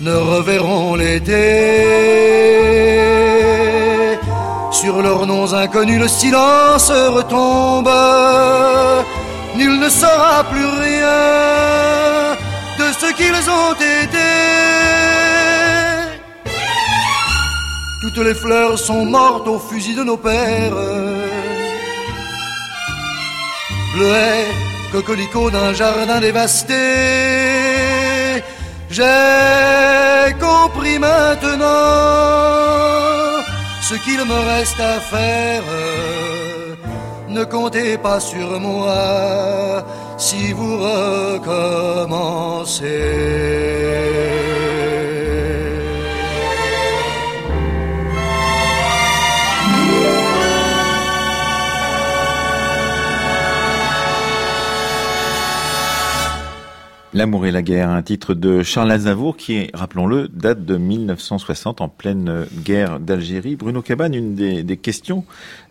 ne 0.00 0.12
reverront 0.12 0.96
l'été. 0.96 1.86
Sur 4.72 5.00
leurs 5.00 5.24
noms 5.26 5.54
inconnus, 5.54 6.00
le 6.00 6.08
silence 6.08 6.90
retombe. 6.90 7.94
Nul 9.56 9.78
ne 9.78 9.88
saura 9.88 10.42
plus 10.50 10.66
rien 10.66 12.34
de 12.80 12.86
ce 13.00 13.12
qu'ils 13.14 13.48
ont 13.60 13.74
été. 14.02 14.30
Toutes 18.02 18.18
les 18.26 18.34
fleurs 18.34 18.78
sont 18.78 19.04
mortes 19.04 19.46
au 19.46 19.60
fusil 19.60 19.94
de 19.94 20.02
nos 20.02 20.16
pères. 20.16 20.74
Bleuets, 23.94 24.48
coquelicots 24.92 25.50
d'un 25.50 25.72
jardin 25.72 26.20
dévasté. 26.20 26.74
J'ai 28.90 30.34
compris 30.40 30.98
maintenant 30.98 31.54
ce 33.80 33.94
qu'il 34.04 34.24
me 34.24 34.38
reste 34.52 34.80
à 34.80 35.00
faire. 35.00 35.62
Ne 37.28 37.44
comptez 37.44 37.98
pas 37.98 38.20
sur 38.20 38.60
moi 38.60 39.84
si 40.16 40.52
vous 40.52 40.76
recommencez. 40.78 42.04
L'amour 57.14 57.46
et 57.46 57.52
la 57.52 57.62
guerre, 57.62 57.90
un 57.90 58.02
titre 58.02 58.34
de 58.34 58.64
Charles 58.64 58.90
Aznavour 58.90 59.36
qui, 59.36 59.70
rappelons-le, 59.72 60.26
date 60.26 60.64
de 60.64 60.76
1960 60.76 61.80
en 61.80 61.88
pleine 61.88 62.44
guerre 62.64 62.98
d'Algérie. 62.98 63.54
Bruno 63.54 63.82
Cabane, 63.82 64.14
une 64.14 64.34
des, 64.34 64.76
questions 64.76 65.24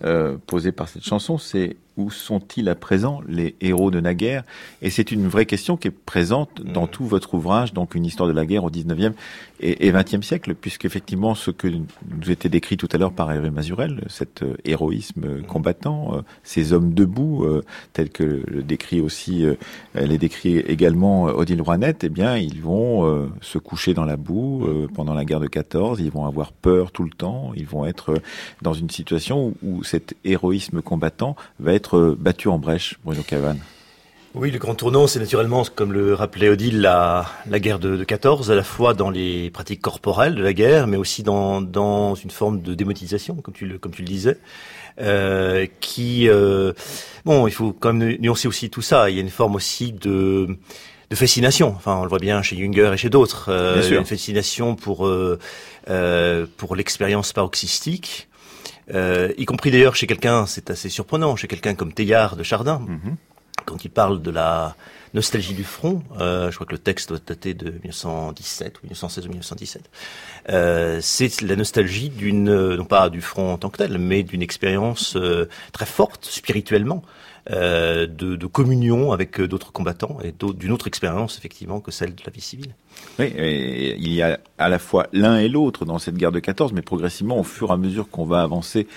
euh, 0.05 0.37
posées 0.47 0.71
par 0.71 0.87
cette 0.87 1.03
chanson, 1.03 1.37
c'est 1.37 1.75
où 1.97 2.09
sont-ils 2.11 2.69
à 2.69 2.75
présent 2.75 3.21
les 3.27 3.55
héros 3.61 3.91
de 3.91 3.99
naguère? 3.99 4.43
Et 4.81 4.89
c'est 4.89 5.11
une 5.11 5.27
vraie 5.27 5.45
question 5.45 5.77
qui 5.77 5.87
est 5.87 5.91
présente 5.91 6.61
dans 6.61 6.87
tout 6.87 7.05
votre 7.05 7.33
ouvrage, 7.33 7.73
donc 7.73 7.95
une 7.95 8.05
histoire 8.05 8.27
de 8.27 8.33
la 8.33 8.45
guerre 8.45 8.63
au 8.63 8.71
19e 8.71 9.13
et, 9.59 9.91
20e 9.91 10.21
siècle, 10.21 10.55
puisqu'effectivement 10.55 11.35
ce 11.35 11.51
que 11.51 11.67
nous 11.67 12.31
était 12.31 12.49
décrit 12.49 12.77
tout 12.77 12.89
à 12.91 12.97
l'heure 12.97 13.13
par 13.13 13.31
Hervé 13.31 13.49
Mazurel, 13.49 14.03
cet 14.09 14.43
euh, 14.43 14.55
héroïsme 14.65 15.41
combattant, 15.43 16.15
euh, 16.15 16.21
ces 16.43 16.73
hommes 16.73 16.93
debout, 16.93 17.43
euh, 17.43 17.63
tels 17.93 18.09
que 18.09 18.43
le 18.45 18.63
décrit 18.63 19.01
aussi, 19.01 19.45
euh, 19.45 19.55
les 19.95 20.17
décrit 20.17 20.57
également 20.57 21.25
Odile 21.25 21.61
Roinette, 21.61 22.03
eh 22.03 22.09
bien 22.09 22.37
ils 22.37 22.61
vont 22.61 23.29
se 23.41 23.57
coucher 23.57 23.93
dans 23.93 24.05
la 24.05 24.17
boue 24.17 24.67
pendant 24.93 25.13
la 25.13 25.25
guerre 25.25 25.39
de 25.39 25.47
14, 25.47 25.99
ils 25.99 26.11
vont 26.11 26.25
avoir 26.25 26.51
peur 26.51 26.91
tout 26.91 27.03
le 27.03 27.11
temps, 27.11 27.51
ils 27.55 27.65
vont 27.65 27.85
être 27.85 28.15
dans 28.61 28.73
une 28.73 28.89
situation 28.89 29.47
où, 29.47 29.55
où 29.61 29.83
cet 29.83 30.15
héroïsme 30.23 30.81
combattant 30.81 31.35
va 31.59 31.73
être 31.73 31.82
euh, 31.97 32.17
battu 32.19 32.47
en 32.47 32.57
brèche, 32.57 32.95
Bruno 33.03 33.21
Cavan. 33.23 33.57
Oui, 34.35 34.49
le 34.49 34.57
grand 34.57 34.73
tournant, 34.73 35.05
c'est 35.05 35.19
naturellement, 35.19 35.63
comme 35.75 35.93
le 35.93 36.15
rappelait 36.15 36.49
Odile, 36.49 36.81
la, 36.81 37.27
la 37.47 37.59
guerre 37.59 37.77
de, 37.77 37.95
de 37.95 38.03
14, 38.03 38.49
à 38.49 38.55
la 38.55 38.63
fois 38.63 38.95
dans 38.95 39.11
les 39.11 39.51
pratiques 39.51 39.81
corporelles 39.81 40.33
de 40.33 40.41
la 40.41 40.53
guerre, 40.53 40.87
mais 40.87 40.97
aussi 40.97 41.21
dans, 41.21 41.61
dans 41.61 42.15
une 42.15 42.31
forme 42.31 42.63
de 42.63 42.73
démotisation, 42.73 43.35
comme 43.35 43.53
tu 43.53 43.67
le, 43.67 43.77
comme 43.77 43.91
tu 43.91 44.01
le 44.01 44.07
disais, 44.07 44.39
euh, 44.99 45.67
qui, 45.81 46.29
euh, 46.29 46.73
bon, 47.25 47.45
il 47.45 47.53
faut 47.53 47.73
quand 47.73 47.93
même 47.93 48.17
nuancer 48.19 48.47
aussi 48.47 48.71
tout 48.71 48.81
ça. 48.81 49.11
Il 49.11 49.15
y 49.15 49.19
a 49.19 49.21
une 49.21 49.29
forme 49.29 49.55
aussi 49.55 49.91
de 49.91 50.47
de 51.09 51.15
fascination. 51.15 51.73
Enfin, 51.75 51.97
on 51.97 52.03
le 52.03 52.09
voit 52.09 52.17
bien 52.17 52.41
chez 52.41 52.55
Junger 52.55 52.91
et 52.93 52.97
chez 52.97 53.09
d'autres. 53.11 53.49
Euh. 53.49 53.99
Une 53.99 54.05
fascination 54.05 54.75
pour 54.75 55.07
pour 56.57 56.75
l'expérience 56.75 57.33
paroxystique. 57.33 58.29
Euh, 58.93 59.31
y 59.37 59.45
compris 59.45 59.71
d'ailleurs 59.71 59.95
chez 59.95 60.07
quelqu'un, 60.07 60.45
c'est 60.45 60.69
assez 60.69 60.89
surprenant, 60.89 61.35
chez 61.35 61.47
quelqu'un 61.47 61.75
comme 61.75 61.93
Teilhard 61.93 62.35
de 62.35 62.43
Chardin, 62.43 62.79
Mhm. 62.79 63.15
quand 63.65 63.85
il 63.85 63.89
parle 63.89 64.21
de 64.21 64.31
la 64.31 64.75
nostalgie 65.13 65.53
du 65.53 65.63
front, 65.63 66.01
euh, 66.19 66.49
je 66.49 66.55
crois 66.55 66.65
que 66.65 66.71
le 66.73 66.79
texte 66.79 67.09
doit 67.09 67.19
dater 67.25 67.53
de 67.53 67.69
1917 67.69 68.79
ou 68.79 68.81
1916 68.83 69.25
ou 69.25 69.29
1917, 69.29 69.89
euh, 70.49 70.99
c'est 71.01 71.41
la 71.41 71.55
nostalgie 71.55 72.09
d'une, 72.09 72.49
euh, 72.49 72.75
non 72.77 72.85
pas 72.85 73.09
du 73.09 73.21
front 73.21 73.53
en 73.53 73.57
tant 73.57 73.69
que 73.69 73.77
tel, 73.77 73.97
mais 73.99 74.23
d'une 74.23 74.41
expérience 74.41 75.15
euh, 75.15 75.47
très 75.71 75.85
forte 75.85 76.25
spirituellement, 76.25 77.03
de, 77.49 78.35
de 78.35 78.45
communion 78.47 79.11
avec 79.11 79.39
euh, 79.39 79.47
d'autres 79.47 79.71
combattants 79.71 80.17
et 80.23 80.33
d'une 80.53 80.71
autre 80.71 80.87
expérience 80.87 81.37
effectivement 81.37 81.81
que 81.81 81.91
celle 81.91 82.15
de 82.15 82.23
la 82.25 82.31
vie 82.31 82.41
civile. 82.41 82.75
Oui, 83.19 83.33
il 83.37 84.13
y 84.13 84.21
a 84.21 84.39
à 84.57 84.69
la 84.69 84.79
fois 84.79 85.07
l'un 85.11 85.37
et 85.37 85.49
l'autre 85.49 85.83
dans 85.85 85.99
cette 85.99 86.15
guerre 86.15 86.31
de 86.31 86.39
14, 86.39 86.73
mais 86.73 86.81
progressivement, 86.81 87.39
au 87.39 87.43
fur 87.43 87.69
et 87.69 87.73
à 87.73 87.77
mesure 87.77 88.09
qu'on 88.09 88.25
va 88.25 88.41
avancer 88.43 88.87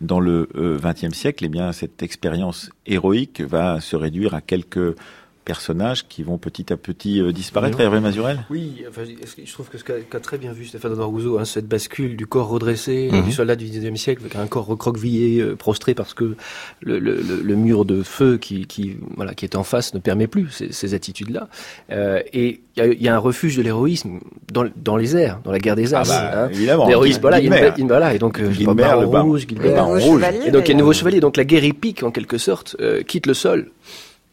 dans 0.00 0.20
le 0.20 0.48
XXe 0.54 1.14
siècle, 1.14 1.44
eh 1.46 1.48
bien, 1.48 1.72
cette 1.72 2.02
expérience 2.02 2.70
héroïque 2.86 3.40
va 3.40 3.80
se 3.80 3.96
réduire 3.96 4.34
à 4.34 4.40
quelques 4.40 4.94
personnages 5.46 6.06
qui 6.08 6.22
vont 6.24 6.36
petit 6.36 6.70
à 6.72 6.76
petit 6.76 7.22
euh, 7.22 7.32
disparaître. 7.32 7.80
Hervé 7.80 8.00
Mazurel 8.00 8.40
Oui, 8.50 8.82
enfin, 8.88 9.02
je 9.42 9.52
trouve 9.52 9.68
que 9.70 9.78
ce 9.78 9.84
qu'a 9.84 10.20
très 10.20 10.36
bien 10.36 10.52
vu 10.52 10.66
Stéphane 10.66 10.92
Honor 10.92 11.08
Rousseau, 11.08 11.38
hein, 11.38 11.44
cette 11.46 11.68
bascule 11.68 12.16
du 12.16 12.26
corps 12.26 12.48
redressé 12.48 13.08
Mhm. 13.12 13.22
du 13.22 13.32
soldat 13.32 13.56
du 13.56 13.64
XIXe 13.64 13.98
siècle, 13.98 14.22
avec 14.22 14.36
un 14.36 14.46
corps 14.48 14.66
recroquevillé, 14.66 15.40
euh, 15.40 15.54
prostré 15.56 15.94
parce 15.94 16.12
que 16.14 16.34
le, 16.82 16.98
le, 16.98 17.14
le, 17.22 17.40
le 17.42 17.54
mur 17.56 17.84
de 17.84 18.02
feu 18.02 18.36
qui, 18.38 18.66
qui, 18.66 18.96
voilà, 19.16 19.34
qui 19.34 19.44
est 19.44 19.54
en 19.56 19.62
face 19.62 19.94
ne 19.94 20.00
permet 20.00 20.26
plus 20.26 20.50
ces, 20.50 20.72
ces 20.72 20.92
attitudes-là. 20.94 21.48
Euh, 21.92 22.20
et 22.32 22.60
il 22.76 22.80
y, 22.80 22.82
a- 22.82 22.86
il 22.92 23.02
y 23.02 23.08
a 23.08 23.14
un 23.14 23.18
refuge 23.18 23.56
de 23.56 23.62
l'héroïsme 23.62 24.18
dans, 24.52 24.64
dans 24.76 24.96
les 24.96 25.16
airs, 25.16 25.38
dans 25.44 25.52
la 25.52 25.60
guerre 25.60 25.76
des 25.76 25.94
Ah 25.94 26.00
As. 26.00 26.08
bah, 26.08 26.32
hein. 26.44 26.48
évidemment. 26.52 26.88
L'héroïsme, 26.88 27.20
voilà, 27.20 27.38
il 27.40 27.48
voilà, 27.86 28.14
et 28.14 28.18
donc 28.18 28.40
euh, 28.40 28.50
Baron 28.74 29.00
le 29.02 29.06
baron- 29.06 29.28
Rouge, 29.30 29.46
chevalier, 29.46 30.40
Et 30.48 30.50
donc 30.50 30.64
il 30.66 30.70
y 30.70 30.72
a 30.72 30.74
un 30.74 30.78
nouveau 30.80 30.92
chevalier, 30.92 31.20
donc 31.20 31.36
la 31.36 31.44
guerre 31.44 31.62
épique 31.64 32.02
en 32.02 32.10
quelque 32.10 32.36
sorte 32.36 32.74
euh, 32.80 33.02
quitte 33.04 33.26
le 33.26 33.34
sol 33.34 33.70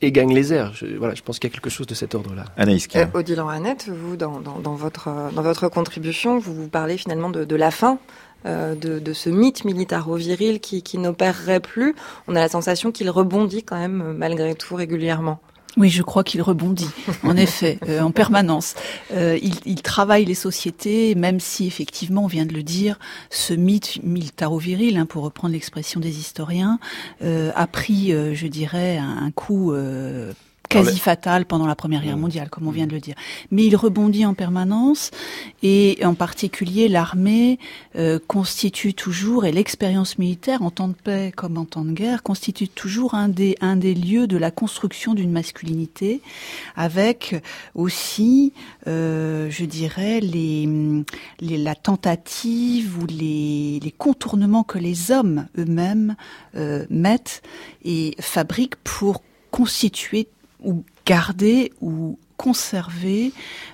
et 0.03 0.11
gagne 0.11 0.33
les 0.33 0.53
airs. 0.53 0.73
Je, 0.73 0.85
voilà, 0.97 1.15
je 1.15 1.21
pense 1.21 1.39
qu'il 1.39 1.49
y 1.49 1.53
a 1.53 1.55
quelque 1.55 1.69
chose 1.69 1.87
de 1.87 1.93
cet 1.95 2.15
ordre-là. 2.15 2.45
Anaïs 2.57 2.87
Euh. 2.95 3.05
Odile 3.13 3.41
Ranette, 3.41 3.89
vous, 3.89 4.15
dans, 4.17 4.39
dans, 4.39 4.59
dans 4.59 4.75
votre, 4.75 5.07
euh, 5.07 5.31
dans 5.31 5.41
votre 5.41 5.69
contribution, 5.69 6.37
vous, 6.39 6.53
vous 6.53 6.67
parlez 6.67 6.97
finalement 6.97 7.29
de, 7.29 7.43
de 7.45 7.55
la 7.55 7.71
fin 7.71 7.97
euh, 8.45 8.75
de, 8.75 8.99
de 8.99 9.13
ce 9.13 9.29
mythe 9.29 9.63
militaro-viril 9.63 10.59
qui, 10.59 10.83
qui 10.83 10.97
n'opérerait 10.97 11.61
plus. 11.61 11.95
On 12.27 12.35
a 12.35 12.39
la 12.39 12.49
sensation 12.49 12.91
qu'il 12.91 13.09
rebondit 13.09 13.63
quand 13.63 13.77
même 13.77 14.01
euh, 14.01 14.13
malgré 14.13 14.53
tout 14.55 14.75
régulièrement. 14.75 15.39
Oui, 15.75 15.89
je 15.89 16.03
crois 16.03 16.23
qu'il 16.23 16.41
rebondit, 16.41 16.89
en 17.23 17.35
effet, 17.35 17.79
euh, 17.87 18.01
en 18.01 18.11
permanence. 18.11 18.75
Euh, 19.11 19.39
il, 19.41 19.55
il 19.65 19.81
travaille 19.81 20.25
les 20.25 20.35
sociétés, 20.35 21.15
même 21.15 21.39
si 21.39 21.65
effectivement, 21.65 22.25
on 22.25 22.27
vient 22.27 22.45
de 22.45 22.53
le 22.53 22.63
dire, 22.63 22.99
ce 23.29 23.53
mythe 23.53 23.99
militaro-viril, 24.03 24.97
hein, 24.97 25.05
pour 25.05 25.23
reprendre 25.23 25.53
l'expression 25.53 25.99
des 25.99 26.19
historiens, 26.19 26.79
euh, 27.23 27.51
a 27.55 27.65
pris, 27.65 28.13
euh, 28.13 28.35
je 28.35 28.47
dirais, 28.47 28.97
un, 28.97 29.17
un 29.23 29.31
coup 29.31 29.73
euh, 29.73 30.33
quasi 30.73 30.99
fatal 30.99 31.45
pendant 31.45 31.67
la 31.67 31.75
Première 31.75 32.01
Guerre 32.01 32.17
mondiale, 32.17 32.49
comme 32.49 32.67
on 32.67 32.71
vient 32.71 32.87
de 32.87 32.93
le 32.93 32.99
dire. 32.99 33.15
Mais 33.51 33.65
il 33.65 33.75
rebondit 33.75 34.25
en 34.25 34.33
permanence, 34.33 35.11
et 35.61 35.99
en 36.03 36.15
particulier 36.15 36.87
l'armée 36.87 37.59
euh, 37.95 38.19
constitue 38.27 38.93
toujours, 38.93 39.45
et 39.45 39.51
l'expérience 39.51 40.17
militaire 40.17 40.61
en 40.61 40.71
temps 40.71 40.87
de 40.87 40.93
paix 40.93 41.31
comme 41.35 41.57
en 41.57 41.65
temps 41.65 41.85
de 41.85 41.91
guerre, 41.91 42.23
constitue 42.23 42.67
toujours 42.67 43.13
un 43.13 43.29
des, 43.29 43.55
un 43.61 43.75
des 43.75 43.93
lieux 43.93 44.27
de 44.27 44.37
la 44.37 44.51
construction 44.51 45.13
d'une 45.13 45.31
masculinité, 45.31 46.21
avec 46.75 47.35
aussi, 47.75 48.53
euh, 48.87 49.49
je 49.49 49.65
dirais, 49.65 50.19
les, 50.19 50.67
les, 51.39 51.57
la 51.57 51.75
tentative 51.75 52.97
ou 53.01 53.05
les, 53.05 53.79
les 53.81 53.91
contournements 53.91 54.63
que 54.63 54.79
les 54.79 55.11
hommes 55.11 55.47
eux-mêmes 55.57 56.15
euh, 56.55 56.85
mettent 56.89 57.41
et 57.85 58.15
fabriquent 58.19 58.75
pour 58.83 59.21
constituer 59.51 60.27
ou 60.63 60.83
garder 61.05 61.71
ou 61.81 62.17
conserver 62.37 63.31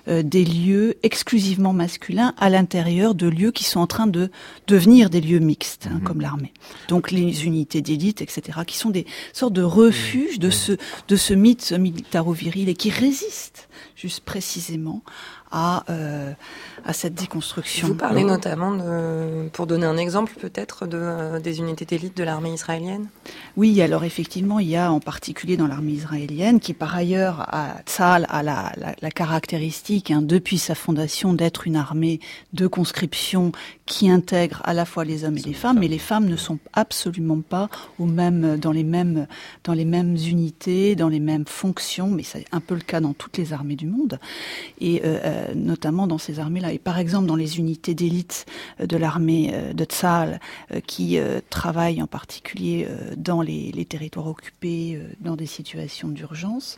euh, 0.07 0.21
des 0.21 0.43
lieux 0.45 0.97
exclusivement 1.01 1.73
masculins 1.73 2.33
à 2.37 2.49
l'intérieur 2.49 3.15
de 3.15 3.27
lieux 3.27 3.51
qui 3.51 3.63
sont 3.63 3.79
en 3.79 3.87
train 3.87 4.05
de 4.05 4.29
devenir 4.67 5.09
des 5.09 5.21
lieux 5.21 5.39
mixtes, 5.39 5.87
hein, 5.91 5.99
comme 6.03 6.21
l'armée. 6.21 6.53
Donc 6.87 7.11
les 7.11 7.45
unités 7.45 7.81
d'élite, 7.81 8.21
etc., 8.21 8.59
qui 8.67 8.77
sont 8.77 8.89
des 8.89 9.05
sortes 9.33 9.53
de 9.53 9.63
refuges 9.63 10.39
de 10.39 10.49
ce 10.49 10.73
de 11.07 11.15
ce 11.15 11.33
mythe 11.33 11.71
militaro-viril 11.71 12.69
et 12.69 12.75
qui 12.75 12.89
résistent 12.89 13.69
juste 13.95 14.21
précisément 14.21 15.01
à 15.51 15.83
euh, 15.89 16.33
à 16.85 16.93
cette 16.93 17.15
déconstruction. 17.15 17.87
Vous 17.87 17.95
parlez 17.95 18.23
notamment, 18.23 18.75
de, 18.75 19.49
pour 19.49 19.67
donner 19.67 19.85
un 19.85 19.97
exemple 19.97 20.33
peut-être, 20.39 20.87
de, 20.87 20.97
euh, 20.99 21.39
des 21.39 21.59
unités 21.59 21.85
d'élite 21.85 22.15
de 22.17 22.23
l'armée 22.23 22.53
israélienne 22.53 23.07
Oui, 23.57 23.81
alors 23.81 24.03
effectivement, 24.03 24.59
il 24.59 24.69
y 24.69 24.75
a 24.75 24.91
en 24.91 24.99
particulier 24.99 25.57
dans 25.57 25.67
l'armée 25.67 25.93
israélienne, 25.93 26.59
qui 26.59 26.73
par 26.73 26.95
ailleurs 26.95 27.41
a, 27.53 27.81
Tzahal 27.85 28.25
a 28.29 28.43
la, 28.43 28.71
la, 28.77 28.95
la 29.01 29.11
caractéristique, 29.11 30.11
hein, 30.11 30.21
depuis 30.21 30.57
sa 30.57 30.75
fondation, 30.75 31.33
d'être 31.33 31.67
une 31.67 31.75
armée 31.75 32.19
de 32.53 32.67
conscription 32.67 33.51
qui 33.85 34.09
intègre 34.09 34.61
à 34.65 34.73
la 34.73 34.85
fois 34.85 35.03
les 35.03 35.23
hommes 35.23 35.37
et 35.37 35.41
les 35.41 35.53
femmes, 35.53 35.79
mais 35.79 35.87
les 35.87 35.97
femmes 35.99 36.27
ne 36.27 36.35
sont 36.35 36.59
absolument 36.73 37.41
pas 37.41 37.69
au 37.97 38.05
même, 38.05 38.57
dans 38.57 38.71
les 38.71 38.83
mêmes, 38.83 39.27
dans 39.63 39.73
les 39.73 39.85
mêmes 39.85 40.15
unités, 40.15 40.95
dans 40.95 41.09
les 41.09 41.19
mêmes 41.19 41.45
fonctions, 41.45 42.07
mais 42.07 42.23
c'est 42.23 42.45
un 42.51 42.59
peu 42.59 42.75
le 42.75 42.81
cas 42.81 42.99
dans 43.01 43.13
toutes 43.13 43.37
les 43.37 43.51
armées 43.51 43.75
du 43.75 43.87
monde, 43.87 44.19
et 44.79 45.01
euh, 45.03 45.19
euh, 45.23 45.53
notamment 45.55 46.07
dans 46.07 46.17
ces 46.17 46.39
armées-là. 46.39 46.68
Et 46.71 46.79
par 46.79 46.99
exemple, 46.99 47.27
dans 47.27 47.35
les 47.35 47.59
unités 47.59 47.93
d'élite 47.93 48.45
euh, 48.79 48.85
de 48.85 48.97
l'armée 48.97 49.51
euh, 49.53 49.73
de 49.73 49.83
Tzahal, 49.83 50.39
euh, 50.71 50.79
qui 50.79 51.19
travaillent 51.49 52.01
en 52.01 52.07
particulier 52.07 52.87
dans 53.17 53.41
les, 53.41 53.85
territoires 53.85 54.27
occupés, 54.27 54.99
dans 55.19 55.35
des 55.35 55.45
situations 55.45 56.07
d'urgence, 56.07 56.77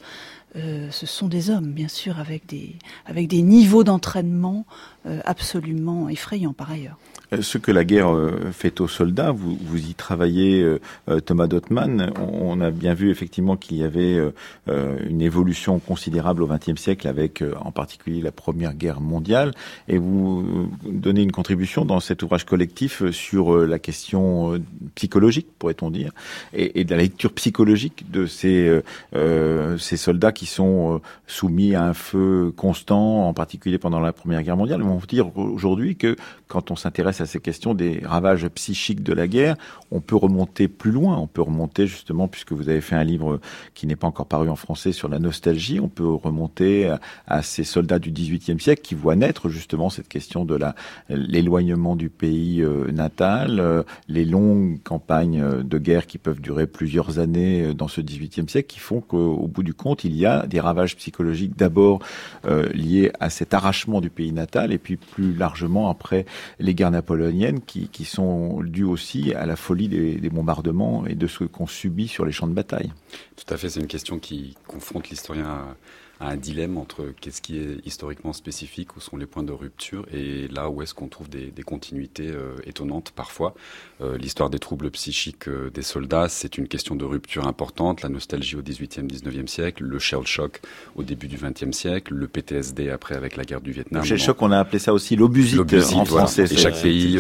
euh, 0.56 0.88
ce 0.92 1.06
sont 1.06 1.28
des 1.28 1.50
hommes, 1.50 1.72
bien 1.72 1.88
sûr, 1.88 2.20
avec 2.20 2.46
des, 2.46 2.76
avec 3.06 3.28
des 3.28 3.42
niveaux 3.42 3.84
d'entraînement 3.84 4.66
euh, 5.06 5.20
absolument 5.24 6.10
effrayants 6.10 6.54
par 6.54 6.72
ailleurs. 6.72 6.98
Euh, 7.32 7.42
Ce 7.42 7.58
que 7.58 7.72
la 7.72 7.86
guerre 7.86 8.14
fait 8.52 8.82
aux 8.82 8.88
soldats, 8.88 9.32
vous, 9.32 9.58
vous 9.62 9.90
y 9.90 9.94
travaillez, 9.94 10.78
Thomas 11.26 11.48
Dottmann. 11.48 12.12
On, 12.20 12.60
a 12.60 12.72
bien 12.72 12.94
vu 12.94 13.10
effectivement 13.10 13.56
qu'il 13.56 13.78
y 13.78 13.84
avait 13.84 14.20
une 14.68 15.22
évolution 15.22 15.80
considérable 15.80 16.44
au 16.44 16.48
XXe 16.48 16.80
siècle, 16.80 17.08
avec 17.08 17.44
en 17.60 17.72
particulier 17.72 18.22
la 18.22 18.32
Première 18.32 18.74
Guerre 18.74 19.00
mondiale. 19.00 19.54
Et 19.88 19.98
vous 19.98 20.70
donnez 20.86 21.22
une 21.22 21.32
contribution 21.32 21.86
dans 21.86 22.00
cet 22.00 22.24
ouvrage 22.24 22.46
collectif 22.46 23.10
sur 23.12 23.58
la 23.58 23.80
question 23.80 24.62
psychologique, 24.96 25.48
pourrait-on 25.58 25.90
dire, 25.90 26.12
et, 26.54 26.82
et 26.82 26.84
de 26.84 26.92
la 26.92 27.02
lecture 27.02 27.34
psychologique 27.34 28.12
de 28.12 28.26
ces, 28.26 28.82
ces 29.14 29.98
soldats 29.98 30.34
qui 30.34 30.41
sont 30.46 30.96
euh, 30.96 31.00
soumis 31.28 31.76
à 31.76 31.84
un 31.84 31.94
feu 31.94 32.54
constant, 32.56 33.28
en 33.28 33.34
particulier 33.34 33.78
pendant 33.78 34.00
la 34.00 34.14
Première 34.14 34.44
Guerre 34.44 34.58
mondiale. 34.58 34.82
On 34.84 35.00
peut 35.00 35.08
dire 35.08 35.36
aujourd'hui 35.38 35.96
que 35.96 36.16
quand 36.48 36.72
on 36.72 36.76
s'intéresse 36.76 37.22
à 37.22 37.26
ces 37.26 37.40
questions 37.40 37.74
des 37.74 38.02
ravages 38.04 38.48
psychiques 38.50 39.04
de 39.04 39.14
la 39.14 39.28
guerre, 39.28 39.56
on 39.92 40.02
peut 40.02 40.16
remonter 40.16 40.68
plus 40.68 40.92
loin. 40.92 41.18
On 41.18 41.28
peut 41.28 41.42
remonter 41.42 41.88
justement, 41.88 42.28
puisque 42.28 42.52
vous 42.52 42.70
avez 42.70 42.82
fait 42.82 42.96
un 42.96 43.04
livre 43.04 43.40
qui 43.74 43.88
n'est 43.88 43.96
pas 43.96 44.08
encore 44.08 44.28
paru 44.28 44.50
en 44.50 44.56
français 44.56 44.92
sur 44.92 45.10
la 45.10 45.20
nostalgie, 45.20 45.80
on 45.80 45.90
peut 45.90 46.08
remonter 46.08 46.94
à, 47.28 47.42
ces 47.42 47.64
soldats 47.64 48.00
du 48.00 48.12
XVIIIe 48.12 48.60
siècle 48.60 48.82
qui 48.82 48.96
voient 48.96 49.16
naître 49.16 49.50
justement 49.50 49.90
cette 49.90 50.08
question 50.08 50.46
de 50.46 50.60
l'éloignement 51.10 51.96
du 51.96 52.10
pays 52.10 52.62
euh, 52.62 52.92
natal, 52.92 53.60
euh, 53.60 53.84
les 54.08 54.26
longues 54.26 54.80
campagnes 54.84 55.64
de 55.64 55.78
guerre 55.78 56.06
qui 56.06 56.18
peuvent 56.18 56.42
durer 56.42 56.68
plusieurs 56.68 57.20
années 57.20 57.74
dans 57.74 57.88
ce 57.88 58.02
XVIIIe 58.02 58.48
siècle, 58.48 58.68
qui 58.68 58.80
font 58.80 59.02
qu'au 59.02 59.48
bout 59.48 59.64
du 59.64 59.74
compte, 59.74 60.04
il 60.04 60.16
y 60.16 60.26
a 60.26 60.31
des 60.48 60.60
ravages 60.60 60.96
psychologiques 60.96 61.58
d'abord 61.58 62.00
euh, 62.46 62.70
liés 62.74 63.12
à 63.20 63.30
cet 63.30 63.54
arrachement 63.54 64.02
du 64.02 64.10
pays 64.10 64.32
natal, 64.32 64.72
et 64.72 64.78
puis 64.78 64.98
plus 64.98 65.34
largement 65.34 65.90
après 65.90 66.26
les 66.60 66.74
guerres 66.74 66.92
napoléoniennes, 66.92 67.62
qui, 67.62 67.90
sont 68.06 68.62
dues 68.64 68.84
aussi 68.84 69.34
à 69.36 69.46
la 69.46 69.56
folie 69.56 69.88
des 69.88 70.30
bombardements 70.30 71.06
et 71.06 71.16
de 71.16 71.28
ce 71.28 71.44
qu'on 71.44 71.68
subit 71.68 72.08
sur 72.08 72.26
les 72.26 72.32
champs 72.32 72.48
de 72.48 72.54
bataille. 72.54 72.92
Tout 73.36 73.54
à 73.54 73.58
fait, 73.58 73.70
c'est 73.70 73.80
une 73.80 73.88
question 73.88 74.20
qui 74.20 74.56
confronte 74.68 75.10
l'historien 75.10 75.76
à, 76.22 76.30
un 76.30 76.38
dilemme 76.38 76.78
entre 76.78 77.14
qu'est-ce 77.20 77.42
qui 77.42 77.58
est 77.58 77.86
historiquement 77.86 78.34
spécifique, 78.34 78.96
où 78.96 79.00
sont 79.00 79.18
les 79.18 79.26
points 79.26 79.44
de 79.44 79.52
rupture, 79.52 80.06
et 80.14 80.48
là 80.48 80.70
où 80.70 80.82
est-ce 80.82 80.94
qu'on 80.94 81.08
trouve 81.08 81.30
des, 81.30 81.48
des 81.48 81.64
continuités 81.64 82.30
euh, 82.30 82.56
étonnantes 82.66 83.12
parfois. 83.12 83.54
Euh, 84.02 84.18
L'histoire 84.18 84.50
des 84.50 84.60
troubles 84.60 84.92
psychiques 84.92 85.48
euh, 85.48 85.70
des 85.70 85.82
soldats, 85.82 86.30
c'est 86.30 86.58
une 86.58 86.68
question 86.68 86.96
de 86.96 87.06
rupture 87.06 87.48
importante, 87.48 88.02
la 88.02 88.10
nostalgie 88.10 88.56
au 88.56 88.62
18e, 88.62 89.08
19e 89.08 89.48
siècle, 89.48 89.84
le 89.84 90.00
shell 90.00 90.26
shock 90.26 90.62
au 90.96 91.04
début 91.04 91.28
du 91.28 91.38
20e 91.38 91.72
siècle, 91.72 92.14
le 92.14 92.28
PTSD 92.28 92.90
après 92.90 93.16
avec 93.16 93.36
la 93.36 93.44
guerre 93.44 93.62
du 93.62 93.72
Vietnam. 93.72 94.04
Chez 94.04 94.18
Choc, 94.18 94.42
on 94.42 94.52
a 94.52 94.60
appelé 94.60 94.80
ça 94.80 94.94
aussi 94.94 95.16
l'obusite 95.16 95.58
L'obusite, 95.58 95.98
en 95.98 96.04
voilà. 96.04 96.28
français. 96.28 96.52
Et 96.52 96.58
chaque 96.58 96.82
pays 96.82 97.20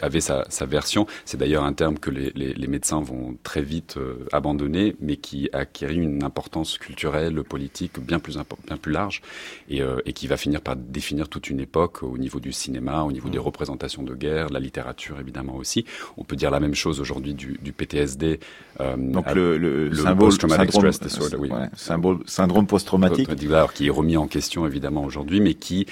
avait 0.00 0.20
sa, 0.20 0.44
sa 0.48 0.66
version. 0.66 1.06
C'est 1.24 1.36
d'ailleurs 1.36 1.64
un 1.64 1.72
terme 1.72 1.98
que 1.98 2.10
les, 2.10 2.32
les, 2.34 2.54
les 2.54 2.66
médecins 2.66 3.00
vont 3.00 3.36
très 3.42 3.62
vite 3.62 3.96
euh, 3.96 4.26
abandonner, 4.32 4.96
mais 5.00 5.16
qui 5.16 5.48
acquérit 5.52 5.96
une 5.96 6.24
importance 6.24 6.78
culturelle, 6.78 7.42
politique 7.42 7.85
bien 8.00 8.18
plus, 8.18 8.36
impor- 8.38 8.58
bien 8.66 8.76
plus 8.76 8.92
large, 8.92 9.22
et, 9.68 9.82
euh, 9.82 9.98
et 10.06 10.12
qui 10.12 10.26
va 10.26 10.36
finir 10.36 10.60
par 10.60 10.76
définir 10.76 11.28
toute 11.28 11.50
une 11.50 11.60
époque 11.60 12.02
au 12.02 12.18
niveau 12.18 12.40
du 12.40 12.52
cinéma, 12.52 13.02
au 13.02 13.12
niveau 13.12 13.28
des 13.28 13.38
représentations 13.38 14.02
de 14.02 14.14
guerre, 14.14 14.48
de 14.48 14.54
la 14.54 14.60
littérature 14.60 15.18
évidemment 15.20 15.56
aussi. 15.56 15.84
On 16.16 16.24
peut 16.24 16.36
dire 16.36 16.50
la 16.50 16.60
même 16.60 16.74
chose 16.74 17.00
aujourd'hui 17.00 17.34
du, 17.34 17.58
du 17.62 17.72
PTSD. 17.72 18.40
euh, 18.80 18.96
Donc 18.96 19.32
le, 19.34 19.58
le, 19.58 19.88
le 19.88 19.94
symbole, 19.96 20.32
syndrome, 20.32 20.92
stress 20.92 21.00
disorder, 21.00 21.36
oui. 21.36 21.50
ouais, 21.50 21.68
symbole, 21.74 22.18
syndrome 22.26 22.66
post-traumatique. 22.66 23.28
qui 23.74 23.86
est 23.86 23.90
remis 23.90 24.16
en 24.16 24.26
question 24.28 24.66
évidemment 24.66 25.04
aujourd'hui, 25.04 25.40
mais 25.40 25.54
qui 25.54 25.86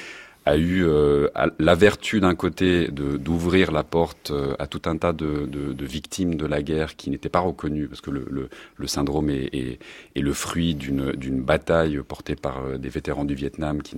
a 0.47 0.57
eu 0.57 0.85
euh, 0.85 1.29
la 1.59 1.75
vertu 1.75 2.21
d'un 2.21 2.35
côté 2.35 2.89
d'ouvrir 2.89 3.73
la 3.73 3.83
porte 3.83 4.31
euh, 4.31 4.55
à 4.59 4.67
tout 4.67 4.83
un 4.87 4.97
tas 4.97 5.13
de, 5.13 5.47
de, 5.47 5.73
de 5.73 5.85
victimes 5.85 6.35
de 6.37 6.47
la 6.47 6.63
guerre 6.63 6.97
qui 6.97 7.11
n'étaient 7.11 7.29
pas 7.29 7.41
reconnues 7.41 7.89
parce 7.89 8.01
que 8.01 8.11
le, 8.11 8.27
le, 8.31 8.49
le 8.77 8.87
syndrome 8.87 9.31
est, 9.31 9.49
est, 9.55 9.79
est 10.17 10.21
le 10.21 10.33
fruit 10.33 10.75
d'une 10.75 11.41
bataille 11.43 12.01
portée 12.07 12.37
par 12.37 12.65
euh, 12.65 12.79
des 12.79 12.89
vétérans 12.89 13.25
du 13.25 13.35
Vietnam 13.35 13.83
qui 13.83 13.97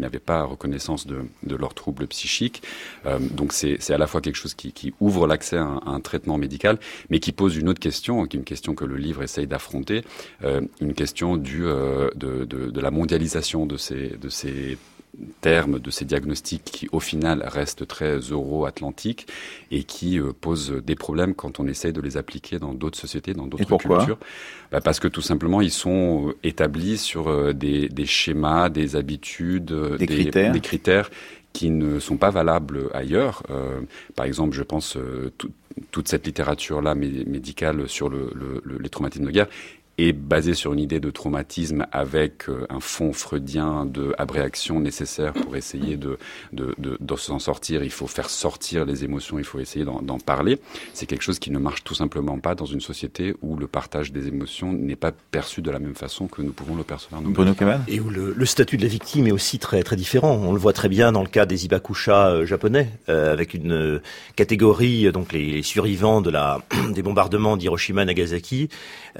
n'avaient 0.00 0.18
pas 0.18 0.44
reconnaissance 0.44 1.06
de, 1.06 1.18
de 1.42 1.56
leurs 1.56 1.74
troubles 1.74 2.06
psychiques. 2.06 2.62
Euh, 3.06 3.18
donc 3.18 3.52
c'est 3.52 3.90
à 3.90 3.98
la 3.98 4.06
fois 4.06 4.20
quelque 4.20 4.36
chose 4.36 4.54
qui, 4.54 4.72
qui 4.72 4.94
ouvre 5.00 5.26
l'accès 5.26 5.56
à, 5.56 5.64
un- 5.86 6.00
traitement 6.00 6.38
médical, 6.38 6.78
mais 7.10 7.18
qui 7.18 7.32
pose 7.32 7.56
une 7.56 7.68
autre 7.68 7.80
question, 7.80 8.26
qui 8.26 8.36
est 8.36 8.38
une 8.40 8.44
question 8.44 8.74
que 8.74 8.84
le 8.84 8.96
livre 8.96 9.22
essaye 9.24 9.46
d'affronter, 9.48 10.02
euh, 10.44 10.60
une 10.80 10.94
question 10.94 11.36
du 11.36 11.64
euh, 11.66 12.08
de 12.14 12.80
la 12.80 12.90
mondialisation 12.90 13.66
de 13.66 13.76
ces 13.76 14.10
de 14.20 14.28
ces 14.28 14.78
termes 15.40 15.78
de 15.78 15.90
ces 15.90 16.04
diagnostics 16.04 16.62
qui 16.64 16.88
au 16.92 17.00
final 17.00 17.42
restent 17.46 17.86
très 17.86 18.18
euro-atlantiques 18.18 19.26
et 19.70 19.84
qui 19.84 20.18
euh, 20.18 20.32
posent 20.38 20.72
des 20.84 20.94
problèmes 20.94 21.34
quand 21.34 21.58
on 21.60 21.66
essaye 21.66 21.92
de 21.92 22.00
les 22.00 22.16
appliquer 22.16 22.58
dans 22.58 22.74
d'autres 22.74 22.98
sociétés, 22.98 23.32
dans 23.34 23.46
d'autres 23.46 23.64
cultures. 23.78 24.18
Bah, 24.72 24.80
parce 24.80 25.00
que 25.00 25.08
tout 25.08 25.22
simplement 25.22 25.60
ils 25.60 25.70
sont 25.70 26.28
euh, 26.28 26.36
établis 26.42 26.98
sur 26.98 27.28
euh, 27.28 27.52
des, 27.52 27.88
des 27.88 28.06
schémas, 28.06 28.68
des 28.68 28.96
habitudes, 28.96 29.72
Des 29.98 30.06
critères. 30.06 30.52
des 30.52 30.60
critères 30.60 31.10
qui 31.52 31.70
ne 31.70 31.98
sont 32.00 32.18
pas 32.18 32.30
valables 32.30 32.90
ailleurs. 32.92 33.42
Euh, 33.48 33.80
par 34.14 34.26
exemple, 34.26 34.54
je 34.54 34.62
pense 34.62 34.98
tout- 35.38 35.50
toute 35.90 36.08
cette 36.08 36.26
littérature-là 36.26 36.94
mé- 36.94 37.26
médicale 37.26 37.88
sur 37.88 38.08
le, 38.10 38.30
le- 38.34 38.60
le- 38.64 38.78
les 38.78 38.88
traumatismes 38.90 39.24
de 39.26 39.30
guerre 39.30 39.48
est 39.98 40.12
basée 40.12 40.54
sur 40.54 40.72
une 40.72 40.80
idée 40.80 41.00
de 41.00 41.10
traumatisme 41.10 41.86
avec 41.92 42.48
euh, 42.48 42.66
un 42.68 42.80
fond 42.80 43.12
freudien 43.12 43.86
de 43.86 44.14
abréaction 44.18 44.80
nécessaire 44.80 45.32
pour 45.32 45.56
essayer 45.56 45.96
de, 45.96 46.18
de, 46.52 46.74
de, 46.78 46.96
de 47.00 47.16
s'en 47.16 47.38
sortir. 47.38 47.82
Il 47.82 47.90
faut 47.90 48.06
faire 48.06 48.30
sortir 48.30 48.84
les 48.84 49.04
émotions, 49.04 49.38
il 49.38 49.44
faut 49.44 49.58
essayer 49.58 49.84
d'en 49.84 50.18
parler. 50.18 50.58
C'est 50.92 51.06
quelque 51.06 51.22
chose 51.22 51.38
qui 51.38 51.50
ne 51.50 51.58
marche 51.58 51.84
tout 51.84 51.94
simplement 51.94 52.38
pas 52.38 52.54
dans 52.54 52.66
une 52.66 52.80
société 52.80 53.34
où 53.42 53.56
le 53.56 53.66
partage 53.66 54.12
des 54.12 54.28
émotions 54.28 54.72
n'est 54.72 54.96
pas 54.96 55.12
perçu 55.12 55.62
de 55.62 55.70
la 55.70 55.78
même 55.78 55.94
façon 55.94 56.26
que 56.26 56.42
nous 56.42 56.52
pouvons 56.52 56.74
le 56.74 56.84
percevoir 56.84 57.22
Caban 57.54 57.80
Et 57.88 58.00
où 58.00 58.10
le, 58.10 58.32
le 58.34 58.46
statut 58.46 58.76
de 58.76 58.82
la 58.82 58.88
victime 58.88 59.26
est 59.26 59.32
aussi 59.32 59.58
très 59.58 59.82
très 59.82 59.96
différent. 59.96 60.32
On 60.42 60.52
le 60.52 60.58
voit 60.58 60.72
très 60.72 60.88
bien 60.88 61.12
dans 61.12 61.22
le 61.22 61.28
cas 61.28 61.46
des 61.46 61.64
ibakusha 61.64 62.28
euh, 62.28 62.46
japonais, 62.46 62.90
euh, 63.08 63.32
avec 63.32 63.54
une 63.54 64.00
catégorie, 64.34 65.10
donc 65.12 65.32
les, 65.32 65.46
les 65.46 65.62
survivants 65.62 66.20
de 66.20 66.30
la 66.30 66.60
des 66.90 67.02
bombardements 67.02 67.56
d'Hiroshima, 67.56 68.04
Nagasaki, 68.04 68.68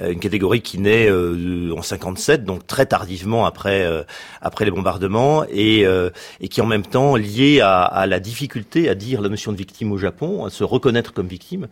euh, 0.01 0.11
une 0.11 0.19
catégorie 0.19 0.61
qui 0.67 0.79
naît 0.79 1.07
euh, 1.09 1.73
en 1.77 1.81
57, 1.81 2.43
donc 2.43 2.67
très 2.67 2.85
tardivement 2.85 3.45
après 3.45 3.85
euh, 3.85 4.03
après 4.41 4.65
les 4.65 4.71
bombardements, 4.71 5.45
et 5.49 5.85
euh, 5.85 6.09
et 6.41 6.47
qui 6.49 6.59
en 6.61 6.65
même 6.65 6.85
temps 6.85 7.15
liée 7.15 7.61
à, 7.61 7.81
à 7.83 8.05
la 8.05 8.19
difficulté 8.19 8.89
à 8.89 8.95
dire 8.95 9.21
la 9.21 9.29
notion 9.29 9.51
de 9.53 9.57
victime 9.57 9.91
au 9.91 9.97
Japon, 9.97 10.45
à 10.45 10.49
se 10.49 10.63
reconnaître 10.63 11.13
comme 11.13 11.27
victime, 11.27 11.67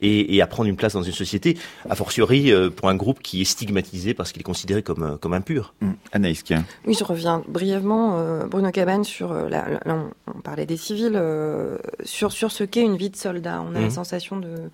et, 0.00 0.34
et 0.34 0.40
à 0.42 0.46
prendre 0.46 0.68
une 0.68 0.76
place 0.76 0.94
dans 0.94 1.02
une 1.02 1.12
société, 1.12 1.58
a 1.90 1.94
fortiori 1.94 2.50
euh, 2.52 2.70
pour 2.70 2.88
un 2.88 2.94
groupe 2.96 3.20
qui 3.22 3.42
est 3.42 3.44
stigmatisé 3.44 4.14
parce 4.14 4.32
qu'il 4.32 4.40
est 4.40 4.44
considéré 4.44 4.82
comme 4.82 5.18
comme 5.20 5.34
impur. 5.34 5.74
Hum, 5.82 5.94
Anaïs 6.12 6.42
Kien. 6.42 6.64
Oui, 6.86 6.94
je 6.98 7.04
reviens 7.04 7.42
brièvement, 7.48 8.18
euh, 8.18 8.46
Bruno 8.46 8.70
Cabane, 8.70 9.04
sur 9.04 9.32
euh, 9.32 9.48
la, 9.48 9.64
on, 9.86 10.40
parlait 10.40 10.66
des 10.66 10.76
civils, 10.78 11.12
euh, 11.16 11.76
sur 12.04 12.32
sur 12.32 12.50
ce 12.50 12.64
qu'est 12.64 12.82
une 12.82 12.96
vie 12.96 13.10
de 13.10 13.16
soldat. 13.16 13.62
On 13.62 13.74
a 13.74 13.78
Mhm. 13.78 13.84
la 13.84 13.90
sensation 13.90 14.36
de- 14.38 14.70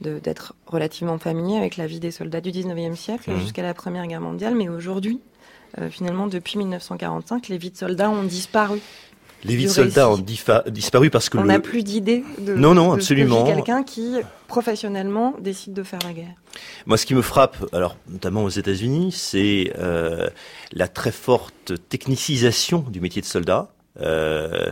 d'être 0.00 0.54
relativement 0.66 1.18
familier 1.18 1.56
avec 1.56 1.76
la 1.76 1.86
vie 1.86 2.00
des 2.00 2.10
soldats 2.10 2.40
du 2.40 2.50
19e 2.50 2.96
siècle 2.96 3.30
Mhm. 3.30 3.40
jusqu'à 3.40 3.62
la 3.62 3.72
Première 3.74 4.06
Guerre 4.06 4.20
mondiale, 4.20 4.54
mais 4.54 4.68
aujourd'hui, 4.68 5.20
euh, 5.78 5.88
finalement, 5.90 6.26
depuis 6.26 6.58
1945, 6.58 7.48
les 7.48 7.58
vies 7.58 7.70
de 7.70 7.76
soldats 7.76 8.10
ont 8.10 8.22
disparu. 8.22 8.80
Les 9.44 9.54
vies 9.54 9.66
de 9.66 9.70
soldats 9.70 10.10
ont 10.10 10.18
disparu 10.18 11.10
parce 11.10 11.28
que 11.28 11.38
On 11.38 11.42
le- 11.42 11.48
n'a 11.48 11.60
plus 11.60 11.82
d'idée 11.84 12.24
de, 12.38 12.54
Non, 12.54 12.74
non, 12.74 12.90
de 12.90 12.94
absolument. 12.96 13.44
quelqu'un 13.44 13.82
qui 13.84 14.16
professionnellement 14.48 15.34
décide 15.40 15.72
de 15.74 15.82
faire 15.82 15.98
la 16.04 16.12
guerre. 16.14 16.34
Moi, 16.86 16.96
ce 16.96 17.06
qui 17.06 17.14
me 17.14 17.22
frappe, 17.22 17.56
alors 17.72 17.96
notamment 18.08 18.42
aux 18.44 18.48
États-Unis, 18.48 19.12
c'est 19.12 19.72
euh, 19.78 20.28
la 20.72 20.88
très 20.88 21.12
forte 21.12 21.74
technicisation 21.88 22.80
du 22.88 23.00
métier 23.00 23.20
de 23.20 23.26
soldat. 23.26 23.68
Euh, 24.00 24.70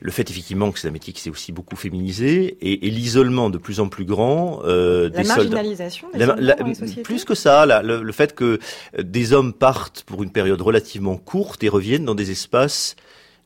le 0.00 0.10
fait 0.10 0.30
effectivement 0.30 0.72
que 0.72 0.78
c'est 0.78 0.88
un 0.88 0.92
métier 0.92 1.12
qui 1.12 1.20
s'est 1.20 1.28
aussi 1.30 1.52
beaucoup 1.52 1.76
féminisé 1.76 2.56
et, 2.62 2.86
et 2.86 2.90
l'isolement 2.90 3.50
de 3.50 3.58
plus 3.58 3.80
en 3.80 3.88
plus 3.88 4.04
grand 4.06 4.60
euh, 4.64 5.04
La 5.04 5.08
des 5.10 5.24
soldats. 5.24 5.36
marginalisation 5.42 6.08
des 6.12 6.18
La- 6.20 6.26
soldats 6.26 6.42
la- 6.42 6.54
dans 6.54 6.66
les 6.66 6.74
sociétés. 6.74 7.02
plus 7.02 7.24
que 7.24 7.34
ça, 7.34 7.66
la- 7.66 7.82
le, 7.82 8.02
le 8.02 8.12
fait 8.12 8.34
que 8.34 8.58
des 8.98 9.32
hommes 9.34 9.52
partent 9.52 10.04
pour 10.04 10.22
une 10.22 10.32
période 10.32 10.60
relativement 10.62 11.16
courte 11.18 11.62
et 11.64 11.68
reviennent 11.68 12.04
dans 12.06 12.14
des 12.14 12.30
espaces 12.30 12.96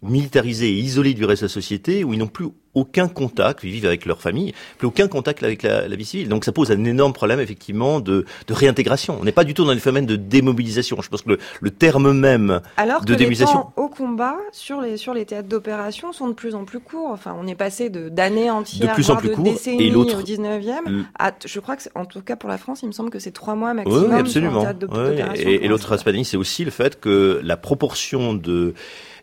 militarisés 0.03 0.69
et 0.69 0.79
isolés 0.79 1.15
du 1.15 1.25
reste 1.25 1.43
de 1.43 1.47
la 1.47 1.53
société 1.53 2.05
où 2.05 2.13
ils 2.13 2.19
n'ont 2.19 2.27
plus 2.29 2.49
aucun 2.77 3.09
contact, 3.09 3.65
ils 3.65 3.71
vivent 3.71 3.87
avec 3.87 4.05
leur 4.07 4.21
famille, 4.21 4.53
plus 4.79 4.87
aucun 4.87 5.09
contact 5.09 5.43
avec 5.43 5.63
la, 5.65 5.89
la 5.89 5.97
vie 5.97 6.05
civile. 6.05 6.29
Donc 6.29 6.45
ça 6.45 6.53
pose 6.53 6.71
un 6.71 6.85
énorme 6.85 7.13
problème 7.13 7.41
effectivement 7.41 7.99
de, 8.01 8.25
de 8.47 8.55
réintégration. 8.55 9.17
On 9.21 9.25
n'est 9.25 9.33
pas 9.33 9.45
du 9.45 9.55
tout 9.55 9.65
dans 9.65 9.73
le 9.73 9.79
phénomène 9.81 10.07
de 10.07 10.17
démobilisation. 10.17 11.01
Je 11.03 11.09
pense 11.09 11.23
que 11.23 11.31
le, 11.31 11.39
le 11.61 11.71
terme 11.71 12.13
même 12.13 12.61
Alors 12.77 13.01
de 13.01 13.07
que 13.07 13.11
les 13.13 13.17
démobilisation. 13.17 13.55
temps 13.63 13.73
au 13.77 13.89
combat 13.89 14.37
sur 14.53 14.81
les 14.81 14.97
sur 14.99 15.15
les 15.15 15.25
théâtres 15.25 15.49
d'opération 15.49 16.13
sont 16.13 16.29
de 16.29 16.35
plus 16.35 16.55
en 16.55 16.65
plus 16.65 16.79
courts. 16.81 17.11
Enfin, 17.11 17.35
on 17.41 17.47
est 17.47 17.55
passé 17.55 17.91
de 17.91 18.09
d'années 18.09 18.51
entières, 18.51 18.91
De 18.91 18.95
plus 18.95 19.05
en 19.11 19.15
voire 19.15 19.21
plus 19.21 19.31
de 19.31 19.35
courts. 19.35 19.45
décennies 19.45 19.87
Et 19.89 19.95
au 19.95 20.05
19e. 20.05 20.87
Le- 20.87 21.05
À, 21.19 21.33
je 21.45 21.61
crois 21.61 21.77
que 21.77 21.83
en 21.95 22.05
tout 22.05 22.21
cas 22.21 22.37
pour 22.37 22.51
la 22.51 22.59
France, 22.59 22.81
il 22.83 22.87
me 22.89 22.93
semble 22.93 23.11
que 23.11 23.19
c'est 23.19 23.31
trois 23.33 23.55
mois 23.55 23.73
maximum. 23.75 23.99
oui, 24.03 24.07
sur 24.09 24.15
un 24.15 24.21
absolument. 24.21 24.61
théâtre 24.63 24.79
Oui, 24.83 24.99
d'opération 24.99 25.49
et, 25.49 25.67
l'autre 25.69 25.93
aspect, 25.93 26.25
c'est 26.25 26.37
aussi 26.37 26.65
le 26.65 26.71
fait 26.71 27.01
que 27.01 27.41
la 27.43 27.57
proportion 27.57 28.35
de 28.35 28.75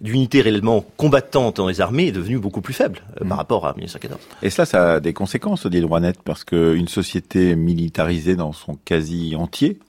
d'unités 0.02 0.42
réellement 0.42 0.84
combattantes 0.98 1.58
dans 1.58 1.68
les 1.68 1.80
armées 1.80 2.08
est 2.08 2.12
devenue 2.12 2.38
beaucoup 2.38 2.60
plus 2.62 2.74
faible 2.74 3.00
euh, 3.22 3.26
par 3.26 3.38
rapport 3.44 3.68
à 3.68 3.74
1914. 3.74 4.20
Et 4.42 4.50
cela, 4.50 4.66
ça 4.66 4.94
a 4.94 5.00
des 5.00 5.14
conséquences, 5.14 5.68
dit 5.68 5.82
Droinet, 5.82 6.14
parce 6.24 6.44
qu'une 6.44 6.88
société 6.88 7.56
militarisée 7.56 8.36
dans 8.36 8.54
son 8.54 8.78
quasi 8.86 9.36
entier, 9.36 9.80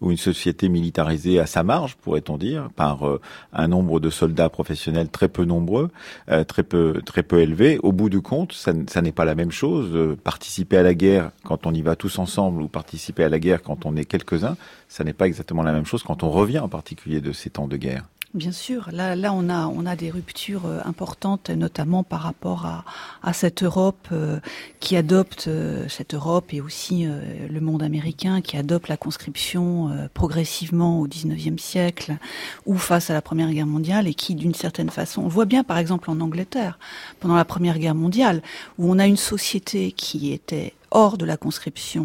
ou 0.00 0.10
une 0.10 0.16
société 0.16 0.68
militarisée 0.68 1.40
à 1.40 1.46
sa 1.46 1.62
marge, 1.62 1.96
pourrait-on 1.96 2.36
dire, 2.36 2.68
par 2.76 3.08
euh, 3.08 3.20
un 3.52 3.68
nombre 3.68 3.98
de 3.98 4.10
soldats 4.10 4.48
professionnels 4.48 5.08
très 5.08 5.28
peu 5.28 5.44
nombreux, 5.44 5.90
euh, 6.30 6.44
très 6.44 6.62
peu 6.62 7.00
très 7.04 7.22
peu 7.22 7.40
élevé, 7.40 7.78
au 7.82 7.92
bout 7.92 8.08
du 8.08 8.20
compte, 8.20 8.52
ça 8.52 8.72
n'est 9.02 9.12
pas 9.12 9.24
la 9.24 9.34
même 9.34 9.50
chose. 9.50 9.90
Euh, 9.94 10.16
participer 10.22 10.76
à 10.76 10.82
la 10.82 10.94
guerre 10.94 11.30
quand 11.44 11.66
on 11.66 11.74
y 11.74 11.82
va 11.82 11.96
tous 11.96 12.18
ensemble, 12.18 12.62
ou 12.62 12.68
participer 12.68 13.24
à 13.24 13.28
la 13.28 13.38
guerre 13.38 13.62
quand 13.62 13.86
on 13.86 13.96
est 13.96 14.04
quelques-uns, 14.04 14.56
ça 14.88 15.04
n'est 15.04 15.12
pas 15.12 15.26
exactement 15.26 15.62
la 15.62 15.72
même 15.72 15.86
chose 15.86 16.02
quand 16.02 16.22
on 16.22 16.30
revient 16.30 16.60
en 16.60 16.68
particulier 16.68 17.20
de 17.20 17.32
ces 17.32 17.50
temps 17.50 17.66
de 17.66 17.76
guerre. 17.76 18.04
Bien 18.34 18.52
sûr, 18.52 18.90
là, 18.92 19.16
là 19.16 19.32
on 19.32 19.48
a, 19.48 19.68
on 19.68 19.86
a 19.86 19.96
des 19.96 20.10
ruptures 20.10 20.66
euh, 20.66 20.80
importantes, 20.84 21.48
notamment 21.48 22.04
par 22.04 22.20
rapport 22.20 22.66
à, 22.66 22.84
à 23.22 23.32
cette 23.32 23.62
Europe 23.62 24.08
euh, 24.12 24.38
qui 24.80 24.96
adopte 24.96 25.48
euh, 25.48 25.88
cette 25.88 26.12
Europe 26.12 26.52
et 26.52 26.60
aussi 26.60 27.06
euh, 27.06 27.48
le 27.48 27.60
monde 27.60 27.82
américain 27.82 28.42
qui 28.42 28.58
adopte 28.58 28.88
la 28.88 28.98
conscription 28.98 29.88
euh, 29.88 30.08
progressivement 30.12 31.00
au 31.00 31.06
XIXe 31.06 31.60
siècle 31.62 32.18
ou 32.66 32.76
face 32.76 33.08
à 33.08 33.14
la 33.14 33.22
Première 33.22 33.50
Guerre 33.50 33.66
mondiale 33.66 34.06
et 34.06 34.12
qui, 34.12 34.34
d'une 34.34 34.54
certaine 34.54 34.90
façon, 34.90 35.22
on 35.22 35.28
voit 35.28 35.46
bien 35.46 35.64
par 35.64 35.78
exemple 35.78 36.10
en 36.10 36.20
Angleterre 36.20 36.78
pendant 37.20 37.36
la 37.36 37.46
Première 37.46 37.78
Guerre 37.78 37.94
mondiale 37.94 38.42
où 38.76 38.92
on 38.92 38.98
a 38.98 39.06
une 39.06 39.16
société 39.16 39.90
qui 39.92 40.32
était 40.32 40.74
hors 40.90 41.16
de 41.16 41.24
la 41.24 41.38
conscription 41.38 42.04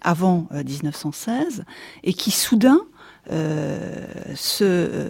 avant 0.00 0.46
euh, 0.52 0.62
1916 0.62 1.64
et 2.04 2.14
qui 2.14 2.30
soudain 2.30 2.78
euh, 2.78 2.95
se, 3.28 4.64
euh, 4.64 5.08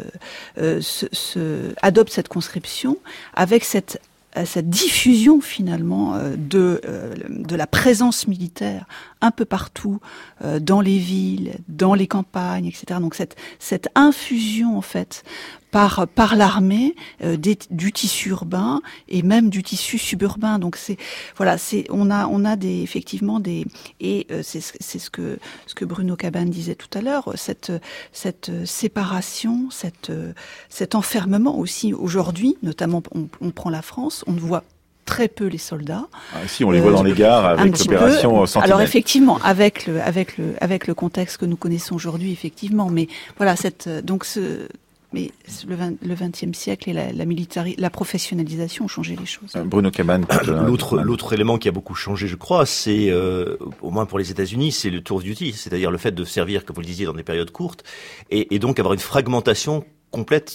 euh, 0.59 0.81
se- 0.81 1.07
se- 1.13 1.75
adopte 1.83 2.13
cette 2.13 2.29
conscription 2.29 2.97
avec 3.35 3.65
cette 3.65 4.01
euh, 4.37 4.45
cette 4.45 4.69
diffusion 4.69 5.41
finalement 5.41 6.15
euh, 6.15 6.35
de 6.37 6.81
euh, 6.85 7.15
de 7.29 7.57
la 7.57 7.67
présence 7.67 8.27
militaire 8.29 8.85
un 9.21 9.31
peu 9.31 9.45
partout 9.45 10.01
euh, 10.45 10.61
dans 10.61 10.81
les 10.81 10.99
villes, 10.99 11.57
dans 11.69 11.95
les 11.95 12.07
campagnes, 12.07 12.67
etc. 12.67 13.01
Donc 13.01 13.15
cette 13.15 13.37
cette 13.59 13.89
infusion 13.95 14.77
en 14.77 14.83
fait 14.83 15.23
par 15.71 16.07
par 16.09 16.37
l'armée 16.37 16.95
euh, 17.23 17.37
du 17.37 17.93
tissu 17.93 18.31
urbain 18.31 18.81
et 19.09 19.23
même 19.23 19.51
du 19.51 19.63
tissu 19.63 19.99
suburbain. 19.99 20.59
Donc 20.59 20.77
c'est 20.77 20.97
voilà, 21.37 21.59
c'est 21.59 21.87
on 21.91 22.11
a 22.11 22.27
on 22.29 22.45
a 22.45 22.57
des 22.57 22.83
effectivement 22.83 23.41
des 23.41 23.67
et 24.01 24.27
euh, 24.31 24.41
c'est 24.43 24.61
ce- 24.61 24.75
c'est 24.81 24.99
ce 24.99 25.11
que 25.11 25.39
ce 25.67 25.75
que 25.75 25.85
Bruno 25.85 26.17
Cabane 26.17 26.51
disait 26.51 26.75
tout 26.77 26.97
à 26.97 27.01
l'heure, 27.03 27.33
cette 27.37 27.73
cette 28.13 28.51
séparation, 28.65 29.69
cette 29.71 30.11
euh, 30.11 30.33
cet 30.69 30.95
enfermement 30.95 31.59
aussi 31.59 31.93
aujourd'hui, 31.93 32.57
notamment 32.63 33.03
on, 33.15 33.29
on 33.41 33.51
prend 33.51 33.71
la 33.71 33.83
France, 33.83 34.25
on 34.27 34.33
voit 34.33 34.65
très 35.07 35.29
peu 35.29 35.47
les 35.47 35.57
soldats. 35.59 36.07
Ah, 36.35 36.39
si, 36.47 36.63
on 36.65 36.71
les 36.71 36.81
voit 36.81 36.93
dans 36.93 37.03
les 37.03 37.15
gares 37.15 37.47
Un 37.47 37.59
avec 37.59 37.73
petit 37.73 37.89
l'opération 37.89 38.41
peu. 38.41 38.47
Sentinelle. 38.47 38.71
Alors 38.73 38.83
effectivement, 38.83 39.39
avec 39.43 39.87
le 39.87 40.03
avec 40.03 40.37
le 40.37 40.55
avec 40.61 40.87
le 40.87 40.93
contexte 40.95 41.39
que 41.39 41.47
nous 41.47 41.57
connaissons 41.57 41.95
aujourd'hui, 41.95 42.33
effectivement, 42.33 42.91
mais 42.91 43.09
voilà 43.39 43.57
cette 43.57 43.87
euh, 43.87 44.03
donc 44.03 44.25
ce 44.27 44.69
mais 45.13 45.31
le, 45.67 45.77
20, 45.77 45.93
le 46.03 46.15
20e 46.15 46.53
siècle 46.53 46.91
et 46.91 46.93
la, 46.93 47.13
la, 47.13 47.25
militari- 47.25 47.77
la 47.79 47.91
professionnalisation 47.91 48.85
ont 48.85 48.89
changé 48.89 49.17
les 49.19 49.25
choses. 49.25 49.53
Euh, 49.55 49.63
Bruno 49.63 49.91
Cabane. 49.91 50.27
L'autre, 50.67 50.99
l'autre 50.99 51.33
élément 51.33 51.59
qui 51.59 51.69
a 51.69 51.73
beaucoup 51.73 51.95
changé, 51.95 52.27
je 52.27 52.35
crois, 52.37 52.67
c'est, 52.67 53.09
euh, 53.09 53.57
au 53.81 53.91
moins 53.93 54.05
pour 54.05 54.19
les 54.19 54.33
États-Unis, 54.33 54.73
c'est 54.73 54.91
le 54.91 55.01
tour 55.01 55.19
of 55.19 55.23
duty, 55.23 55.53
c'est-à-dire 55.53 55.93
le 55.93 55.97
fait 55.97 56.11
de 56.13 56.25
servir, 56.25 56.65
comme 56.65 56.75
vous 56.75 56.81
le 56.83 56.87
disiez, 56.89 57.07
dans 57.07 57.15
des 57.15 57.23
périodes 57.23 57.53
courtes, 57.53 57.85
et, 58.31 58.55
et 58.55 58.59
donc 58.59 58.79
avoir 58.81 58.95
une 58.95 59.01
fragmentation 59.01 59.85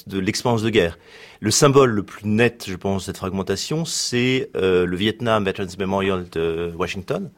de 0.08 0.19
l'expérience 0.19 0.63
de 0.63 0.69
guerre. 0.69 0.97
Le 1.39 1.52
symbole 1.52 1.91
le 1.91 2.04
plus 2.04 2.26
net, 2.28 2.65
je 2.67 2.76
pense, 2.76 3.04
de 3.04 3.06
cette 3.08 3.17
fragmentation, 3.17 3.86
c'est 3.86 4.50
euh, 4.56 4.86
le 4.86 4.95
Vietnam 4.97 5.43
Veterans 5.45 5.67
Memorial 5.78 6.26
de 6.32 6.71
Washington 6.76 7.30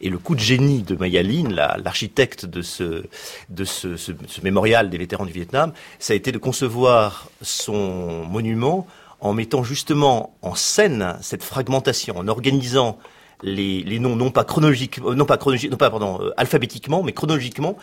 et 0.00 0.08
le 0.10 0.18
coup 0.18 0.34
de 0.34 0.40
génie 0.40 0.82
de 0.82 0.94
Maya 0.96 1.22
Lin, 1.22 1.48
la- 1.50 1.76
l'architecte 1.82 2.46
de 2.46 2.62
ce 2.62 3.04
de 3.48 3.64
ce, 3.64 3.96
mémorial 4.42 4.90
des 4.90 4.98
vétérans 4.98 5.26
du 5.26 5.32
Vietnam, 5.32 5.72
ça 5.98 6.12
a 6.12 6.16
été 6.16 6.32
de 6.32 6.38
concevoir 6.38 7.28
son 7.42 8.24
monument 8.24 8.86
en 9.20 9.34
mettant 9.34 9.62
justement 9.62 10.34
en 10.42 10.54
scène 10.54 11.16
cette 11.20 11.42
fragmentation, 11.42 12.16
en 12.16 12.28
organisant 12.28 12.98
les, 13.42 13.82
les 13.82 13.98
noms 13.98 14.16
non 14.16 14.30
pas 14.30 14.44
chronologiques, 14.44 14.98
euh, 15.04 15.14
non 15.14 15.24
pas 15.26 15.36
chronologique, 15.38 15.70
non 15.70 15.76
pas 15.76 15.90
pardon, 15.90 16.18
euh, 16.22 16.30
alphabétiquement, 16.36 17.02
mais 17.02 17.12
chronologiquement, 17.12 17.76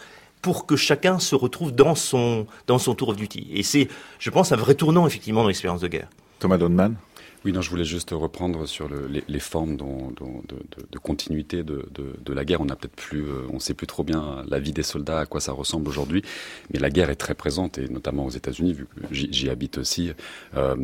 pour 0.47 0.65
que 0.65 0.77
chacun 0.77 1.19
se 1.19 1.36
retrouve 1.36 1.73
dans 1.73 1.93
son 1.93 2.47
dans 2.67 2.77
son 2.77 2.95
tour 2.95 3.10
of 3.10 3.17
duty. 3.17 3.49
Et 3.53 3.63
c'est, 3.63 3.89
je 4.17 4.29
pense, 4.29 4.53
un 4.53 4.55
vrai 4.55 4.75
tournant 4.75 5.05
effectivement 5.05 5.41
dans 5.41 5.49
l'expérience 5.49 5.81
de 5.81 5.89
guerre. 5.89 6.07
Thomas 6.39 6.57
Donman. 6.57 6.95
Oui, 7.47 7.53
non, 7.53 7.62
je 7.62 7.69
voulais 7.69 7.86
juste 7.86 8.12
reprendre 8.12 8.65
sur 8.65 8.89
le, 8.89 9.07
les, 9.07 9.23
les, 9.25 9.39
formes 9.39 9.77
dont, 9.77 10.12
dont, 10.17 10.43
de, 10.49 10.55
de, 10.55 10.86
de, 10.91 10.99
continuité 10.99 11.63
de, 11.63 11.88
de, 11.93 12.33
la 12.33 12.43
guerre. 12.43 12.60
On 12.60 12.65
n'a 12.65 12.75
peut-être 12.75 12.97
plus, 12.97 13.21
euh, 13.21 13.47
on 13.53 13.60
sait 13.60 13.73
plus 13.73 13.88
trop 13.88 14.03
bien 14.03 14.43
la 14.49 14.60
vie 14.60 14.73
des 14.73 14.83
soldats, 14.83 15.19
à 15.19 15.25
quoi 15.25 15.39
ça 15.39 15.53
ressemble 15.53 15.88
aujourd'hui, 15.88 16.23
mais 16.73 16.79
la 16.79 16.89
guerre 16.89 17.10
est 17.10 17.15
très 17.15 17.36
présente 17.36 17.77
et 17.77 17.88
notamment 17.88 18.25
aux 18.25 18.31
États-Unis, 18.31 18.73
vu 18.73 18.86
que 18.86 18.91
j'y 19.12 19.49
habite 19.49 19.77
aussi. 19.77 20.12
Euh, 20.57 20.75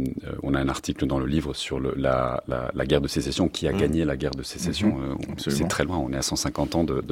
on 0.41 0.53
a 0.53 0.59
un 0.61 0.69
article 0.69 1.05
dans 1.05 1.19
le 1.19 1.25
livre 1.25 1.53
sur 1.53 1.81
le, 1.81 1.93
la, 1.97 2.41
la, 2.47 2.71
la, 2.73 2.85
guerre 2.85 3.01
de 3.01 3.09
sécession, 3.09 3.49
qui 3.49 3.67
a 3.67 3.73
mmh. 3.73 3.77
gagné 3.77 4.05
la 4.05 4.15
guerre 4.15 4.31
de 4.31 4.43
sécession. 4.43 4.95
Mmh. 4.95 5.39
C'est 5.39 5.67
très 5.67 5.83
loin, 5.83 5.97
on 5.97 6.13
est 6.13 6.17
à 6.17 6.21
150 6.21 6.75
ans 6.75 6.85
de, 6.85 7.03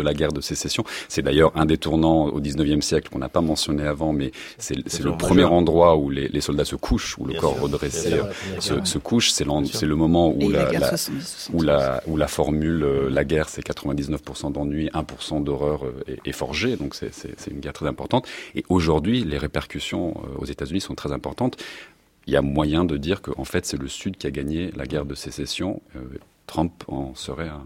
la 0.00 0.14
guerre 0.14 0.32
de 0.32 0.40
sécession. 0.40 0.84
C'est 1.08 1.22
d'ailleurs 1.22 1.50
un 1.56 1.66
des 1.66 1.76
tournants 1.76 2.26
au 2.26 2.40
19e 2.40 2.82
siècle 2.82 3.08
qu'on 3.10 3.18
n'a 3.18 3.28
pas 3.28 3.40
mentionné 3.40 3.82
avant, 3.84 4.12
mais 4.12 4.30
c'est 4.58 4.76
le 4.76 5.16
premier 5.16 5.42
endroit 5.42 5.96
où 5.96 6.08
les, 6.08 6.28
les, 6.28 6.40
soldats 6.40 6.64
se 6.64 6.76
couchent, 6.76 7.18
où 7.18 7.24
le 7.24 7.32
bien 7.32 7.40
corps 7.40 7.54
sûr, 7.54 7.64
redressé 7.64 8.20
se, 8.60 8.91
se 8.92 8.98
couche, 8.98 9.30
c'est 9.30 9.44
le 9.44 9.96
moment 9.96 10.34
où 10.34 10.50
la, 10.50 10.70
la, 10.70 10.78
la, 10.78 10.88
70, 10.88 11.26
70. 11.50 11.50
où 11.52 11.62
la, 11.62 12.02
où 12.06 12.16
la 12.16 12.28
formule 12.28 12.82
euh, 12.82 13.08
la 13.10 13.24
guerre 13.24 13.48
c'est 13.48 13.66
99% 13.66 14.52
d'ennui, 14.52 14.88
1% 14.92 15.42
d'horreur 15.42 15.84
euh, 15.84 16.04
est, 16.06 16.28
est, 16.28 16.32
forgée, 16.32 16.76
donc 16.76 16.94
c'est 16.94 17.50
une 17.50 17.60
guerre 17.60 17.72
très 17.72 17.86
importante. 17.86 18.26
Et 18.54 18.64
aujourd'hui, 18.68 19.24
les 19.24 19.38
répercussions 19.38 20.10
euh, 20.10 20.38
aux 20.38 20.44
États-Unis 20.44 20.80
sont 20.80 20.94
très 20.94 21.12
importantes. 21.12 21.56
Il 22.26 22.32
y 22.32 22.36
a 22.36 22.42
moyen 22.42 22.84
de 22.84 22.96
dire 22.96 23.22
qu'en 23.22 23.44
fait 23.44 23.66
c'est 23.66 23.78
le 23.78 23.88
Sud 23.88 24.16
qui 24.16 24.26
a 24.26 24.30
gagné 24.30 24.70
la 24.76 24.86
guerre 24.86 25.06
de 25.06 25.14
sécession. 25.14 25.80
Euh, 25.96 26.00
Trump 26.46 26.84
en 26.88 27.14
serait 27.14 27.48
un, 27.48 27.64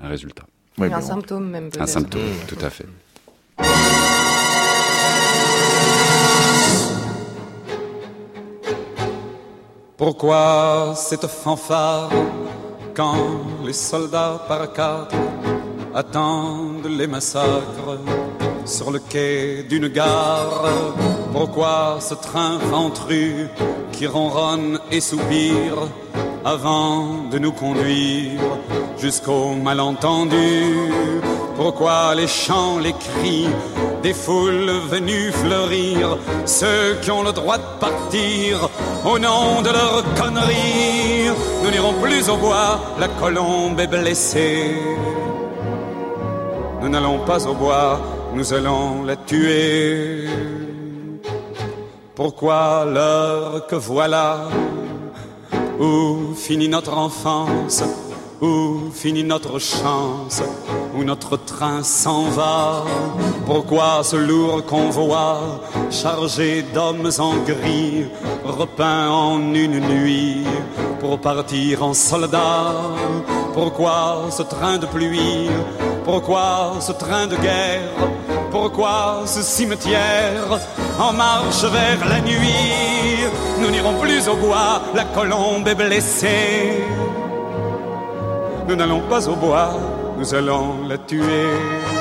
un 0.00 0.08
résultat. 0.08 0.46
Oui, 0.78 0.92
un 0.92 1.00
symptôme 1.00 1.48
même. 1.50 1.70
Un 1.78 1.86
symptôme, 1.86 2.22
tout 2.46 2.64
à 2.64 2.70
fait. 2.70 2.86
Pourquoi 9.98 10.92
cette 10.94 11.26
fanfare 11.26 12.08
quand 12.94 13.16
les 13.64 13.72
soldats 13.72 14.40
par 14.46 14.72
quatre 14.72 15.16
attendent 15.92 16.86
les 16.86 17.08
massacres 17.08 17.98
sur 18.64 18.92
le 18.92 19.00
quai 19.00 19.64
d'une 19.68 19.88
gare? 19.88 20.70
Pourquoi 21.32 21.98
ce 21.98 22.14
train 22.14 22.58
ventru 22.58 23.48
qui 23.90 24.06
ronronne 24.06 24.78
et 24.92 25.00
soupire 25.00 25.88
avant 26.44 27.24
de 27.32 27.40
nous 27.40 27.52
conduire? 27.52 28.40
Jusqu'au 29.00 29.54
malentendu 29.54 30.92
Pourquoi 31.56 32.14
les 32.14 32.26
chants, 32.26 32.78
les 32.78 32.92
cris 32.92 33.48
des 34.02 34.14
foules 34.14 34.70
venues 34.90 35.32
fleurir, 35.32 36.18
ceux 36.46 36.96
qui 37.02 37.10
ont 37.10 37.22
le 37.22 37.32
droit 37.32 37.58
de 37.58 37.80
partir 37.80 38.68
au 39.04 39.18
nom 39.18 39.62
de 39.62 39.70
leur 39.70 40.04
connerie. 40.14 41.30
Nous 41.62 41.70
n'irons 41.70 41.94
plus 41.94 42.28
au 42.28 42.36
bois, 42.36 42.80
la 42.98 43.08
colombe 43.08 43.78
est 43.80 43.86
blessée. 43.86 44.76
Nous 46.80 46.88
n'allons 46.88 47.18
pas 47.24 47.46
au 47.46 47.54
bois, 47.54 48.00
nous 48.34 48.52
allons 48.52 49.02
la 49.04 49.16
tuer. 49.16 50.28
Pourquoi 52.14 52.84
l'heure 52.84 53.66
que 53.66 53.76
voilà? 53.76 54.48
Où 55.80 56.34
finit 56.34 56.68
notre 56.68 56.96
enfance, 56.96 57.84
où 58.40 58.90
finit 58.92 59.24
notre 59.24 59.58
chance, 59.58 60.42
où 60.94 61.04
notre 61.04 61.36
train 61.36 61.82
s'en 61.82 62.24
va? 62.24 62.84
Pourquoi 63.46 64.02
ce 64.02 64.16
lourd 64.16 64.64
convoi, 64.64 65.60
chargé 65.90 66.62
d'hommes 66.74 67.10
en 67.18 67.36
gris, 67.38 68.06
repeint 68.44 69.08
en 69.10 69.38
une 69.54 69.80
nuit 69.80 70.44
pour 71.00 71.18
partir 71.18 71.82
en 71.82 71.94
soldat? 71.94 72.74
Pourquoi 73.54 74.26
ce 74.30 74.42
train 74.42 74.78
de 74.78 74.86
pluie? 74.86 75.50
Pourquoi 76.04 76.74
ce 76.80 76.92
train 76.92 77.26
de 77.26 77.36
guerre? 77.36 77.90
Pourquoi 78.50 79.22
ce 79.26 79.42
cimetière 79.42 80.60
en 80.98 81.12
marche 81.12 81.64
vers 81.64 82.08
la 82.08 82.20
nuit? 82.20 83.26
Nous 83.60 83.70
n'irons 83.70 83.94
plus 83.94 84.28
au 84.28 84.36
bois, 84.36 84.80
la 84.94 85.04
colombe 85.04 85.66
est 85.66 85.74
blessée. 85.74 86.84
Nous 88.68 88.76
n'allons 88.76 89.00
pas 89.08 89.26
au 89.26 89.34
bois, 89.34 89.70
nous 90.18 90.34
allons 90.34 90.86
la 90.86 90.98
tuer. 90.98 91.97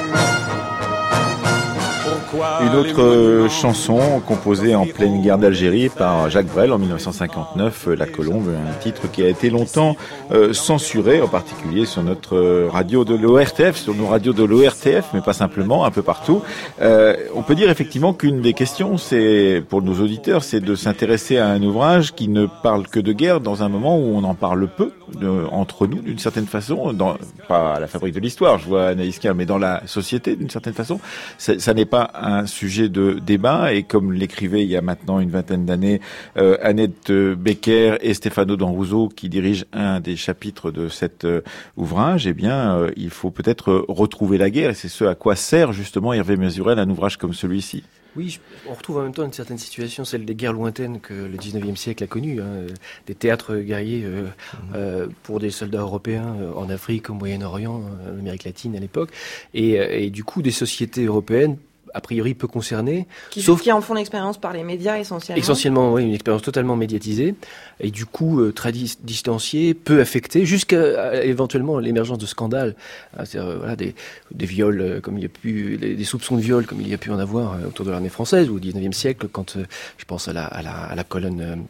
Une 2.61 2.75
autre 2.75 3.01
euh, 3.01 3.49
chanson 3.49 4.21
composée 4.25 4.75
en 4.75 4.85
pleine 4.85 5.21
guerre 5.21 5.38
d'Algérie 5.39 5.89
par 5.89 6.29
Jacques 6.29 6.47
Brel 6.47 6.71
en 6.71 6.77
1959, 6.77 7.88
euh, 7.88 7.95
La 7.95 8.05
Colombe, 8.05 8.49
un 8.49 8.79
titre 8.79 9.09
qui 9.11 9.23
a 9.23 9.27
été 9.27 9.49
longtemps 9.49 9.95
euh, 10.31 10.53
censuré, 10.53 11.19
en 11.21 11.27
particulier 11.27 11.85
sur 11.85 12.03
notre 12.03 12.67
radio 12.71 13.05
de 13.05 13.15
l'ORTF, 13.15 13.75
sur 13.75 13.95
nos 13.95 14.07
radios 14.07 14.33
de 14.33 14.43
l'ORTF, 14.43 15.05
mais 15.13 15.21
pas 15.21 15.33
simplement, 15.33 15.85
un 15.85 15.91
peu 15.91 16.03
partout. 16.03 16.41
Euh, 16.81 17.15
on 17.33 17.41
peut 17.41 17.55
dire 17.55 17.71
effectivement 17.71 18.13
qu'une 18.13 18.41
des 18.41 18.53
questions, 18.53 18.97
c'est 18.97 19.63
pour 19.67 19.81
nos 19.81 19.95
auditeurs, 20.03 20.43
c'est 20.43 20.59
de 20.61 20.75
s'intéresser 20.75 21.38
à 21.39 21.47
un 21.47 21.63
ouvrage 21.63 22.13
qui 22.13 22.27
ne 22.27 22.45
parle 22.45 22.88
que 22.88 22.99
de 22.99 23.13
guerre 23.13 23.39
dans 23.39 23.63
un 23.63 23.69
moment 23.69 23.97
où 23.97 24.15
on 24.15 24.23
en 24.23 24.35
parle 24.35 24.67
peu 24.67 24.91
de- 25.19 25.45
entre 25.51 25.88
nous, 25.88 26.01
d'une 26.01 26.19
certaine 26.19 26.45
façon, 26.45 26.93
dans, 26.93 27.15
pas 27.47 27.73
à 27.75 27.79
la 27.79 27.88
fabrique 27.88 28.13
de 28.13 28.19
l'histoire, 28.19 28.59
je 28.59 28.67
vois 28.67 28.88
Anaïs 28.89 29.17
Kerr, 29.17 29.33
mais 29.33 29.45
dans 29.45 29.57
la 29.57 29.81
société, 29.88 30.35
d'une 30.35 30.49
certaine 30.49 30.73
façon. 30.73 30.99
Ça, 31.38 31.57
ça 31.57 31.73
n'est 31.73 31.85
pas 31.85 32.11
un 32.13 32.26
sujet 32.45 32.89
de 32.89 33.19
débat. 33.19 33.73
Et 33.73 33.84
comme 33.84 34.13
l'écrivait 34.13 34.63
il 34.63 34.69
y 34.69 34.78
a 34.78 34.82
maintenant 34.82 35.19
une 35.19 35.30
vingtaine 35.30 35.65
d'années 35.65 36.01
euh, 36.38 36.57
Annette 36.61 37.11
Becker 37.11 37.97
et 38.01 38.13
Stefano 38.13 38.55
Danrouzo 38.55 39.09
qui 39.09 39.30
dirigent 39.30 39.65
un 39.73 39.99
des 39.99 40.15
chapitres 40.15 40.71
de 40.71 40.89
cet 40.89 41.25
euh, 41.25 41.41
ouvrage, 41.75 42.28
eh 42.28 42.34
bien 42.34 42.75
euh, 42.75 42.91
il 42.95 43.09
faut 43.09 43.32
peut-être 43.32 43.86
retrouver 43.88 44.38
la 44.38 44.49
guerre. 44.49 44.71
Et 44.71 44.75
c'est 44.75 44.89
ce 44.89 45.05
à 45.05 45.15
quoi 45.15 45.36
sert 45.36 45.73
justement 45.73 46.13
Hervé 46.13 46.38
Mesurel 46.38 46.80
un 46.80 46.89
ouvrage 46.89 47.17
comme 47.17 47.34
celui-ci. 47.34 47.84
Oui, 48.17 48.39
on 48.67 48.73
retrouve 48.73 48.97
en 48.97 49.03
même 49.03 49.13
temps 49.13 49.25
une 49.25 49.32
certaine 49.34 49.59
situation, 49.59 50.03
celle 50.03 50.25
des 50.25 50.34
guerres 50.34 50.53
lointaines 50.53 50.99
que 50.99 51.13
le 51.13 51.38
19e 51.38 51.75
siècle 51.75 52.03
a 52.03 52.07
connues, 52.07 52.41
hein, 52.41 52.65
des 53.05 53.13
théâtres 53.13 53.57
guerriers 53.57 54.03
euh, 54.05 54.25
euh, 54.73 55.07
pour 55.21 55.39
des 55.39 55.51
soldats 55.51 55.82
européens 55.82 56.36
euh, 56.41 56.51
en 56.55 56.67
Afrique, 56.71 57.11
au 57.11 57.13
Moyen-Orient, 57.13 57.75
en 57.75 58.17
Amérique 58.17 58.45
latine 58.45 58.75
à 58.75 58.80
l'époque, 58.80 59.11
et, 59.53 59.73
et 60.05 60.09
du 60.09 60.23
coup 60.23 60.41
des 60.41 60.49
sociétés 60.49 61.05
européennes 61.05 61.57
a 61.97 62.01
priori 62.01 62.35
peu 62.35 62.47
concernées, 62.47 63.07
Qui, 63.31 63.41
sauf 63.41 63.61
qui 63.61 63.71
en 63.71 63.81
font 63.81 63.95
l'expérience 63.95 64.37
par 64.37 64.53
les 64.53 64.63
médias 64.63 64.99
essentiellement. 64.99 65.41
Essentiellement, 65.41 65.93
oui, 65.93 66.03
une 66.03 66.13
expérience 66.13 66.43
totalement 66.43 66.75
médiatisée 66.75 67.33
et 67.79 67.89
du 67.89 68.05
coup 68.05 68.39
euh, 68.39 68.53
très 68.53 68.71
dis- 68.71 68.97
distanciée, 69.01 69.73
peu 69.73 69.99
affectée, 69.99 70.45
jusqu'à 70.45 71.23
éventuellement 71.23 71.79
l'émergence 71.79 72.19
de 72.19 72.27
scandales, 72.27 72.75
Ah, 73.17 73.25
c'est-à-dire 73.25 73.49
euh, 73.49 73.57
voilà, 73.57 73.75
des, 73.75 73.95
des 74.31 74.45
viols 74.45 74.81
euh, 74.81 75.01
comme 75.01 75.17
il 75.17 75.23
y 75.23 75.25
a 75.25 75.29
pu, 75.29 75.77
des, 75.77 75.95
des 75.95 76.03
soupçons 76.03 76.35
de 76.37 76.41
viols 76.41 76.67
comme 76.67 76.81
il 76.81 76.87
y 76.87 76.93
a 76.93 76.97
pu 76.99 77.09
en 77.09 77.17
avoir 77.19 77.53
euh, 77.53 77.67
autour 77.67 77.83
de 77.85 77.91
l'armée 77.91 78.09
française 78.09 78.47
ou 78.49 78.57
au 78.57 78.59
19e 78.59 78.91
siècle, 78.93 79.27
quand 79.31 79.57
je 79.97 80.05
pense 80.05 80.27
à 80.27 80.33
la, 80.33 80.45
à 80.45 80.61
la, 80.61 80.71
à 80.71 80.95
la 80.95 81.03
colonne. 81.03 81.65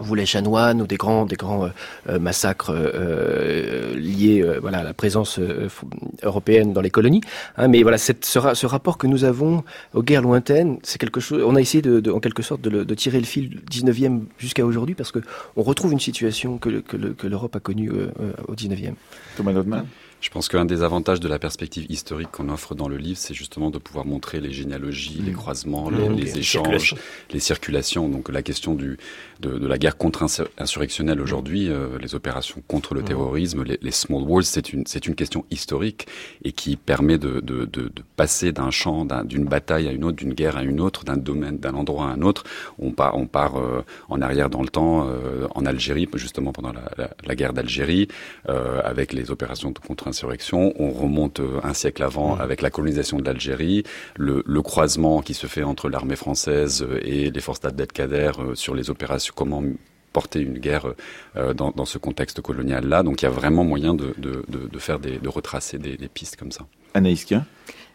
Euh, 0.00 0.04
Voulais-Chanoine 0.04 0.82
ou 0.82 0.86
des 0.86 0.96
grands, 0.96 1.26
des 1.26 1.36
grands 1.36 1.64
euh, 1.64 1.68
euh, 2.08 2.18
massacres 2.18 2.72
euh, 2.74 3.94
liés 3.96 4.42
euh, 4.42 4.58
voilà, 4.60 4.78
à 4.78 4.82
la 4.84 4.94
présence 4.94 5.38
euh, 5.38 5.68
européenne 6.22 6.72
dans 6.72 6.80
les 6.80 6.90
colonies. 6.90 7.20
Hein, 7.56 7.68
mais 7.68 7.82
voilà, 7.82 7.98
cette, 7.98 8.24
ce, 8.24 8.38
ra- 8.38 8.54
ce 8.54 8.66
rapport 8.66 8.98
que 8.98 9.06
nous 9.06 9.24
avons 9.24 9.64
aux 9.94 10.02
guerres 10.02 10.22
lointaines, 10.22 10.78
c'est 10.82 10.98
quelque 10.98 11.20
chose. 11.20 11.42
On 11.46 11.56
a 11.56 11.60
essayé 11.60 11.82
de, 11.82 12.00
de- 12.00 12.10
en 12.10 12.20
quelque 12.20 12.42
sorte 12.42 12.60
de, 12.60 12.70
le- 12.70 12.84
de 12.84 12.94
tirer 12.94 13.18
le 13.18 13.26
fil 13.26 13.48
du 13.50 13.56
19e 13.82 14.22
jusqu'à 14.38 14.64
aujourd'hui 14.64 14.94
parce 14.94 15.12
que 15.12 15.20
on 15.56 15.62
retrouve 15.62 15.92
une 15.92 16.00
situation 16.00 16.58
que, 16.58 16.68
le- 16.68 16.80
que, 16.80 16.96
le- 16.96 17.12
que 17.14 17.26
l'Europe 17.26 17.54
a 17.56 17.60
connue 17.60 17.90
euh, 17.90 18.08
euh, 18.20 18.32
au 18.48 18.54
19e. 18.54 18.94
Thomas 19.36 19.52
Nodman 19.52 19.84
Je 20.20 20.28
pense 20.30 20.48
qu'un 20.48 20.64
des 20.66 20.82
avantages 20.82 21.20
de 21.20 21.28
la 21.28 21.38
perspective 21.38 21.86
historique 21.88 22.30
qu'on 22.30 22.48
offre 22.50 22.74
dans 22.74 22.88
le 22.88 22.96
livre, 22.98 23.18
c'est 23.18 23.34
justement 23.34 23.70
de 23.70 23.78
pouvoir 23.78 24.04
montrer 24.04 24.40
les 24.40 24.52
généalogies, 24.52 25.22
les 25.24 25.32
croisements, 25.32 25.88
les, 25.90 26.08
Mmh. 26.08 26.12
les 26.14 26.22
Les 26.24 26.38
échanges, 26.38 26.44
circulations. 26.62 26.96
les 27.32 27.40
circulations. 27.40 28.08
Donc 28.08 28.28
la 28.28 28.42
question 28.42 28.74
du, 28.74 28.98
de, 29.40 29.58
de 29.58 29.66
la 29.66 29.78
guerre 29.78 29.96
contre-insurrectionnelle 29.96 31.20
aujourd'hui, 31.20 31.68
euh, 31.68 31.98
les 32.00 32.14
opérations 32.14 32.62
contre 32.68 32.94
le 32.94 33.02
terrorisme, 33.02 33.62
les, 33.64 33.78
les 33.80 33.90
small 33.90 34.22
wars, 34.22 34.44
c'est 34.44 34.72
une, 34.72 34.84
c'est 34.86 35.06
une 35.06 35.14
question 35.14 35.44
historique 35.50 36.06
et 36.44 36.52
qui 36.52 36.76
permet 36.76 37.18
de, 37.18 37.40
de, 37.40 37.64
de, 37.64 37.82
de 37.88 38.02
passer 38.16 38.52
d'un 38.52 38.70
champ, 38.70 39.04
d'un- 39.04 39.24
d'une 39.24 39.44
bataille 39.44 39.88
à 39.88 39.92
une 39.92 40.04
autre, 40.04 40.16
d'une 40.16 40.34
guerre 40.34 40.56
à 40.56 40.62
une 40.62 40.80
autre, 40.80 41.04
d'un 41.04 41.16
domaine, 41.16 41.58
d'un 41.58 41.74
endroit 41.74 42.06
à 42.06 42.08
un 42.08 42.22
autre. 42.22 42.44
On 42.78 42.92
part, 42.92 43.16
on 43.16 43.26
part 43.26 43.56
euh, 43.58 43.82
en 44.08 44.20
arrière 44.20 44.50
dans 44.50 44.62
le 44.62 44.68
temps, 44.68 45.06
euh, 45.08 45.46
en 45.54 45.64
Algérie, 45.66 46.08
justement 46.14 46.52
pendant 46.52 46.72
la, 46.72 46.90
la, 46.98 47.10
la 47.24 47.34
guerre 47.34 47.52
d'Algérie, 47.52 48.08
euh, 48.48 48.80
avec 48.84 49.12
les 49.12 49.30
opérations 49.30 49.70
de 49.70 49.78
contre-insurrection. 49.78 50.72
On 50.78 50.90
remonte 50.90 51.40
euh, 51.40 51.60
un 51.62 51.74
siècle 51.74 52.02
avant 52.02 52.36
avec 52.36 52.62
la 52.62 52.70
colonisation 52.70 53.18
de 53.18 53.24
l'Algérie, 53.24 53.84
le, 54.16 54.42
le 54.46 54.62
croisement 54.62 55.22
qui 55.22 55.34
se 55.34 55.46
fait 55.46 55.62
entre 55.62 55.88
l'armée 55.88 56.16
française 56.16 56.82
euh, 56.82 57.00
et 57.02 57.30
les 57.30 57.40
forces 57.40 57.60
d'Abdelkader 57.60 58.32
sur 58.54 58.74
les 58.74 58.90
opérations, 58.90 59.29
comment 59.34 59.62
porter 60.12 60.40
une 60.40 60.58
guerre 60.58 60.86
euh, 61.36 61.54
dans, 61.54 61.70
dans 61.70 61.84
ce 61.84 61.96
contexte 61.98 62.40
colonial-là. 62.40 63.02
Donc 63.04 63.22
il 63.22 63.26
y 63.26 63.28
a 63.28 63.30
vraiment 63.30 63.62
moyen 63.64 63.94
de, 63.94 64.12
de, 64.18 64.44
de, 64.48 64.66
de 64.68 64.78
faire 64.78 64.98
des, 64.98 65.18
de 65.18 65.28
retracer 65.28 65.78
des, 65.78 65.96
des 65.96 66.08
pistes 66.08 66.36
comme 66.36 66.50
ça. 66.50 66.66
Anaïs 66.94 67.24
Kerr 67.24 67.42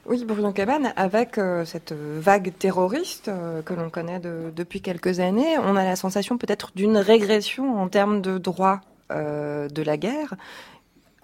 Oui, 0.05 0.23
Bruno 0.23 0.53
Cabane, 0.53 0.93
avec 0.95 1.37
euh, 1.37 1.65
cette 1.65 1.91
vague 1.93 2.53
terroriste 2.57 3.27
euh, 3.27 3.61
que 3.61 3.73
l'on 3.73 3.89
connaît 3.89 4.19
de- 4.21 4.51
depuis 4.55 4.79
quelques 4.81 5.19
années, 5.19 5.57
on 5.57 5.75
a 5.75 5.83
la 5.83 5.97
sensation 5.97 6.37
peut-être 6.37 6.71
d'une 6.75 6.95
régression 6.97 7.77
en 7.81 7.89
termes 7.89 8.21
de 8.21 8.37
droit 8.37 8.79
euh, 9.11 9.67
de 9.67 9.81
la 9.81 9.97
guerre 9.97 10.35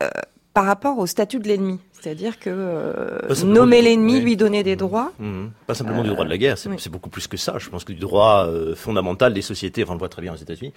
euh, 0.03 0.09
par 0.53 0.65
rapport 0.65 0.97
au 0.99 1.05
statut 1.05 1.39
de 1.39 1.47
l'ennemi. 1.47 1.79
C'est-à-dire 2.01 2.39
que 2.39 2.49
euh, 2.49 3.19
nommer 3.45 3.83
l'ennemi, 3.83 4.15
oui. 4.15 4.21
lui 4.21 4.35
donner 4.35 4.63
des 4.63 4.75
droits, 4.75 5.11
Mhm. 5.19 5.51
Pas 5.67 5.75
simplement 5.75 6.01
du 6.01 6.09
droit 6.09 6.25
de 6.25 6.29
la 6.31 6.37
guerre, 6.39 6.57
c'est 6.57 6.67
oui. 6.67 6.77
beaucoup 6.91 7.11
plus 7.11 7.27
que 7.27 7.37
ça. 7.37 7.55
Je 7.59 7.69
pense 7.69 7.83
que 7.83 7.93
du 7.93 7.99
droit 7.99 8.47
euh, 8.47 8.73
fondamental 8.75 9.35
des 9.35 9.43
sociétés, 9.43 9.83
enfin 9.83 9.91
on 9.91 9.95
le 9.95 9.99
voit 9.99 10.09
très 10.09 10.23
bien 10.23 10.33
aux 10.33 10.37
États-Unis, 10.37 10.73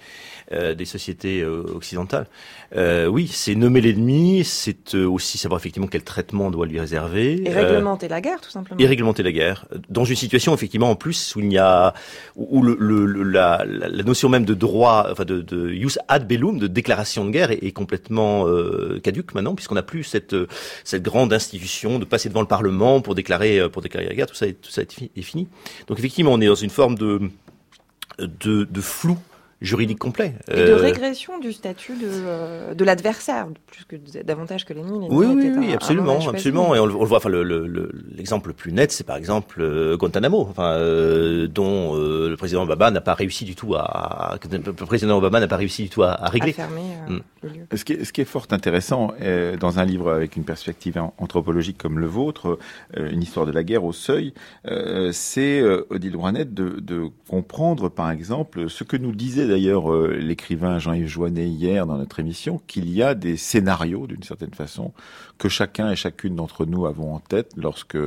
euh, 0.51 0.75
des 0.75 0.85
sociétés 0.85 1.41
euh, 1.41 1.63
occidentales. 1.75 2.27
Euh, 2.75 3.07
oui, 3.07 3.27
c'est 3.27 3.55
nommer 3.55 3.81
l'ennemi, 3.81 4.43
c'est 4.43 4.93
euh, 4.93 5.07
aussi 5.09 5.39
savoir 5.39 5.59
effectivement 5.59 5.87
quel 5.87 6.03
traitement 6.03 6.45
on 6.47 6.51
doit 6.51 6.67
lui 6.67 6.79
réserver. 6.79 7.41
et 7.43 7.49
Euh, 7.51 7.65
réglementer 7.65 8.07
la 8.07 8.21
guerre, 8.21 8.39
tout 8.39 8.51
simplement. 8.51 8.79
et 8.79 8.85
réglementer 8.85 9.23
la 9.23 9.31
guerre 9.31 9.65
dans 9.89 10.05
une 10.05 10.15
situation 10.15 10.53
effectivement 10.53 10.91
en 10.91 10.95
plus 10.95 11.35
où 11.35 11.39
il 11.39 11.51
y 11.51 11.57
a 11.57 11.95
où 12.35 12.61
le, 12.61 12.77
le- 12.79 13.07
le- 13.07 13.23
la, 13.23 13.65
notion 14.03 14.29
même 14.29 14.45
de 14.45 14.53
droit 14.53 15.07
enfin 15.11 15.25
de, 15.25 15.41
de 15.41 15.69
jus 15.69 15.97
ad 16.07 16.27
bellum 16.27 16.59
de 16.59 16.67
déclaration 16.67 17.25
de 17.25 17.31
guerre 17.31 17.49
est, 17.49 17.63
est 17.63 17.71
complètement 17.71 18.47
euh, 18.47 18.99
caduque 19.03 19.33
maintenant 19.33 19.55
puisqu'on 19.65 19.75
n'a 19.75 19.83
plus 19.83 20.03
cette 20.03 20.33
euh, 20.33 20.47
cette 20.83 21.01
grande 21.01 21.33
institution 21.33 21.97
de 21.97 22.05
passer 22.05 22.29
devant 22.29 22.41
le 22.41 22.47
parlement 22.47 23.01
pour 23.01 23.15
déclarer 23.15 23.59
euh, 23.59 23.67
pour 23.69 23.81
déclarer 23.81 24.05
la 24.07 24.13
guerre. 24.13 24.27
Tout 24.27 24.35
ça 24.35 24.45
est, 24.45 24.53
tout 24.53 24.79
est 24.79 24.93
fi- 24.93 25.11
est 25.15 25.21
fini. 25.23 25.47
Donc 25.87 25.97
effectivement 25.97 26.33
on 26.33 26.39
est 26.41 26.45
dans 26.47 26.53
une 26.55 26.69
forme 26.69 26.95
de 26.95 28.81
flou 28.81 29.17
juridique 29.61 29.99
complet 29.99 30.33
Et 30.49 30.55
de 30.55 30.59
Euh, 30.71 30.75
régression 30.75 31.39
du 31.39 31.53
statut 31.53 31.93
de, 31.93 32.07
euh, 32.09 32.73
de 32.73 32.83
l'adversaire, 32.83 33.47
plus 33.67 33.85
que 33.85 33.95
davantage 34.23 34.65
que 34.65 34.73
l'ennemi. 34.73 35.07
Oui, 35.09 35.25
oui, 35.27 35.71
un- 35.71 35.75
absolument, 35.75 36.19
absolument. 36.29 36.75
Et 36.75 36.79
on 36.79 36.85
le, 36.85 36.95
on 36.95 36.99
le 37.01 37.05
voit. 37.05 37.17
Enfin, 37.17 37.29
le- 37.29 37.43
le- 37.43 37.65
le- 37.67 37.91
l'exemple 38.15 38.49
le, 38.49 38.53
plus 38.53 38.71
net, 38.73 38.91
c'est 38.91 39.05
par 39.05 39.15
exemple 39.17 39.61
euh, 39.61 39.95
Guantanamo, 39.97 40.41
enfin, 40.49 40.71
euh, 40.73 41.47
dont 41.47 41.95
euh, 41.95 42.29
le 42.29 42.35
président 42.37 42.63
Obama 42.63 42.91
n'a 42.91 43.01
pas 43.01 43.13
réussi 43.13 43.45
du 43.45 43.55
tout 43.55 43.75
à, 43.75 44.37
le 44.51 44.85
président 44.85 45.17
Obama 45.17 45.39
n'a 45.39 45.47
pas 45.47 45.55
réussi 45.57 45.83
du 45.83 45.89
tout 45.89 46.03
à, 46.03 46.11
à 46.11 46.25
à 46.25 46.29
régler. 46.29 46.51
fermer 46.53 46.81
euh, 47.09 47.13
Mm. 47.13 47.19
le 47.43 47.49
lieu. 47.49 47.61
Ce 47.75 47.85
qui, 47.85 47.93
est, 47.93 48.03
ce 48.03 48.11
qui 48.11 48.21
est 48.21 48.25
fort 48.25 48.47
intéressant 48.51 49.13
euh, 49.21 49.55
dans 49.57 49.79
un 49.79 49.85
livre 49.85 50.11
avec 50.11 50.35
une 50.35 50.43
perspective 50.43 50.97
an- 50.97 51.13
anthropologique 51.17 51.77
comme 51.77 51.99
le 51.99 52.07
vôtre, 52.07 52.57
euh, 52.97 53.09
une 53.11 53.21
histoire 53.23 53.45
de 53.45 53.51
la 53.51 53.63
guerre 53.63 53.83
au 53.83 53.93
seuil, 53.93 54.33
euh, 54.67 55.11
c'est 55.13 55.59
euh, 55.61 55.85
Odile 55.91 56.15
Rouanet 56.17 56.45
de, 56.45 56.79
de 56.81 57.09
comprendre, 57.29 57.89
par 57.89 58.09
exemple, 58.11 58.69
ce 58.69 58.83
que 58.83 58.97
nous 58.97 59.11
disait 59.13 59.44
d'ailleurs 59.47 59.91
euh, 59.91 60.15
l'écrivain 60.15 60.79
Jean-Yves 60.79 61.07
Joannet 61.07 61.47
hier 61.47 61.85
dans 61.85 61.97
notre 61.97 62.19
émission, 62.19 62.61
qu'il 62.67 62.89
y 62.89 63.01
a 63.01 63.15
des 63.15 63.37
scénarios, 63.37 64.07
d'une 64.07 64.23
certaine 64.23 64.53
façon, 64.53 64.93
que 65.37 65.49
chacun 65.49 65.91
et 65.91 65.95
chacune 65.95 66.35
d'entre 66.35 66.65
nous 66.65 66.85
avons 66.85 67.13
en 67.13 67.19
tête 67.19 67.51
lorsque 67.57 67.97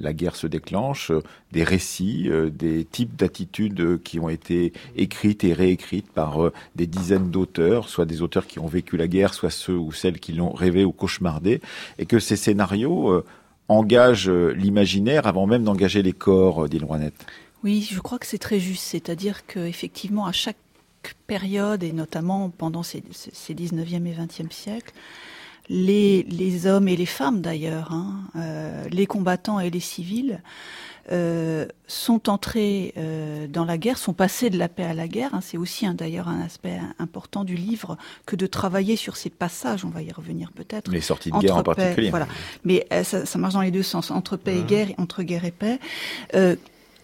la 0.00 0.12
guerre 0.12 0.36
se 0.36 0.46
déclenche, 0.46 1.10
euh, 1.10 1.22
des 1.52 1.64
récits, 1.64 2.28
euh, 2.28 2.50
des 2.50 2.84
types 2.84 3.16
d'attitudes 3.16 4.02
qui 4.02 4.20
ont 4.20 4.28
été 4.28 4.72
écrites 4.96 5.44
et 5.44 5.52
réécrites 5.52 6.10
par 6.10 6.50
des 6.74 6.86
dizaines 6.86 7.30
d'auteurs, 7.30 7.88
soit 7.88 8.06
des 8.06 8.22
auteurs 8.22 8.46
qui 8.46 8.58
ont 8.58 8.66
vécu 8.66 8.96
la 8.96 9.08
guerre, 9.08 9.34
soit 9.34 9.50
ceux 9.50 9.76
ou 9.76 9.92
celles 9.92 10.20
qui 10.20 10.32
l'ont 10.32 10.52
rêvé 10.52 10.84
ou 10.84 10.92
cauchemardé, 10.92 11.60
et 11.98 12.06
que 12.06 12.18
ces 12.18 12.36
scénarios 12.36 13.22
engagent 13.68 14.28
l'imaginaire 14.28 15.26
avant 15.26 15.46
même 15.46 15.64
d'engager 15.64 16.02
les 16.02 16.12
corps 16.12 16.68
d'Île 16.68 16.84
Rouanette. 16.84 17.26
Oui, 17.66 17.88
je 17.90 17.98
crois 18.00 18.18
que 18.18 18.26
c'est 18.26 18.38
très 18.38 18.60
juste. 18.60 18.84
C'est-à-dire 18.84 19.46
qu'effectivement, 19.46 20.26
à 20.26 20.32
chaque 20.32 20.56
période, 21.26 21.82
et 21.82 21.92
notamment 21.92 22.50
pendant 22.50 22.82
ces, 22.82 23.02
ces- 23.12 23.30
ces 23.32 23.54
19e 23.54 24.06
et 24.06 24.12
20e 24.14 24.50
siècles, 24.50 24.92
les, 25.68 26.22
les 26.24 26.66
hommes 26.66 26.86
et 26.88 26.96
les 26.96 27.06
femmes 27.06 27.40
d'ailleurs, 27.40 27.92
hein, 27.92 28.20
euh, 28.36 28.84
les 28.90 29.06
combattants 29.06 29.58
et 29.58 29.68
les 29.70 29.80
civils, 29.80 30.40
euh, 31.12 31.66
sont 31.86 32.28
entrés 32.28 32.92
euh, 32.96 33.46
dans 33.46 33.64
la 33.64 33.78
guerre, 33.78 33.96
sont 33.98 34.12
passés 34.12 34.50
de 34.50 34.58
la 34.58 34.68
paix 34.68 34.82
à 34.84 34.94
la 34.94 35.06
guerre. 35.06 35.34
hein. 35.34 35.40
C'est 35.40 35.56
aussi 35.56 35.86
un- 35.86 35.94
d'ailleurs 35.94 36.28
un 36.28 36.40
aspect 36.40 36.80
important 36.98 37.44
du 37.44 37.54
livre 37.54 37.96
que 38.26 38.34
de 38.36 38.46
travailler 38.46 38.96
sur 38.96 39.16
ces 39.16 39.30
passages. 39.30 39.84
On 39.84 39.88
va 39.88 40.02
y 40.02 40.10
revenir 40.12 40.50
peut-être. 40.52 40.90
Les 40.90 41.00
sorties 41.00 41.30
de 41.30 41.36
guerre 41.38 41.56
en 41.56 41.62
paix, 41.62 41.74
particulier. 41.82 42.10
Voilà. 42.10 42.26
Mais 42.64 42.86
ça, 43.04 43.24
ça 43.24 43.38
marche 43.38 43.54
dans 43.54 43.60
les 43.60 43.70
deux 43.70 43.84
sens, 43.84 44.10
entre 44.10 44.36
paix 44.36 44.58
et 44.58 44.62
guerre, 44.64 44.90
et 44.90 44.94
entre 44.98 45.22
guerre 45.22 45.44
et 45.44 45.52
paix. 45.52 45.78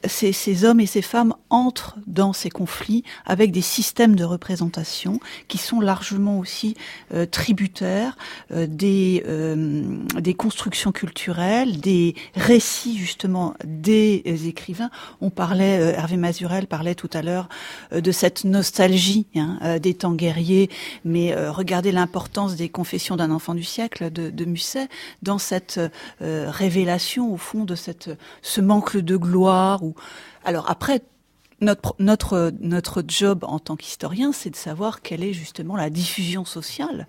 Ces, 0.05 0.33
ces 0.33 0.65
hommes 0.65 0.81
et 0.81 0.87
ces 0.87 1.03
femmes 1.03 1.35
entrent 1.51 1.97
dans 2.07 2.33
ces 2.33 2.51
conflits 2.51 3.05
avec 3.27 3.53
des 3.53 3.63
systèmes 3.63 4.17
de 4.17 4.25
représentation 4.25 5.21
qui 5.49 5.59
sont 5.59 5.81
largement 5.81 6.39
aussi 6.39 6.77
euh, 7.15 7.27
tributaires 7.27 8.17
euh, 8.53 8.67
des, 8.67 9.23
euh, 9.29 9.85
des 10.21 10.35
constructions 10.35 10.93
culturelles, 10.93 11.81
des 11.81 12.15
récits 12.35 12.97
justement 12.97 13.55
des 13.65 14.23
écrivains. 14.47 14.91
On 15.21 15.31
parlait, 15.31 15.79
euh, 15.81 15.93
Hervé 15.97 16.17
Mazurel 16.17 16.67
parlait 16.67 16.95
tout 16.95 17.11
à 17.13 17.23
l'heure 17.23 17.49
euh, 17.93 18.01
de 18.01 18.13
cette 18.13 18.45
nostalgie 18.45 19.27
hein, 19.37 19.59
euh, 19.63 19.79
des 19.79 19.95
temps 19.95 20.13
guerriers, 20.13 20.71
mais 21.05 21.35
regardez 21.49 21.93
l'importance 21.93 22.57
des 22.57 22.69
confessions 22.69 23.17
d'un 23.17 23.31
enfant 23.31 23.55
du 23.55 23.65
siècle 23.65 24.11
de, 24.11 24.31
de 24.31 24.45
Musset 24.45 24.89
dans 25.23 25.39
cette 25.39 25.81
révélation 26.21 27.33
au 27.33 27.37
fond 27.37 27.65
de 27.65 27.75
cette 27.75 28.11
ce 28.43 28.61
manque 28.61 28.97
de 28.97 29.17
gloire 29.17 29.83
alors 30.45 30.71
après 30.71 31.03
notre, 31.61 31.95
notre, 32.01 32.53
notre 32.61 33.05
job 33.07 33.45
en 33.45 33.61
tant 33.61 33.77
qu'historien, 33.77 34.33
c'est 34.33 34.51
de 34.51 34.57
savoir 34.57 35.01
quelle 35.01 35.23
est 35.23 35.33
justement 35.33 35.77
la 35.77 35.91
diffusion 35.91 36.45
sociale 36.45 37.07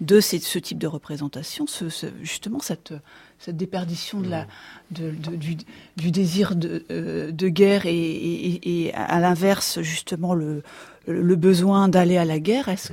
de 0.00 0.20
ces, 0.20 0.38
ce 0.38 0.58
type 0.58 0.78
de 0.78 0.86
représentation, 0.86 1.66
ce, 1.66 1.90
ce- 1.90 2.06
justement 2.22 2.60
cette, 2.60 2.94
cette 3.38 3.58
déperdition 3.58 4.20
de 4.22 4.28
la, 4.30 4.46
de, 4.90 5.10
de- 5.10 5.36
du, 5.36 5.56
du 5.98 6.10
désir 6.10 6.56
de, 6.56 6.86
euh, 6.90 7.30
de 7.30 7.48
guerre 7.50 7.84
et, 7.84 7.92
et, 7.94 8.86
et 8.86 8.94
à 8.94 9.20
l'inverse 9.20 9.82
justement 9.82 10.32
le, 10.32 10.62
le 11.06 11.36
besoin 11.36 11.88
d'aller 11.88 12.16
à 12.16 12.24
la 12.24 12.38
guerre. 12.38 12.68
Est-ce 12.68 12.92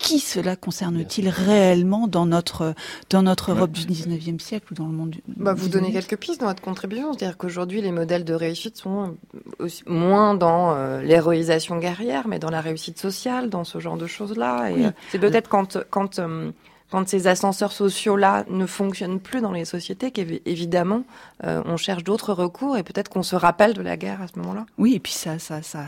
qui 0.00 0.18
cela 0.18 0.56
concerne-t-il 0.56 1.28
réellement 1.28 2.08
dans 2.08 2.24
notre 2.26 2.74
dans 3.10 3.22
notre 3.22 3.52
Europe 3.52 3.70
du 3.70 3.82
19e 3.82 4.40
siècle 4.40 4.72
ou 4.72 4.74
dans 4.74 4.86
le 4.86 4.92
monde 4.92 5.10
du 5.10 5.22
Bah, 5.28 5.52
vous 5.52 5.68
donnez 5.68 5.92
quelques 5.92 6.16
pistes 6.16 6.40
dans 6.40 6.46
votre 6.46 6.62
contribution, 6.62 7.12
c'est-à-dire 7.12 7.36
qu'aujourd'hui 7.36 7.82
les 7.82 7.92
modèles 7.92 8.24
de 8.24 8.32
réussite 8.34 8.78
sont 8.78 9.16
aussi, 9.58 9.82
moins 9.86 10.34
dans 10.34 10.74
euh, 10.74 11.02
l'héroïsation 11.02 11.76
guerrière, 11.78 12.26
mais 12.28 12.38
dans 12.38 12.50
la 12.50 12.62
réussite 12.62 12.98
sociale, 12.98 13.50
dans 13.50 13.64
ce 13.64 13.78
genre 13.78 13.98
de 13.98 14.06
choses-là. 14.06 14.70
Et 14.70 14.74
Oui. 14.74 14.84
euh, 14.86 14.90
c'est 15.10 15.18
peut-être 15.18 15.48
quand 15.50 15.76
quand 15.90 16.18
euh, 16.18 16.50
quand 16.90 17.08
ces 17.08 17.26
ascenseurs 17.26 17.72
sociaux-là 17.72 18.44
ne 18.50 18.66
fonctionnent 18.66 19.20
plus 19.20 19.40
dans 19.40 19.52
les 19.52 19.64
sociétés 19.64 20.10
qu'évidemment 20.10 21.04
euh, 21.44 21.62
on 21.66 21.76
cherche 21.76 22.04
d'autres 22.04 22.32
recours 22.32 22.76
et 22.76 22.82
peut-être 22.82 23.08
qu'on 23.08 23.22
se 23.22 23.36
rappelle 23.36 23.74
de 23.74 23.82
la 23.82 23.96
guerre 23.96 24.20
à 24.22 24.26
ce 24.26 24.38
moment-là. 24.40 24.66
Oui, 24.78 24.94
et 24.94 25.00
puis 25.00 25.12
ça, 25.12 25.38
ça, 25.38 25.62
ça, 25.62 25.84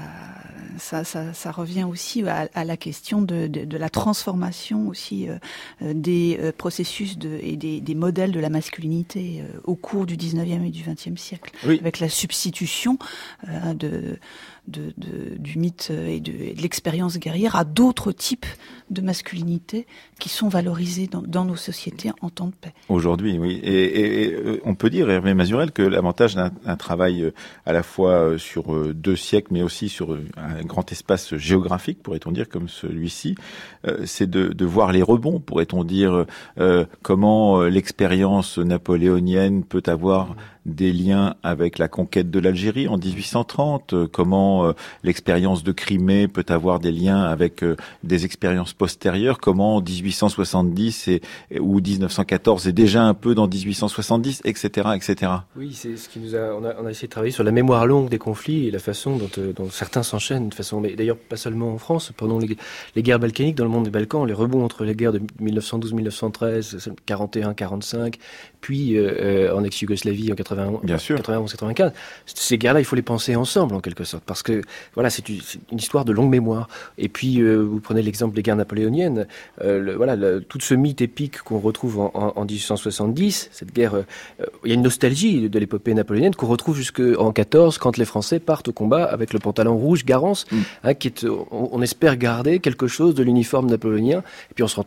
ça, 0.79 1.05
ça, 1.05 1.33
ça 1.35 1.51
revient 1.51 1.85
aussi 1.85 2.23
à, 2.27 2.49
à 2.55 2.65
la 2.65 2.77
question 2.77 3.21
de, 3.21 3.47
de, 3.47 3.65
de 3.65 3.77
la 3.77 3.91
transformation 3.91 4.89
aussi 4.89 5.29
euh, 5.29 5.37
euh, 5.83 5.93
des 5.95 6.39
euh, 6.41 6.53
processus 6.57 7.19
de, 7.19 7.39
et 7.43 7.57
des, 7.57 7.81
des 7.81 7.95
modèles 7.95 8.33
de 8.33 8.41
la 8.41 8.49
masculinité 8.51 9.43
euh, 9.43 9.61
au 9.65 9.75
cours 9.75 10.07
du 10.07 10.17
19e 10.17 10.65
et 10.67 10.71
du 10.71 10.83
20e 10.83 11.17
siècle, 11.17 11.53
Oui. 11.67 11.79
avec 11.81 12.01
la 12.01 12.09
substitution 12.09 12.99
euh, 13.49 13.75
de, 13.75 14.19
de, 14.69 14.93
du 15.39 15.59
mythe 15.59 15.91
et 15.91 16.21
de, 16.21 16.33
l'expérience 16.61 17.19
guerrière 17.19 17.57
à 17.57 17.65
d'autres 17.65 18.13
types 18.13 18.47
de 18.91 19.01
masculinité 19.01 19.87
qui 20.21 20.29
sont 20.29 20.49
valorisés 20.49 21.09
dans, 21.09 21.45
nos 21.45 21.57
sociétés 21.57 22.11
en 22.21 22.31
temps 22.31 22.47
de 22.47 22.55
paix. 22.55 22.73
Aujourd'hui, 22.89 23.39
oui. 23.39 23.61
Et, 23.65 24.33
euh, 24.33 24.61
on 24.65 24.75
peut 24.75 24.91
dire, 24.91 25.11
Hervé 25.11 25.35
Mazurel, 25.35 25.73
que 25.73 25.83
l'avantage 25.83 26.35
d'un 26.37 26.77
travail 26.77 27.23
euh, 27.23 27.31
à 27.67 27.73
la 27.73 27.83
fois 27.83 28.13
euh, 28.13 28.39
sur 28.39 28.95
deux 28.95 29.17
siècles, 29.17 29.49
mais 29.53 29.63
aussi 29.63 29.89
sur 29.89 30.17
un 30.37 30.63
grand 30.63 30.91
espace 30.93 31.35
géographique, 31.37 32.03
pourrait-on 32.03 32.31
dire, 32.31 32.49
comme 32.49 32.69
celui-ci, 32.69 33.35
c'est 34.05 34.31
de, 34.31 34.65
voir 34.65 34.93
les 34.93 35.03
rebonds, 35.03 35.41
pourrait-on 35.41 35.85
dire, 35.85 36.27
comment 37.03 37.63
l'expérience 37.63 38.59
napoléonienne 38.59 39.65
peut 39.65 39.83
avoir 39.87 40.37
des 40.67 40.93
liens 40.93 41.35
avec 41.43 41.79
la 41.79 41.89
conquête 41.89 42.31
de 42.31 42.39
l'Algérie 42.39 42.87
en 42.89 42.97
1830, 42.97 43.93
euh, 43.95 44.07
comment 44.11 44.65
euh, 44.67 44.73
l'expérience 45.03 45.65
de 45.65 45.73
Crimée 45.73 46.29
peut 46.29 46.45
avoir 46.49 46.79
des 46.79 46.93
liens 46.93 47.23
avec 47.23 47.65
euh, 47.65 47.77
des 48.05 48.25
expériences 48.25 48.73
postérieures, 48.73 49.39
comment 49.39 49.81
1870 49.81 51.09
et, 51.09 51.21
et- 51.51 51.59
ou 51.61 51.81
1914 51.81 52.69
est 52.69 52.73
déjà 52.73 53.03
un 53.05 53.15
peu 53.15 53.35
dans 53.35 53.49
1870, 53.49 54.43
etc., 54.45 54.91
etc. 54.95 55.33
Oui, 55.57 55.73
c'est 55.75 55.97
ce 55.97 56.09
qui 56.09 56.21
nous 56.21 56.35
a 56.37 56.55
on, 56.55 56.65
a. 56.65 56.75
on 56.81 56.87
a 56.87 56.91
essayé 56.91 57.09
de 57.09 57.13
travailler 57.13 57.33
sur 57.33 57.45
la 57.45 57.51
mémoire 57.53 57.87
longue 57.87 58.09
des 58.09 58.19
conflits 58.19 58.67
et 58.69 58.71
la 58.71 58.79
façon 58.79 59.17
dont, 59.17 59.29
dont 59.57 59.71
certains 59.71 60.03
s'enchaînent 60.03 60.49
de 60.49 60.55
façon. 60.55 60.81
Mais 60.81 60.95
d'ailleurs, 60.95 61.17
pas 61.17 61.37
seulement 61.37 61.73
en 61.73 61.79
France. 61.79 62.13
Pendant 62.17 62.39
les, 62.39 62.57
les 62.95 63.03
guerres 63.03 63.19
balkaniques 63.19 63.57
dans 63.57 63.65
le 63.65 63.71
monde 63.71 63.85
des 63.85 63.91
Balkans, 63.91 64.25
les 64.27 64.33
rebonds 64.35 64.65
entre 64.65 64.85
les 64.85 64.95
guerres 64.95 65.13
de 65.13 65.21
1912-1913, 65.43 66.89
41-45, 67.07 68.15
puis 68.63 68.97
euh, 68.97 69.11
euh, 69.51 69.55
en 69.55 69.63
ex-Yougoslavie 69.65 70.33
en 70.33 70.35
91, 70.35 70.81
Bien 70.85 70.97
sûr. 70.97 71.19
91-95. 71.19 71.93
Ces 72.25 72.57
guerres-là, 72.57 72.81
il 72.81 72.85
faut 72.87 72.97
les 72.97 73.03
penser 73.03 73.37
ensemble 73.37 73.75
en 73.75 73.81
quelque 73.81 74.05
sorte, 74.05 74.25
parce 74.25 74.43
que 74.43 74.63
voilà, 74.95 75.11
c'est 75.11 75.29
une, 75.29 75.41
histoire 75.73 76.07
de 76.07 76.13
longue 76.13 76.31
mémoire. 76.31 76.69
Et 76.97 77.11
puis, 77.11 77.41
euh, 77.43 77.57
vous 77.57 77.81
prenez 77.81 78.01
l'exemple 78.01 78.35
des 78.35 78.43
guerres 78.43 78.57
napoléoniennes. 78.57 79.27
euh, 79.63 79.79
le- 79.81 79.95
voilà, 79.95 80.17
le- 80.17 80.41
tout 80.41 80.59
ce 80.61 80.73
mythe 80.75 81.03
épique 81.03 81.43
qu'on 81.43 81.59
retrouve 81.59 81.99
en, 82.01 82.11
en- 82.15 82.33
en 82.37 82.45
1870, 82.47 83.49
cette 83.53 83.75
guerre, 83.75 84.05
il 84.65 84.69
y 84.69 84.73
a 84.73 84.75
une 84.75 84.83
nostalgie 84.83 85.49
de 85.51 85.59
l'épopée 85.59 85.93
napoléonienne 85.93 86.35
qu'on 86.35 86.47
retrouve 86.47 86.77
jusqu'en 86.77 87.33
14, 87.33 87.77
quand 87.79 87.97
les 87.99 88.05
Français 88.07 88.39
partent 88.41 88.69
au 88.69 88.73
combat 88.73 89.05
avec 89.05 89.33
le 89.33 89.39
pantalon 89.41 89.77
rouge 89.77 90.05
Garance, 90.05 90.47
Mm. 90.53 90.57
hein, 90.85 90.95
qui 90.95 91.09
est, 91.09 91.25
on, 91.25 91.69
on 91.73 91.83
espère 91.83 92.17
garder 92.17 92.61
quelque 92.61 92.87
chose 92.87 93.15
de 93.15 93.23
l'uniforme 93.25 93.69
napoléonien, 93.69 94.21
et 94.51 94.55
puis 94.55 94.63
on 94.65 94.69
se 94.69 94.77
rend 94.77 94.87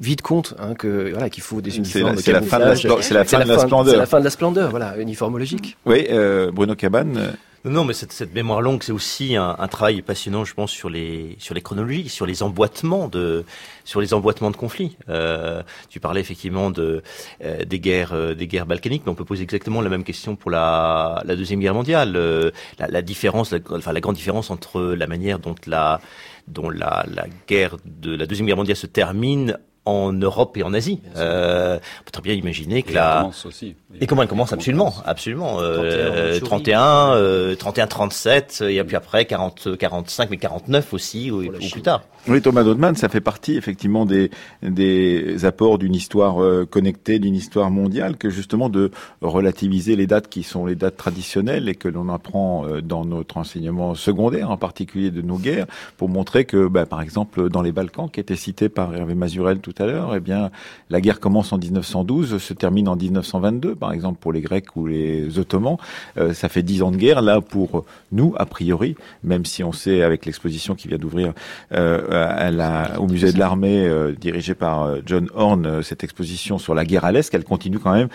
vite- 0.00 0.22
compte 0.22 0.54
hein, 0.58 0.74
que 0.74 1.10
voilà 1.12 1.30
qu'il 1.30 1.42
faut 1.42 1.60
des 1.60 1.76
uniformes 1.76 2.16
c'est 2.16 2.32
la 2.32 2.42
fin 2.42 2.58
de 2.58 2.64
la, 2.64 2.74
camouflage. 2.76 2.84
splen- 2.84 3.02
c'est 3.02 3.14
la 3.14 3.24
fin 3.24 3.38
de 3.40 3.48
la 3.48 3.58
C'est 3.58 3.66
splendeur. 3.66 3.96
la 3.96 4.06
fin 4.06 4.18
de 4.20 4.24
la 4.24 4.30
splendeur, 4.30 4.70
voilà, 4.70 4.96
uniformologique. 4.98 5.76
Oui, 5.86 6.06
euh, 6.10 6.50
Bruno 6.52 6.74
Cabane. 6.74 7.16
euh, 7.16 7.30
Non, 7.64 7.70
non, 7.70 7.84
mais 7.84 7.92
cette, 7.94 8.10
cette 8.12 8.34
mémoire 8.34 8.60
longue, 8.60 8.82
c'est 8.82 8.90
aussi 8.90 9.36
un, 9.36 9.54
un 9.56 9.68
travail 9.68 10.02
passionnant, 10.02 10.44
je 10.44 10.52
pense, 10.52 10.72
sur 10.72 10.90
les 10.90 11.36
sur 11.38 11.54
les 11.54 11.60
chronologies, 11.60 12.08
sur 12.08 12.26
les 12.26 12.42
emboîtements 12.42 13.06
de 13.06 13.44
sur 13.84 14.00
les 14.00 14.14
emboîtements 14.14 14.50
de 14.50 14.56
conflits. 14.56 14.96
Euh, 15.08 15.62
tu 15.88 16.00
parlais 16.00 16.20
effectivement 16.20 16.70
de 16.72 17.02
euh, 17.44 17.64
des 17.64 17.78
guerres 17.78 18.14
euh, 18.14 18.34
des 18.34 18.48
guerres 18.48 18.66
balkaniques, 18.66 19.02
mais 19.06 19.12
on 19.12 19.14
peut 19.14 19.24
poser 19.24 19.44
exactement 19.44 19.80
la 19.80 19.90
même 19.90 20.02
question 20.02 20.34
pour 20.34 20.50
la 20.50 21.22
la 21.24 21.36
deuxième 21.36 21.60
guerre 21.60 21.74
mondiale. 21.74 22.14
Euh, 22.16 22.50
la, 22.80 22.88
la 22.88 23.00
différence, 23.02 23.52
la, 23.52 23.58
enfin 23.70 23.92
la 23.92 24.00
grande 24.00 24.16
différence 24.16 24.50
entre 24.50 24.82
la 24.82 25.06
manière 25.06 25.38
dont 25.38 25.54
la 25.68 26.00
dont 26.48 26.70
la 26.70 27.04
la 27.12 27.26
guerre 27.46 27.76
de 27.84 28.14
la 28.14 28.26
deuxième 28.26 28.46
guerre 28.46 28.56
mondiale 28.56 28.76
se 28.76 28.86
termine 28.86 29.58
en 29.84 30.12
Europe 30.12 30.56
et 30.56 30.62
en 30.62 30.72
Asie. 30.74 31.00
Euh, 31.16 31.76
on 32.00 32.04
peut 32.04 32.10
très 32.12 32.22
bien 32.22 32.34
imaginer 32.34 32.82
que 32.82 32.90
Et 32.90 32.94
la 32.94 33.14
elle 33.16 33.20
commence 33.22 33.46
aussi. 33.46 33.74
et 34.00 34.06
comment 34.06 34.22
elle 34.22 34.28
commence? 34.28 34.52
absolument, 34.52 34.90
commence. 34.90 35.02
absolument. 35.06 35.56
31, 35.56 35.62
Euh, 35.64 36.26
Mandchourie. 36.28 36.40
31, 36.40 37.14
euh, 37.16 37.54
31, 37.56 37.86
37, 37.88 38.64
et 38.68 38.84
puis 38.84 38.96
après 38.96 39.24
40, 39.24 39.76
45, 39.76 40.30
mais 40.30 40.36
49 40.36 40.92
aussi, 40.94 41.30
ou, 41.30 41.42
plus 41.50 41.82
tard. 41.82 42.02
Oui, 42.28 42.40
Thomas 42.40 42.62
Dodman, 42.62 42.94
ça 42.94 43.08
fait 43.08 43.20
partie 43.20 43.56
effectivement 43.56 44.06
des, 44.06 44.30
des 44.62 45.44
apports 45.44 45.78
d'une 45.78 45.94
histoire 45.94 46.40
euh, 46.42 46.64
connectée, 46.64 47.18
d'une 47.18 47.34
histoire 47.34 47.70
mondiale, 47.70 48.16
que 48.16 48.30
justement 48.30 48.68
de 48.68 48.92
relativiser 49.20 49.96
les 49.96 50.06
dates 50.06 50.28
qui 50.28 50.42
sont 50.42 50.66
les 50.66 50.74
dates 50.76 50.96
traditionnelles 50.96 51.68
et 51.68 51.74
que 51.74 51.88
l'on 51.88 52.08
apprend 52.08 52.66
euh, 52.66 52.80
dans 52.80 53.04
notre 53.04 53.36
enseignement 53.38 53.94
secondaire, 53.94 54.50
en 54.50 54.56
particulier 54.56 55.10
de 55.10 55.22
nos 55.22 55.36
guerres, 55.38 55.66
pour 55.96 56.08
montrer 56.08 56.44
que, 56.44 56.68
bah, 56.68 56.86
par 56.86 57.02
exemple, 57.02 57.48
dans 57.48 57.62
les 57.62 57.72
Balkans, 57.72 58.08
qui 58.10 58.20
était 58.20 58.36
cité 58.36 58.68
par 58.68 58.94
Hervé 58.94 59.14
Mazurel 59.14 59.58
tout 59.58 59.71
à 59.78 59.86
l'heure, 59.86 60.14
eh 60.14 60.20
bien, 60.20 60.50
la 60.90 61.00
guerre 61.00 61.20
commence 61.20 61.52
en 61.52 61.58
1912, 61.58 62.38
se 62.38 62.54
termine 62.54 62.88
en 62.88 62.96
1922, 62.96 63.74
par 63.74 63.92
exemple 63.92 64.18
pour 64.20 64.32
les 64.32 64.40
Grecs 64.40 64.76
ou 64.76 64.86
les 64.86 65.38
Ottomans. 65.38 65.76
Euh, 66.16 66.34
ça 66.34 66.48
fait 66.48 66.62
dix 66.62 66.82
ans 66.82 66.90
de 66.90 66.96
guerre 66.96 67.22
là 67.22 67.40
pour 67.40 67.84
nous, 68.10 68.34
a 68.36 68.46
priori, 68.46 68.96
même 69.22 69.44
si 69.44 69.64
on 69.64 69.72
sait 69.72 70.02
avec 70.02 70.26
l'exposition 70.26 70.74
qui 70.74 70.88
vient 70.88 70.98
d'ouvrir 70.98 71.32
euh, 71.72 72.96
au 72.98 73.06
musée 73.06 73.32
de 73.32 73.38
l'armée 73.38 73.86
euh, 73.86 74.12
dirigé 74.12 74.54
par 74.54 74.82
euh, 74.82 75.00
John 75.04 75.28
Horn, 75.34 75.82
cette 75.82 76.04
exposition 76.04 76.58
sur 76.58 76.74
la 76.74 76.84
guerre 76.84 77.04
à 77.04 77.12
l'Est, 77.12 77.30
qu'elle 77.30 77.44
continue 77.44 77.78
quand 77.78 77.92
même 77.92 78.08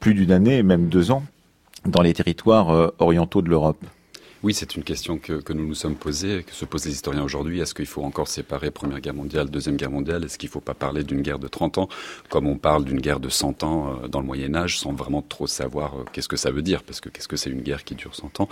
plus 0.00 0.14
d'une 0.14 0.32
année, 0.32 0.62
même 0.62 0.88
deux 0.88 1.10
ans, 1.10 1.22
dans 1.86 2.02
les 2.02 2.12
territoires 2.12 2.92
orientaux 2.98 3.42
de 3.42 3.48
l'Europe. 3.48 3.82
Oui, 4.44 4.52
c'est 4.52 4.76
une 4.76 4.84
question 4.84 5.16
que, 5.16 5.40
nous 5.54 5.66
nous 5.66 5.74
sommes 5.74 5.94
posées, 5.94 6.42
que 6.42 6.52
se 6.52 6.66
posent 6.66 6.84
les 6.84 6.92
historiens 6.92 7.22
aujourd'hui. 7.22 7.60
Est-ce 7.60 7.72
qu'il 7.72 7.86
faut 7.86 8.02
encore 8.02 8.28
séparer 8.28 8.70
Première 8.70 9.00
Guerre 9.00 9.14
mondiale, 9.14 9.48
Deuxième 9.48 9.76
Guerre 9.76 9.90
mondiale? 9.90 10.22
Est-ce 10.22 10.36
qu'il 10.36 10.50
ne 10.50 10.52
faut 10.52 10.60
pas 10.60 10.74
parler 10.74 11.02
d'une 11.02 11.22
guerre 11.22 11.38
de 11.38 11.48
30 11.48 11.78
ans, 11.78 11.88
comme 12.28 12.46
on 12.46 12.58
parle 12.58 12.84
d'une 12.84 13.00
guerre 13.00 13.20
de 13.20 13.30
100 13.30 13.62
ans 13.62 14.00
euh, 14.02 14.06
dans 14.06 14.20
le 14.20 14.26
Moyen 14.26 14.54
Âge, 14.54 14.78
sans 14.78 14.92
vraiment 14.92 15.22
trop 15.22 15.46
savoir 15.46 15.94
euh, 15.94 16.04
qu'est-ce 16.12 16.28
que 16.28 16.36
ça 16.36 16.50
veut 16.50 16.60
dire? 16.60 16.82
Parce 16.82 17.00
que 17.00 17.08
qu'est-ce 17.08 17.26
que 17.26 17.38
c'est 17.38 17.48
une 17.48 17.62
guerre 17.62 17.84
qui 17.84 17.94
dure 17.94 18.14
100 18.14 18.40
ans? 18.40 18.50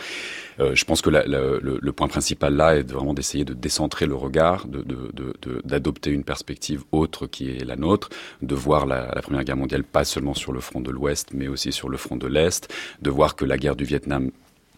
Euh, 0.60 0.74
Je 0.74 0.82
pense 0.86 1.02
que 1.02 1.10
le, 1.10 1.92
point 1.92 2.08
principal 2.08 2.54
là 2.54 2.74
est 2.74 2.90
vraiment 2.90 3.12
d'essayer 3.12 3.44
de 3.44 3.52
décentrer 3.52 4.06
le 4.06 4.14
regard, 4.14 4.66
d'adopter 4.66 6.10
une 6.10 6.24
perspective 6.24 6.84
autre 6.90 7.26
qui 7.26 7.50
est 7.50 7.66
la 7.66 7.76
nôtre, 7.76 8.08
de 8.40 8.54
voir 8.54 8.86
la, 8.86 9.12
la 9.14 9.20
Première 9.20 9.44
Guerre 9.44 9.58
mondiale 9.58 9.84
pas 9.84 10.04
seulement 10.04 10.32
sur 10.32 10.52
le 10.52 10.60
front 10.60 10.80
de 10.80 10.90
l'Ouest, 10.90 11.32
mais 11.34 11.48
aussi 11.48 11.70
sur 11.70 11.90
le 11.90 11.98
front 11.98 12.16
de 12.16 12.28
l'Est, 12.28 12.72
de 13.02 13.10
voir 13.10 13.36
que 13.36 13.44
la 13.44 13.58
guerre 13.58 13.76
du 13.76 13.84
Vietnam 13.84 14.30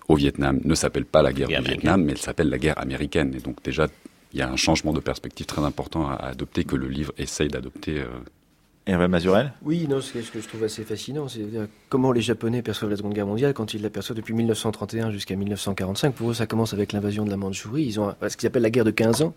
au 0.09 0.17
Vietnam 0.17 0.61
ne 0.65 0.75
s'appelle 0.75 1.05
pas 1.05 1.23
la 1.23 1.33
guerre, 1.33 1.49
guerre 1.49 1.63
du 1.63 1.71
Vietnam, 1.71 2.03
mais 2.05 2.13
elle 2.13 2.19
s'appelle 2.19 2.49
la 2.49 2.59
guerre 2.59 2.79
américaine. 2.79 3.35
Et 3.35 3.41
donc 3.41 3.63
déjà, 3.63 3.89
il 4.33 4.39
y 4.39 4.43
a 4.43 4.51
un 4.51 4.57
changement 4.57 4.93
de 4.93 5.01
perspective 5.01 5.47
très 5.47 5.63
important 5.63 6.09
à, 6.09 6.15
adopter 6.15 6.65
que 6.65 6.77
le 6.77 6.89
livre 6.89 7.13
essaye 7.19 7.49
d'adopter. 7.49 8.01
Euh... 8.01 8.07
Hervé 8.87 9.09
Mazurel? 9.09 9.55
Oui, 9.63 9.87
non, 9.89 10.03
ce 10.03 10.13
que 10.13 10.21
je 10.21 10.47
trouve 10.47 10.65
assez 10.65 10.83
fascinant, 10.83 11.27
c'est 11.27 11.41
comment 11.89 12.13
les 12.13 12.21
Japonais 12.21 12.61
perçoivent 12.61 12.91
la 12.91 12.99
Seconde 12.99 13.15
Guerre 13.15 13.27
mondiale 13.27 13.55
quand 13.55 13.73
ils 13.73 13.81
l'aperçoivent 13.81 14.19
depuis 14.19 14.35
1931 14.35 15.11
jusqu'à 15.11 15.37
1945. 15.37 16.15
Pour 16.15 16.31
eux, 16.31 16.35
ça 16.35 16.47
commence 16.47 16.75
avec 16.75 16.93
l'invasion 16.93 17.25
de 17.25 17.31
la 17.31 17.39
Mandchourie. 17.39 17.85
Ils 17.85 17.99
ont 17.99 18.15
ce 18.29 18.37
qu'ils 18.37 18.47
appellent 18.47 18.61
la 18.61 18.69
guerre 18.69 18.85
de 18.85 18.91
15 18.91 19.23
ans 19.23 19.35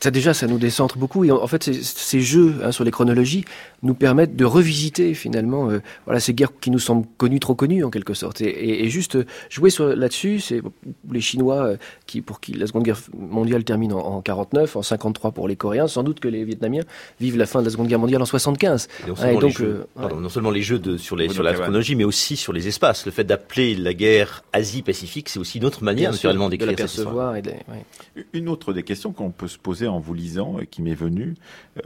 ça 0.00 0.10
déjà, 0.10 0.32
ça 0.34 0.46
nous 0.46 0.58
décentre 0.58 0.98
beaucoup. 0.98 1.24
Et 1.24 1.30
en, 1.30 1.42
en 1.42 1.46
fait, 1.46 1.64
ces, 1.64 1.82
ces 1.82 2.20
jeux 2.20 2.56
hein, 2.62 2.72
sur 2.72 2.84
les 2.84 2.90
chronologies 2.90 3.44
nous 3.82 3.94
permettent 3.94 4.36
de 4.36 4.44
revisiter 4.44 5.14
finalement, 5.14 5.70
euh, 5.70 5.80
voilà, 6.04 6.20
ces 6.20 6.34
guerres 6.34 6.52
qui 6.60 6.70
nous 6.70 6.78
semblent 6.78 7.06
connues, 7.16 7.40
trop 7.40 7.54
connues 7.54 7.84
en 7.84 7.90
quelque 7.90 8.14
sorte. 8.14 8.40
Et, 8.40 8.48
et, 8.48 8.84
et 8.84 8.88
juste 8.88 9.18
jouer 9.50 9.70
sur 9.70 9.94
là-dessus, 9.94 10.40
c'est 10.40 10.60
les 11.10 11.20
Chinois 11.20 11.64
euh, 11.64 11.76
qui, 12.06 12.20
pour 12.20 12.40
qui 12.40 12.52
la 12.52 12.66
Seconde 12.66 12.84
Guerre 12.84 13.00
mondiale 13.16 13.64
termine 13.64 13.92
en, 13.92 13.98
en 13.98 14.22
49, 14.22 14.76
en 14.76 14.82
53 14.82 15.32
pour 15.32 15.48
les 15.48 15.56
Coréens. 15.56 15.86
Sans 15.86 16.02
doute 16.02 16.20
que 16.20 16.28
les 16.28 16.44
Vietnamiens 16.44 16.82
vivent 17.20 17.36
la 17.36 17.46
fin 17.46 17.60
de 17.60 17.64
la 17.64 17.70
Seconde 17.70 17.88
Guerre 17.88 17.98
mondiale 17.98 18.22
en 18.22 18.26
75. 18.26 18.88
Et 19.04 19.08
non, 19.08 19.16
seulement, 19.16 19.30
et 19.30 19.40
donc, 19.40 19.42
les 19.42 19.50
jeux, 19.50 19.66
euh, 19.66 19.84
pardon, 19.94 20.16
ouais. 20.16 20.22
non 20.22 20.28
seulement 20.28 20.50
les 20.50 20.62
jeux 20.62 20.78
de, 20.78 20.96
sur, 20.96 21.16
les, 21.16 21.28
oui, 21.28 21.34
sur 21.34 21.42
la 21.42 21.54
chronologie, 21.54 21.94
mais 21.94 22.04
aussi 22.04 22.36
sur 22.36 22.52
les 22.52 22.68
espaces. 22.68 23.06
Le 23.06 23.12
fait 23.12 23.24
d'appeler 23.24 23.74
la 23.74 23.94
guerre 23.94 24.42
Asie-Pacifique, 24.52 25.28
c'est 25.28 25.38
aussi 25.38 25.58
une 25.58 25.64
autre 25.64 25.84
manière 25.84 26.10
naturellement 26.10 26.48
d'écrire 26.48 26.76
cette 26.76 26.94
histoire. 26.94 27.36
Et 27.36 27.42
de, 27.42 27.50
ouais. 27.50 28.24
Une 28.32 28.48
autre 28.48 28.72
des 28.72 28.82
questions 28.82 29.12
qu'on 29.12 29.30
peut 29.30 29.48
se 29.48 29.58
poser 29.58 29.86
en 29.86 30.00
vous 30.00 30.14
lisant 30.14 30.56
qui 30.70 30.82
m'est 30.82 30.94
venu, 30.94 31.34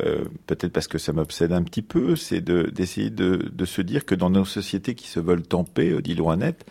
euh, 0.01 0.25
peut-être 0.47 0.73
parce 0.73 0.89
que 0.89 0.99
ça 0.99 1.13
m'obsède 1.13 1.53
un 1.53 1.63
petit 1.63 1.82
peu, 1.83 2.17
c'est 2.17 2.41
d'essayer 2.41 3.11
de, 3.11 3.51
de, 3.53 3.65
se 3.65 3.83
dire 3.83 4.05
que 4.05 4.15
dans 4.15 4.31
nos 4.31 4.45
sociétés 4.45 4.95
qui 4.95 5.09
se 5.09 5.21
veulent 5.21 5.45
en 5.53 5.65
paix, 5.65 6.01
dit 6.03 6.15
Loinette, 6.15 6.65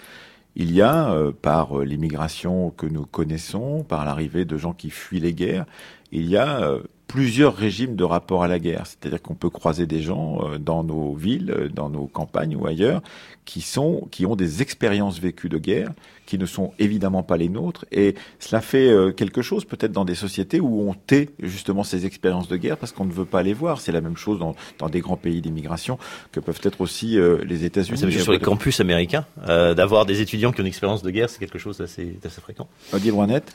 il 0.56 0.72
y 0.72 0.82
a, 0.82 1.12
euh, 1.12 1.32
par 1.32 1.80
l'immigration 1.80 2.72
que 2.72 2.86
nous 2.86 3.06
connaissons, 3.06 3.84
par 3.84 4.04
l'arrivée 4.06 4.46
de 4.46 4.58
gens 4.58 4.74
qui 4.74 4.90
fuient 4.90 5.22
les 5.22 5.34
guerres, 5.34 5.66
il 6.12 6.30
y 6.30 6.38
a 6.38 6.62
euh, 6.62 6.80
plusieurs 7.12 7.56
régimes 7.56 7.96
de 7.96 8.04
rapport 8.06 8.44
à 8.44 8.48
la 8.48 8.58
guerre. 8.58 8.86
C'est-à-dire 8.86 9.22
qu'on 9.22 9.36
peut 9.36 9.50
croiser 9.50 9.86
des 9.86 10.02
gens 10.02 10.40
euh, 10.44 10.58
dans 10.58 10.84
nos 10.84 11.14
villes, 11.14 11.70
dans 11.74 11.90
nos 11.90 12.08
campagnes 12.08 12.56
ou 12.56 12.66
ailleurs, 12.66 13.02
qui 13.44 13.60
sont, 13.60 14.08
qui 14.12 14.26
ont 14.26 14.38
des 14.38 14.62
expériences 14.62 15.20
vécues 15.20 15.50
de 15.50 15.58
guerre, 15.58 15.92
qui 16.26 16.38
ne 16.38 16.46
sont 16.46 16.72
évidemment 16.80 17.24
pas 17.24 17.36
les 17.36 17.50
nôtres. 17.50 17.84
Et 17.92 18.16
cela 18.40 18.62
fait 18.62 18.88
euh, 18.88 19.12
quelque 19.12 19.42
chose 19.42 19.66
peut-être 19.66 19.92
dans 19.92 20.06
des 20.06 20.16
sociétés 20.16 20.62
où 20.62 20.90
on 20.90 20.94
tait 20.94 21.30
justement 21.40 21.84
ces 21.84 22.06
expériences 22.06 22.48
de 22.48 22.56
guerre 22.56 22.78
parce 22.78 22.94
qu'on 22.94 23.04
ne 23.04 23.12
veut 23.12 23.26
pas 23.26 23.44
les 23.44 23.54
voir. 23.54 23.82
C'est 23.82 23.92
la 23.92 24.00
même 24.00 24.16
chose 24.16 24.40
dans, 24.40 24.56
dans 24.80 24.88
des 24.88 25.02
grands 25.02 25.18
pays 25.18 25.42
d'immigration 25.42 25.98
que 26.32 26.40
peuvent 26.40 26.62
être 26.64 26.80
aussi 26.80 27.20
euh, 27.20 27.44
les 27.44 27.66
États-Unis. 27.66 27.98
C'est 27.98 28.12
sur 28.12 28.32
les 28.32 28.40
campus 28.40 28.80
américains, 28.80 29.26
euh, 29.50 29.74
d'avoir 29.74 30.06
des 30.06 30.22
étudiants 30.22 30.54
qui 30.54 30.62
ont 30.62 30.64
une 30.64 30.68
expérience 30.68 31.04
de 31.04 31.10
guerre, 31.10 31.30
c'est 31.30 31.40
quelque 31.40 31.60
chose 31.60 31.78
d'assez 31.78 32.18
fréquent. 32.42 32.70
Odile 32.94 33.12
Rouanette 33.12 33.54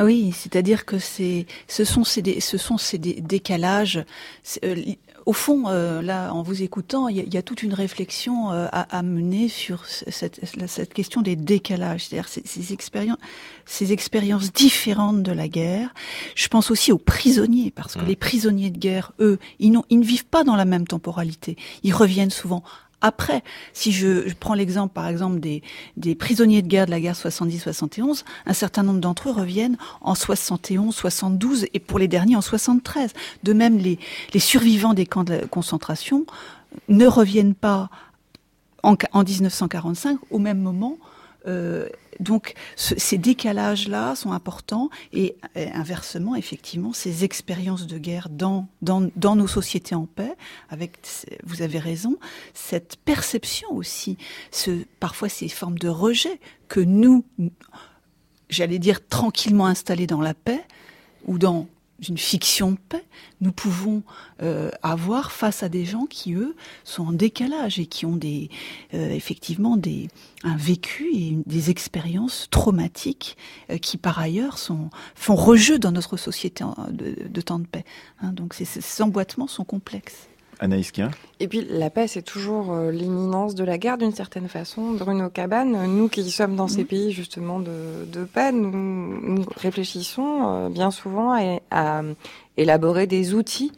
ah 0.00 0.04
oui, 0.04 0.32
c'est-à-dire 0.32 0.84
que 0.84 1.00
c'est, 1.00 1.46
ce 1.66 1.82
sont 1.84 2.04
ces, 2.04 2.38
ce 2.38 2.56
sont 2.56 2.78
ces 2.78 2.98
décalages. 2.98 4.04
Euh, 4.62 4.76
au 5.26 5.32
fond, 5.32 5.64
euh, 5.66 6.02
là, 6.02 6.32
en 6.32 6.42
vous 6.42 6.62
écoutant, 6.62 7.08
il 7.08 7.16
y, 7.16 7.34
y, 7.34 7.36
a 7.36 7.42
toute 7.42 7.64
une 7.64 7.74
réflexion 7.74 8.52
euh, 8.52 8.68
à, 8.70 8.96
à, 8.96 9.02
mener 9.02 9.48
sur 9.48 9.86
cette, 9.86 10.38
cette, 10.68 10.94
question 10.94 11.20
des 11.20 11.34
décalages, 11.34 12.06
c'est-à-dire 12.06 12.28
ces, 12.28 12.42
ces, 12.44 12.72
expériences, 12.72 13.18
ces 13.66 13.92
expériences 13.92 14.52
différentes 14.52 15.24
de 15.24 15.32
la 15.32 15.48
guerre. 15.48 15.92
Je 16.36 16.46
pense 16.46 16.70
aussi 16.70 16.92
aux 16.92 16.98
prisonniers, 16.98 17.72
parce 17.72 17.94
que 17.94 18.04
mmh. 18.04 18.08
les 18.08 18.16
prisonniers 18.16 18.70
de 18.70 18.78
guerre, 18.78 19.12
eux, 19.18 19.40
ils, 19.58 19.76
ils 19.90 19.98
ne 19.98 20.04
vivent 20.04 20.26
pas 20.26 20.44
dans 20.44 20.54
la 20.54 20.64
même 20.64 20.86
temporalité. 20.86 21.56
Ils 21.82 21.92
reviennent 21.92 22.30
souvent 22.30 22.62
après. 23.00 23.42
Si 23.72 23.92
je, 23.92 24.28
je 24.28 24.34
prends 24.34 24.54
l'exemple, 24.54 24.92
par 24.92 25.06
exemple, 25.06 25.40
des, 25.40 25.62
des, 25.96 26.14
prisonniers 26.14 26.62
de 26.62 26.68
guerre 26.68 26.86
de 26.86 26.90
la 26.90 27.00
guerre 27.00 27.14
70-71, 27.14 28.24
un 28.46 28.52
certain 28.52 28.82
nombre 28.82 29.00
d'entre 29.00 29.28
eux 29.28 29.32
reviennent 29.32 29.76
en 30.00 30.14
71, 30.14 30.94
72 30.94 31.66
et 31.72 31.78
pour 31.78 31.98
les 31.98 32.08
derniers 32.08 32.36
en 32.36 32.40
73. 32.40 33.12
De 33.42 33.52
même, 33.52 33.78
les, 33.78 33.98
les 34.34 34.40
survivants 34.40 34.94
des 34.94 35.06
camps 35.06 35.24
de 35.24 35.46
concentration 35.46 36.26
ne 36.88 37.06
reviennent 37.06 37.54
pas 37.54 37.90
en, 38.82 38.96
en 39.12 39.22
1945 39.22 40.18
au 40.30 40.38
même 40.38 40.60
moment. 40.60 40.98
Euh, 41.46 41.88
donc 42.20 42.54
ce, 42.76 42.94
ces 42.98 43.18
décalages-là 43.18 44.14
sont 44.16 44.32
importants 44.32 44.90
et, 45.12 45.36
et, 45.54 45.70
inversement, 45.70 46.34
effectivement, 46.36 46.92
ces 46.92 47.24
expériences 47.24 47.86
de 47.86 47.98
guerre 47.98 48.28
dans, 48.28 48.66
dans, 48.82 49.08
dans 49.16 49.36
nos 49.36 49.46
sociétés 49.46 49.94
en 49.94 50.06
paix, 50.06 50.34
avec, 50.68 50.98
vous 51.44 51.62
avez 51.62 51.78
raison, 51.78 52.16
cette 52.54 52.96
perception 53.04 53.72
aussi, 53.72 54.16
ce, 54.50 54.70
parfois 55.00 55.28
ces 55.28 55.48
formes 55.48 55.78
de 55.78 55.88
rejet 55.88 56.40
que 56.68 56.80
nous, 56.80 57.24
j'allais 58.50 58.78
dire 58.78 59.06
tranquillement 59.06 59.66
installés 59.66 60.06
dans 60.06 60.20
la 60.20 60.34
paix 60.34 60.64
ou 61.26 61.38
dans 61.38 61.68
une 62.06 62.18
fiction 62.18 62.72
de 62.72 62.78
paix, 62.88 63.04
nous 63.40 63.50
pouvons 63.50 64.02
euh, 64.42 64.70
avoir 64.82 65.32
face 65.32 65.62
à 65.62 65.68
des 65.68 65.84
gens 65.84 66.06
qui, 66.06 66.34
eux, 66.34 66.54
sont 66.84 67.08
en 67.08 67.12
décalage 67.12 67.78
et 67.80 67.86
qui 67.86 68.06
ont 68.06 68.16
des, 68.16 68.50
euh, 68.94 69.10
effectivement 69.10 69.76
des, 69.76 70.08
un 70.44 70.56
vécu 70.56 71.08
et 71.12 71.38
des 71.46 71.70
expériences 71.70 72.46
traumatiques 72.50 73.36
euh, 73.70 73.78
qui, 73.78 73.96
par 73.96 74.18
ailleurs, 74.18 74.58
sont, 74.58 74.90
font 75.14 75.34
rejeu 75.34 75.78
dans 75.78 75.92
notre 75.92 76.16
société 76.16 76.64
de, 76.90 77.28
de 77.28 77.40
temps 77.40 77.58
de 77.58 77.66
paix. 77.66 77.84
Hein, 78.20 78.32
donc 78.32 78.54
ces, 78.54 78.64
ces 78.64 79.02
emboîtements 79.02 79.48
sont 79.48 79.64
complexes. 79.64 80.28
Anaïs 80.60 80.90
Kien. 80.90 81.10
Et 81.40 81.48
puis 81.48 81.66
la 81.68 81.90
paix, 81.90 82.06
c'est 82.06 82.22
toujours 82.22 82.72
euh, 82.72 82.90
l'imminence 82.90 83.54
de 83.54 83.64
la 83.64 83.78
guerre 83.78 83.98
d'une 83.98 84.12
certaine 84.12 84.48
façon. 84.48 84.92
Bruno 84.92 85.28
Cabane, 85.30 85.86
nous 85.86 86.08
qui 86.08 86.30
sommes 86.30 86.56
dans 86.56 86.68
ces 86.68 86.84
pays 86.84 87.12
justement 87.12 87.60
de, 87.60 88.04
de 88.06 88.24
paix, 88.24 88.52
nous, 88.52 88.70
nous 88.70 89.44
réfléchissons 89.56 90.40
euh, 90.42 90.68
bien 90.68 90.90
souvent 90.90 91.32
à, 91.32 91.60
à, 91.70 92.02
élaborer 92.56 93.06
des 93.06 93.34
outils 93.34 93.72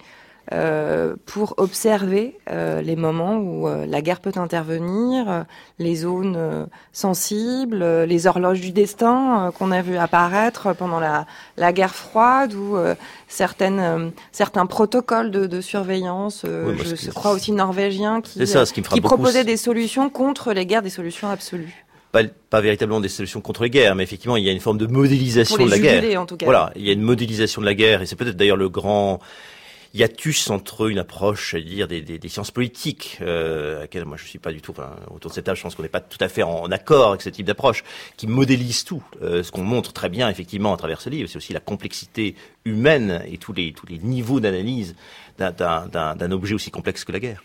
euh, 0.52 1.14
pour 1.26 1.54
observer 1.58 2.36
euh, 2.50 2.80
les 2.82 2.96
moments 2.96 3.36
où 3.36 3.68
euh, 3.68 3.86
la 3.86 4.02
guerre 4.02 4.20
peut 4.20 4.32
intervenir, 4.34 5.44
les 5.78 5.94
zones 5.94 6.66
sensibles, 6.92 7.84
les 8.02 8.26
horloges 8.26 8.60
du 8.60 8.72
destin 8.72 9.52
qu'on 9.56 9.70
a 9.70 9.80
vu 9.80 9.96
apparaître 9.96 10.74
pendant 10.74 10.98
la, 10.98 11.26
la 11.56 11.72
guerre 11.72 11.94
froide, 11.94 12.54
ou 12.54 12.76
certaines, 13.28 14.10
certains 14.32 14.66
protocoles 14.66 15.30
de, 15.30 15.46
de 15.46 15.60
surveillance, 15.60 16.44
oui, 16.44 16.76
je 16.84 17.10
crois 17.10 17.30
aussi 17.30 17.52
norvégiens, 17.52 18.20
qui, 18.20 18.44
ça, 18.46 18.64
qui, 18.64 18.82
qui 18.82 19.00
proposaient 19.00 19.44
des 19.44 19.56
solutions 19.56 20.10
contre 20.10 20.52
les 20.52 20.66
guerres, 20.66 20.82
des 20.82 20.90
solutions 20.90 21.28
absolues. 21.28 21.84
Pas, 22.10 22.24
pas, 22.24 22.60
véritablement 22.60 23.00
des 23.00 23.08
solutions 23.08 23.40
contre 23.40 23.62
les 23.62 23.70
guerres, 23.70 23.94
mais 23.94 24.02
effectivement, 24.02 24.36
il 24.36 24.44
y 24.44 24.48
a 24.48 24.52
une 24.52 24.58
forme 24.58 24.78
de 24.78 24.86
modélisation 24.86 25.64
de 25.64 25.70
la 25.70 25.78
guerre. 25.78 26.20
En 26.20 26.26
tout 26.26 26.36
cas. 26.36 26.44
Voilà, 26.44 26.72
il 26.74 26.84
y 26.84 26.90
a 26.90 26.92
une 26.92 27.02
modélisation 27.02 27.60
de 27.60 27.66
la 27.66 27.74
guerre, 27.74 28.02
et 28.02 28.06
c'est 28.06 28.16
peut-être 28.16 28.36
d'ailleurs 28.36 28.56
le 28.56 28.68
grand 28.68 29.20
hiatus 29.92 30.50
entre 30.50 30.88
une 30.88 30.98
approche, 30.98 31.56
dire, 31.56 31.88
des, 31.88 32.00
des, 32.00 32.18
des 32.18 32.28
sciences 32.28 32.50
politiques, 32.50 33.18
euh, 33.20 33.78
à 33.78 33.80
laquelle 33.80 34.04
moi 34.04 34.16
je 34.16 34.24
suis 34.24 34.38
pas 34.38 34.52
du 34.52 34.60
tout, 34.60 34.70
enfin, 34.72 34.94
autour 35.10 35.30
de 35.30 35.34
cette 35.34 35.46
table, 35.46 35.56
je 35.56 35.62
pense 35.62 35.74
qu'on 35.74 35.82
n'est 35.82 35.88
pas 35.88 36.00
tout 36.00 36.18
à 36.20 36.28
fait 36.28 36.42
en, 36.42 36.62
en, 36.62 36.70
accord 36.70 37.10
avec 37.10 37.22
ce 37.22 37.28
type 37.28 37.46
d'approche, 37.46 37.82
qui 38.16 38.26
modélise 38.26 38.84
tout. 38.84 39.02
Euh, 39.22 39.42
ce 39.42 39.50
qu'on 39.50 39.62
montre 39.62 39.92
très 39.92 40.08
bien, 40.08 40.28
effectivement, 40.28 40.72
à 40.72 40.76
travers 40.76 41.00
ce 41.00 41.10
livre, 41.10 41.28
c'est 41.28 41.36
aussi 41.36 41.52
la 41.52 41.60
complexité 41.60 42.36
humaine 42.64 43.22
et 43.26 43.38
tous 43.38 43.52
les, 43.52 43.72
tous 43.72 43.86
les 43.86 43.98
niveaux 43.98 44.40
d'analyse 44.40 44.94
d'un 45.38 46.30
objet 46.32 46.54
aussi 46.54 46.70
complexe 46.70 47.04
que 47.04 47.12
la 47.12 47.20
guerre. 47.20 47.42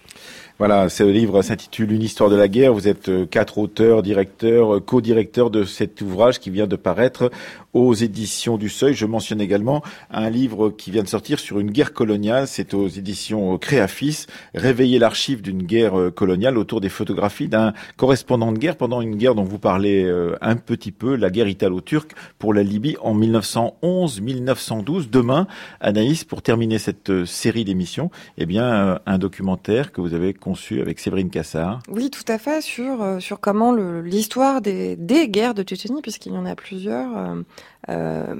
Voilà, 0.58 0.88
ce 0.88 1.04
livre 1.04 1.42
s'intitule 1.42 1.92
Une 1.92 2.02
histoire 2.02 2.30
de 2.30 2.38
la 2.38 2.48
guerre. 2.48 2.74
Vous 2.74 2.88
êtes 2.88 3.10
euh, 3.10 3.26
quatre 3.26 3.58
auteurs, 3.58 4.02
directeurs, 4.02 4.86
co-directeurs 4.86 5.50
de 5.50 5.66
cet 5.66 6.00
ouvrage 6.00 6.40
qui 6.40 6.50
vient 6.50 6.66
de 6.66 6.78
paraître 6.78 7.30
aux 7.74 7.94
éditions 7.94 8.56
du 8.56 8.70
Seuil. 8.70 8.94
Je 8.94 9.06
mentionne 9.06 9.42
également 9.42 9.84
un 10.10 10.30
livre 10.30 10.70
qui 10.70 10.92
vient 10.92 11.04
de 11.04 11.10
sortir 11.10 11.40
sur 11.40 11.60
une 11.60 11.72
guerre 11.72 11.92
coloniale. 11.92 12.48
C'est 12.48 12.74
aux 12.74 12.88
éditions 12.88 13.58
Créafis, 13.58 14.28
Réveiller 14.54 14.98
l'archive 14.98 15.42
d'une 15.42 15.62
guerre 15.62 16.00
euh, 16.00 16.10
coloniale 16.10 16.58
autour 16.58 16.80
des 16.80 16.88
photographies 16.88 17.50
d'un 17.50 17.74
correspondant 17.98 18.54
de 18.54 18.58
guerre 18.58 18.78
pendant 18.78 19.02
une 19.02 19.18
guerre 19.18 19.36
dont 19.36 19.44
vous 19.44 19.60
parlez 19.60 20.06
euh, 20.06 20.38
un 20.40 20.56
petit 20.56 20.94
peu, 20.94 21.18
la 21.18 21.32
guerre 21.32 21.50
italo-turque 21.50 22.14
pour 22.40 22.54
la 22.54 22.64
Libye 22.64 22.96
en 23.02 23.14
1911-1912. 23.20 25.10
Demain, 25.10 25.48
Anaïs, 25.82 26.24
pour 26.24 26.42
terminer 26.42 26.78
cette 26.78 27.26
série 27.26 27.66
d'émissions, 27.66 28.10
eh 28.38 28.46
bien, 28.46 29.02
un 29.06 29.18
documentaire 29.18 29.92
que 29.92 30.00
vous 30.00 30.14
avez 30.14 30.34
conçu 30.46 30.80
avec 30.80 31.00
Séverine 31.00 31.32
Cassard. 31.32 31.80
Oui, 31.90 32.12
tout 32.12 32.24
à 32.28 32.38
fait, 32.38 32.62
sur, 32.62 33.02
euh, 33.02 33.20
sur 33.20 33.40
comment 33.40 33.74
l'histoire 33.74 34.62
des, 34.62 34.96
des 34.96 35.28
guerres 35.28 35.56
de 35.56 35.64
Tchétchénie, 35.64 36.04
puisqu'il 36.04 36.34
y 36.34 36.38
en 36.38 36.46
a 36.46 36.56
plusieurs, 36.56 37.18
euh, 37.18 37.42
euh, 37.90 38.36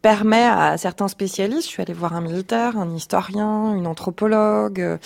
permet 0.00 0.44
à 0.44 0.78
certains 0.78 1.08
spécialistes, 1.08 1.64
je 1.64 1.68
suis 1.70 1.82
allée 1.82 1.92
voir 1.92 2.14
un 2.14 2.20
militaire, 2.20 2.78
un 2.78 2.94
historien, 2.94 3.74
une 3.74 3.88
anthropologue, 3.88 4.98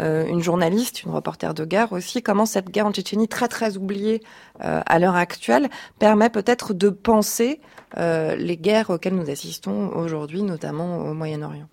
une 0.00 0.42
journaliste, 0.42 1.04
une 1.04 1.12
reporter 1.12 1.54
de 1.54 1.64
guerre 1.64 1.92
aussi, 1.92 2.20
comment 2.20 2.46
cette 2.46 2.68
guerre 2.68 2.86
en 2.86 2.92
Tchétchénie, 2.92 3.28
très 3.28 3.46
très 3.46 3.76
oubliée 3.76 4.20
à 4.58 4.98
l'heure 4.98 5.14
actuelle, 5.14 5.68
permet 6.00 6.30
peut-être 6.30 6.74
de 6.74 6.88
penser 6.90 7.60
les 7.96 8.56
guerres 8.56 8.90
auxquelles 8.90 9.14
nous 9.14 9.30
assistons 9.30 9.90
aujourd'hui, 9.90 10.42
notamment 10.42 10.98
au 10.98 11.14
Moyen-Orient. 11.14 11.68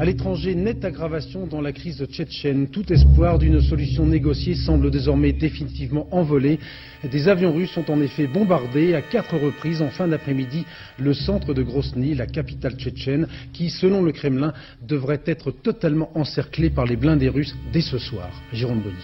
À 0.00 0.04
l'étranger, 0.04 0.54
nette 0.54 0.84
aggravation 0.84 1.48
dans 1.48 1.60
la 1.60 1.72
crise 1.72 2.06
tchétchène. 2.06 2.68
Tout 2.68 2.92
espoir 2.92 3.36
d'une 3.36 3.60
solution 3.60 4.06
négociée 4.06 4.54
semble 4.54 4.92
désormais 4.92 5.32
définitivement 5.32 6.06
envolé. 6.12 6.60
Des 7.02 7.26
avions 7.26 7.52
russes 7.52 7.76
ont 7.76 7.84
en 7.88 8.00
effet 8.00 8.28
bombardé 8.28 8.94
à 8.94 9.02
quatre 9.02 9.36
reprises 9.36 9.82
en 9.82 9.88
fin 9.88 10.06
d'après-midi 10.06 10.64
le 10.98 11.14
centre 11.14 11.52
de 11.52 11.64
Grozny, 11.64 12.14
la 12.14 12.28
capitale 12.28 12.76
tchétchène, 12.76 13.26
qui, 13.52 13.70
selon 13.70 14.00
le 14.04 14.12
Kremlin, 14.12 14.52
devrait 14.86 15.22
être 15.26 15.50
totalement 15.50 16.16
encerclée 16.16 16.70
par 16.70 16.86
les 16.86 16.94
blindés 16.94 17.28
russes 17.28 17.56
dès 17.72 17.80
ce 17.80 17.98
soir. 17.98 18.28
Jérôme 18.52 18.80
Bonny. 18.80 18.94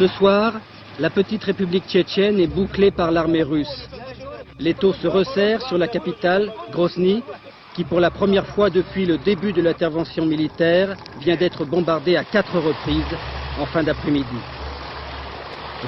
Ce 0.00 0.08
soir, 0.08 0.60
la 0.98 1.10
petite 1.10 1.44
république 1.44 1.86
tchétchène 1.86 2.40
est 2.40 2.52
bouclée 2.52 2.90
par 2.90 3.12
l'armée 3.12 3.44
russe. 3.44 3.88
L'étau 4.58 4.92
se 4.94 5.06
resserre 5.06 5.62
sur 5.62 5.78
la 5.78 5.86
capitale, 5.86 6.52
Grozny, 6.72 7.22
qui 7.78 7.84
pour 7.84 8.00
la 8.00 8.10
première 8.10 8.44
fois 8.44 8.70
depuis 8.70 9.06
le 9.06 9.18
début 9.18 9.52
de 9.52 9.62
l'intervention 9.62 10.26
militaire 10.26 10.96
vient 11.20 11.36
d'être 11.36 11.64
bombardée 11.64 12.16
à 12.16 12.24
quatre 12.24 12.58
reprises 12.58 13.16
en 13.60 13.66
fin 13.66 13.84
d'après-midi. 13.84 14.26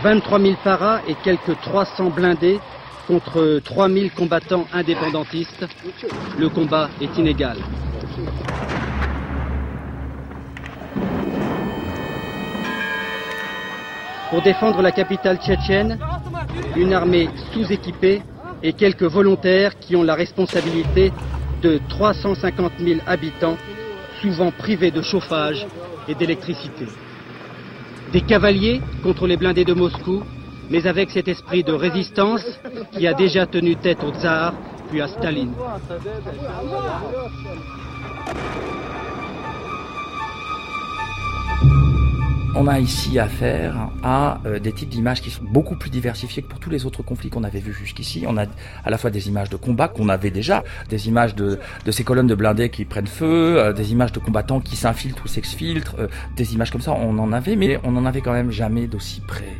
23 0.00 0.38
000 0.38 0.54
paras 0.62 1.00
et 1.08 1.16
quelques 1.16 1.60
300 1.60 2.10
blindés 2.10 2.60
contre 3.08 3.60
3 3.64 3.88
000 3.88 4.06
combattants 4.16 4.68
indépendantistes. 4.72 5.66
Le 6.38 6.48
combat 6.48 6.90
est 7.00 7.18
inégal. 7.18 7.56
Pour 14.30 14.42
défendre 14.42 14.80
la 14.80 14.92
capitale 14.92 15.38
tchétchène, 15.38 15.98
une 16.76 16.92
armée 16.92 17.28
sous-équipée 17.52 18.22
et 18.62 18.74
quelques 18.74 19.02
volontaires 19.02 19.76
qui 19.80 19.96
ont 19.96 20.04
la 20.04 20.14
responsabilité 20.14 21.12
de 21.60 21.80
350 21.88 22.72
000 22.78 23.00
habitants, 23.06 23.56
souvent 24.20 24.50
privés 24.50 24.90
de 24.90 25.02
chauffage 25.02 25.66
et 26.08 26.14
d'électricité. 26.14 26.86
Des 28.12 28.22
cavaliers 28.22 28.80
contre 29.02 29.26
les 29.26 29.36
blindés 29.36 29.64
de 29.64 29.74
Moscou, 29.74 30.22
mais 30.70 30.86
avec 30.86 31.10
cet 31.10 31.28
esprit 31.28 31.62
de 31.64 31.72
résistance 31.72 32.44
qui 32.92 33.06
a 33.06 33.14
déjà 33.14 33.46
tenu 33.46 33.76
tête 33.76 34.02
au 34.04 34.12
tsar 34.12 34.54
puis 34.88 35.00
à 35.00 35.08
Staline. 35.08 35.52
On 42.56 42.66
a 42.66 42.80
ici 42.80 43.18
affaire 43.20 43.90
à 44.02 44.40
euh, 44.44 44.58
des 44.58 44.72
types 44.72 44.88
d'images 44.88 45.20
qui 45.20 45.30
sont 45.30 45.44
beaucoup 45.44 45.76
plus 45.76 45.88
diversifiés 45.88 46.42
que 46.42 46.48
pour 46.48 46.58
tous 46.58 46.68
les 46.68 46.84
autres 46.84 47.02
conflits 47.02 47.30
qu'on 47.30 47.44
avait 47.44 47.60
vus 47.60 47.72
jusqu'ici. 47.72 48.24
On 48.26 48.36
a 48.36 48.46
à 48.84 48.90
la 48.90 48.98
fois 48.98 49.10
des 49.10 49.28
images 49.28 49.50
de 49.50 49.56
combat 49.56 49.86
qu'on 49.86 50.08
avait 50.08 50.32
déjà, 50.32 50.64
des 50.88 51.06
images 51.06 51.36
de, 51.36 51.60
de 51.84 51.90
ces 51.92 52.02
colonnes 52.02 52.26
de 52.26 52.34
blindés 52.34 52.68
qui 52.68 52.84
prennent 52.84 53.06
feu, 53.06 53.58
euh, 53.58 53.72
des 53.72 53.92
images 53.92 54.10
de 54.10 54.18
combattants 54.18 54.60
qui 54.60 54.74
s'infiltrent 54.74 55.24
ou 55.24 55.28
s'exfiltrent, 55.28 55.94
euh, 56.00 56.08
des 56.36 56.54
images 56.54 56.72
comme 56.72 56.80
ça, 56.80 56.92
on 56.92 57.16
en 57.20 57.32
avait, 57.32 57.54
mais 57.54 57.78
on 57.84 57.92
n'en 57.92 58.04
avait 58.04 58.20
quand 58.20 58.32
même 58.32 58.50
jamais 58.50 58.88
d'aussi 58.88 59.20
près. 59.20 59.56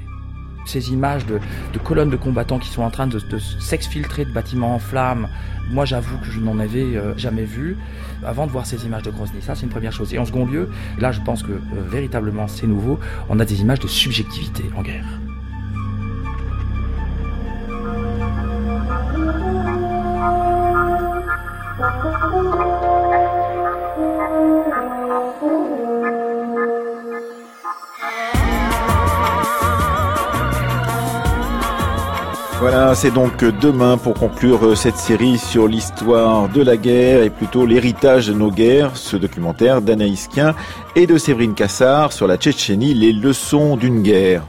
Ces 0.71 0.93
images 0.93 1.27
de, 1.27 1.41
colonnes 1.83 2.11
de 2.11 2.16
combattants 2.16 2.61
qui 2.61 2.68
sont 2.68 2.83
en 2.83 2.91
train 2.91 3.09
de, 3.09 3.18
de 3.18 3.39
s'exfiltrer 3.39 4.25
de 4.25 4.31
bâtiments 4.31 4.77
en 4.77 4.79
flammes, 4.79 5.27
moi 5.68 5.85
j'avoue 5.85 6.16
que 6.18 6.31
je 6.31 6.39
n'en 6.39 6.61
avais 6.61 6.97
euh, 6.97 7.12
jamais 7.18 7.43
vu 7.43 7.77
avant 8.25 8.47
de 8.47 8.53
voir 8.53 8.66
ces 8.66 8.87
images 8.87 9.03
de 9.03 9.11
Grozny. 9.11 9.43
Ça 9.43 9.57
c'est 9.57 9.64
une 9.64 9.68
première 9.68 9.91
chose. 9.93 10.14
Et 10.14 10.18
en 10.18 10.25
second 10.25 10.47
lieu, 10.47 10.71
là 11.01 11.11
je 11.11 11.21
pense 11.23 11.43
que 11.43 11.51
euh, 11.51 11.59
véritablement 11.89 12.47
c'est 12.47 12.68
nouveau, 12.68 13.01
on 13.29 13.41
a 13.41 13.45
des 13.45 13.62
images 13.62 13.81
de 13.81 13.89
subjectivité 13.89 14.62
en 14.77 14.83
guerre. 14.83 15.07
Voilà, 32.61 32.94
c'est 32.94 33.11
donc 33.11 33.42
demain 33.42 33.96
pour 33.96 34.12
conclure 34.12 34.66
euh, 34.66 34.74
cette 34.74 34.98
série 34.98 35.38
sur 35.38 35.66
l'histoire 35.66 36.46
de 36.50 36.61
la 36.62 36.76
guerre 36.76 37.22
et 37.22 37.30
plutôt 37.30 37.64
l'héritage 37.64 38.26
de 38.26 38.34
nos 38.34 38.50
guerres, 38.50 38.98
ce 38.98 39.16
documentaire 39.16 39.80
d'Anaïs 39.80 40.28
Kien 40.28 40.54
et 40.94 41.06
de 41.06 41.16
Séverine 41.16 41.54
Cassard 41.54 42.12
sur 42.12 42.26
la 42.26 42.36
Tchétchénie, 42.36 42.92
les 42.92 43.14
leçons 43.14 43.78
d'une 43.78 44.02
guerre. 44.02 44.42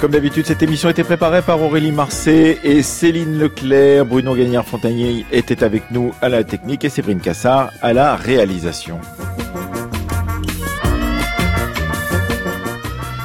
Comme 0.00 0.12
d'habitude, 0.12 0.46
cette 0.46 0.62
émission 0.62 0.88
était 0.88 1.02
préparée 1.02 1.42
par 1.42 1.60
Aurélie 1.60 1.90
Marcet 1.90 2.58
et 2.62 2.84
Céline 2.84 3.40
Leclerc. 3.40 4.06
Bruno 4.06 4.36
Gagnard-Fontagnier 4.36 5.26
était 5.32 5.64
avec 5.64 5.90
nous 5.90 6.12
à 6.22 6.28
la 6.28 6.44
technique 6.44 6.84
et 6.84 6.90
Séverine 6.90 7.20
Cassard 7.20 7.70
à 7.82 7.92
la 7.92 8.14
réalisation. 8.14 9.00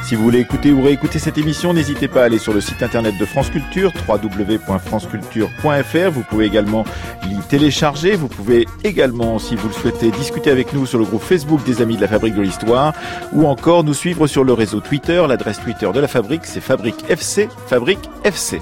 Si 0.07 0.15
vous 0.15 0.23
voulez 0.23 0.39
écouter 0.39 0.71
ou 0.71 0.81
réécouter 0.81 1.19
cette 1.19 1.37
émission, 1.37 1.73
n'hésitez 1.73 2.07
pas 2.07 2.21
à 2.21 2.25
aller 2.27 2.37
sur 2.37 2.53
le 2.53 2.61
site 2.61 2.81
internet 2.81 3.17
de 3.17 3.25
France 3.25 3.49
Culture, 3.49 3.91
www.franceculture.fr. 4.07 6.11
Vous 6.11 6.23
pouvez 6.23 6.45
également 6.45 6.85
l'y 7.27 7.35
télécharger. 7.49 8.15
Vous 8.15 8.29
pouvez 8.29 8.65
également, 8.85 9.37
si 9.37 9.57
vous 9.57 9.67
le 9.67 9.73
souhaitez, 9.73 10.11
discuter 10.11 10.49
avec 10.49 10.71
nous 10.71 10.85
sur 10.85 10.97
le 10.97 11.03
groupe 11.03 11.23
Facebook 11.23 11.61
des 11.65 11.81
Amis 11.81 11.97
de 11.97 12.01
la 12.03 12.07
Fabrique 12.07 12.35
de 12.35 12.41
l'Histoire 12.41 12.93
ou 13.33 13.47
encore 13.47 13.83
nous 13.83 13.93
suivre 13.93 14.27
sur 14.27 14.45
le 14.45 14.53
réseau 14.53 14.79
Twitter. 14.79 15.21
L'adresse 15.27 15.59
Twitter 15.59 15.89
de 15.93 15.99
la 15.99 16.07
Fabrique, 16.07 16.45
c'est 16.45 16.61
Fabrique 16.61 17.03
FC, 17.09 17.49
Fabrique 17.67 18.09
FC. 18.23 18.61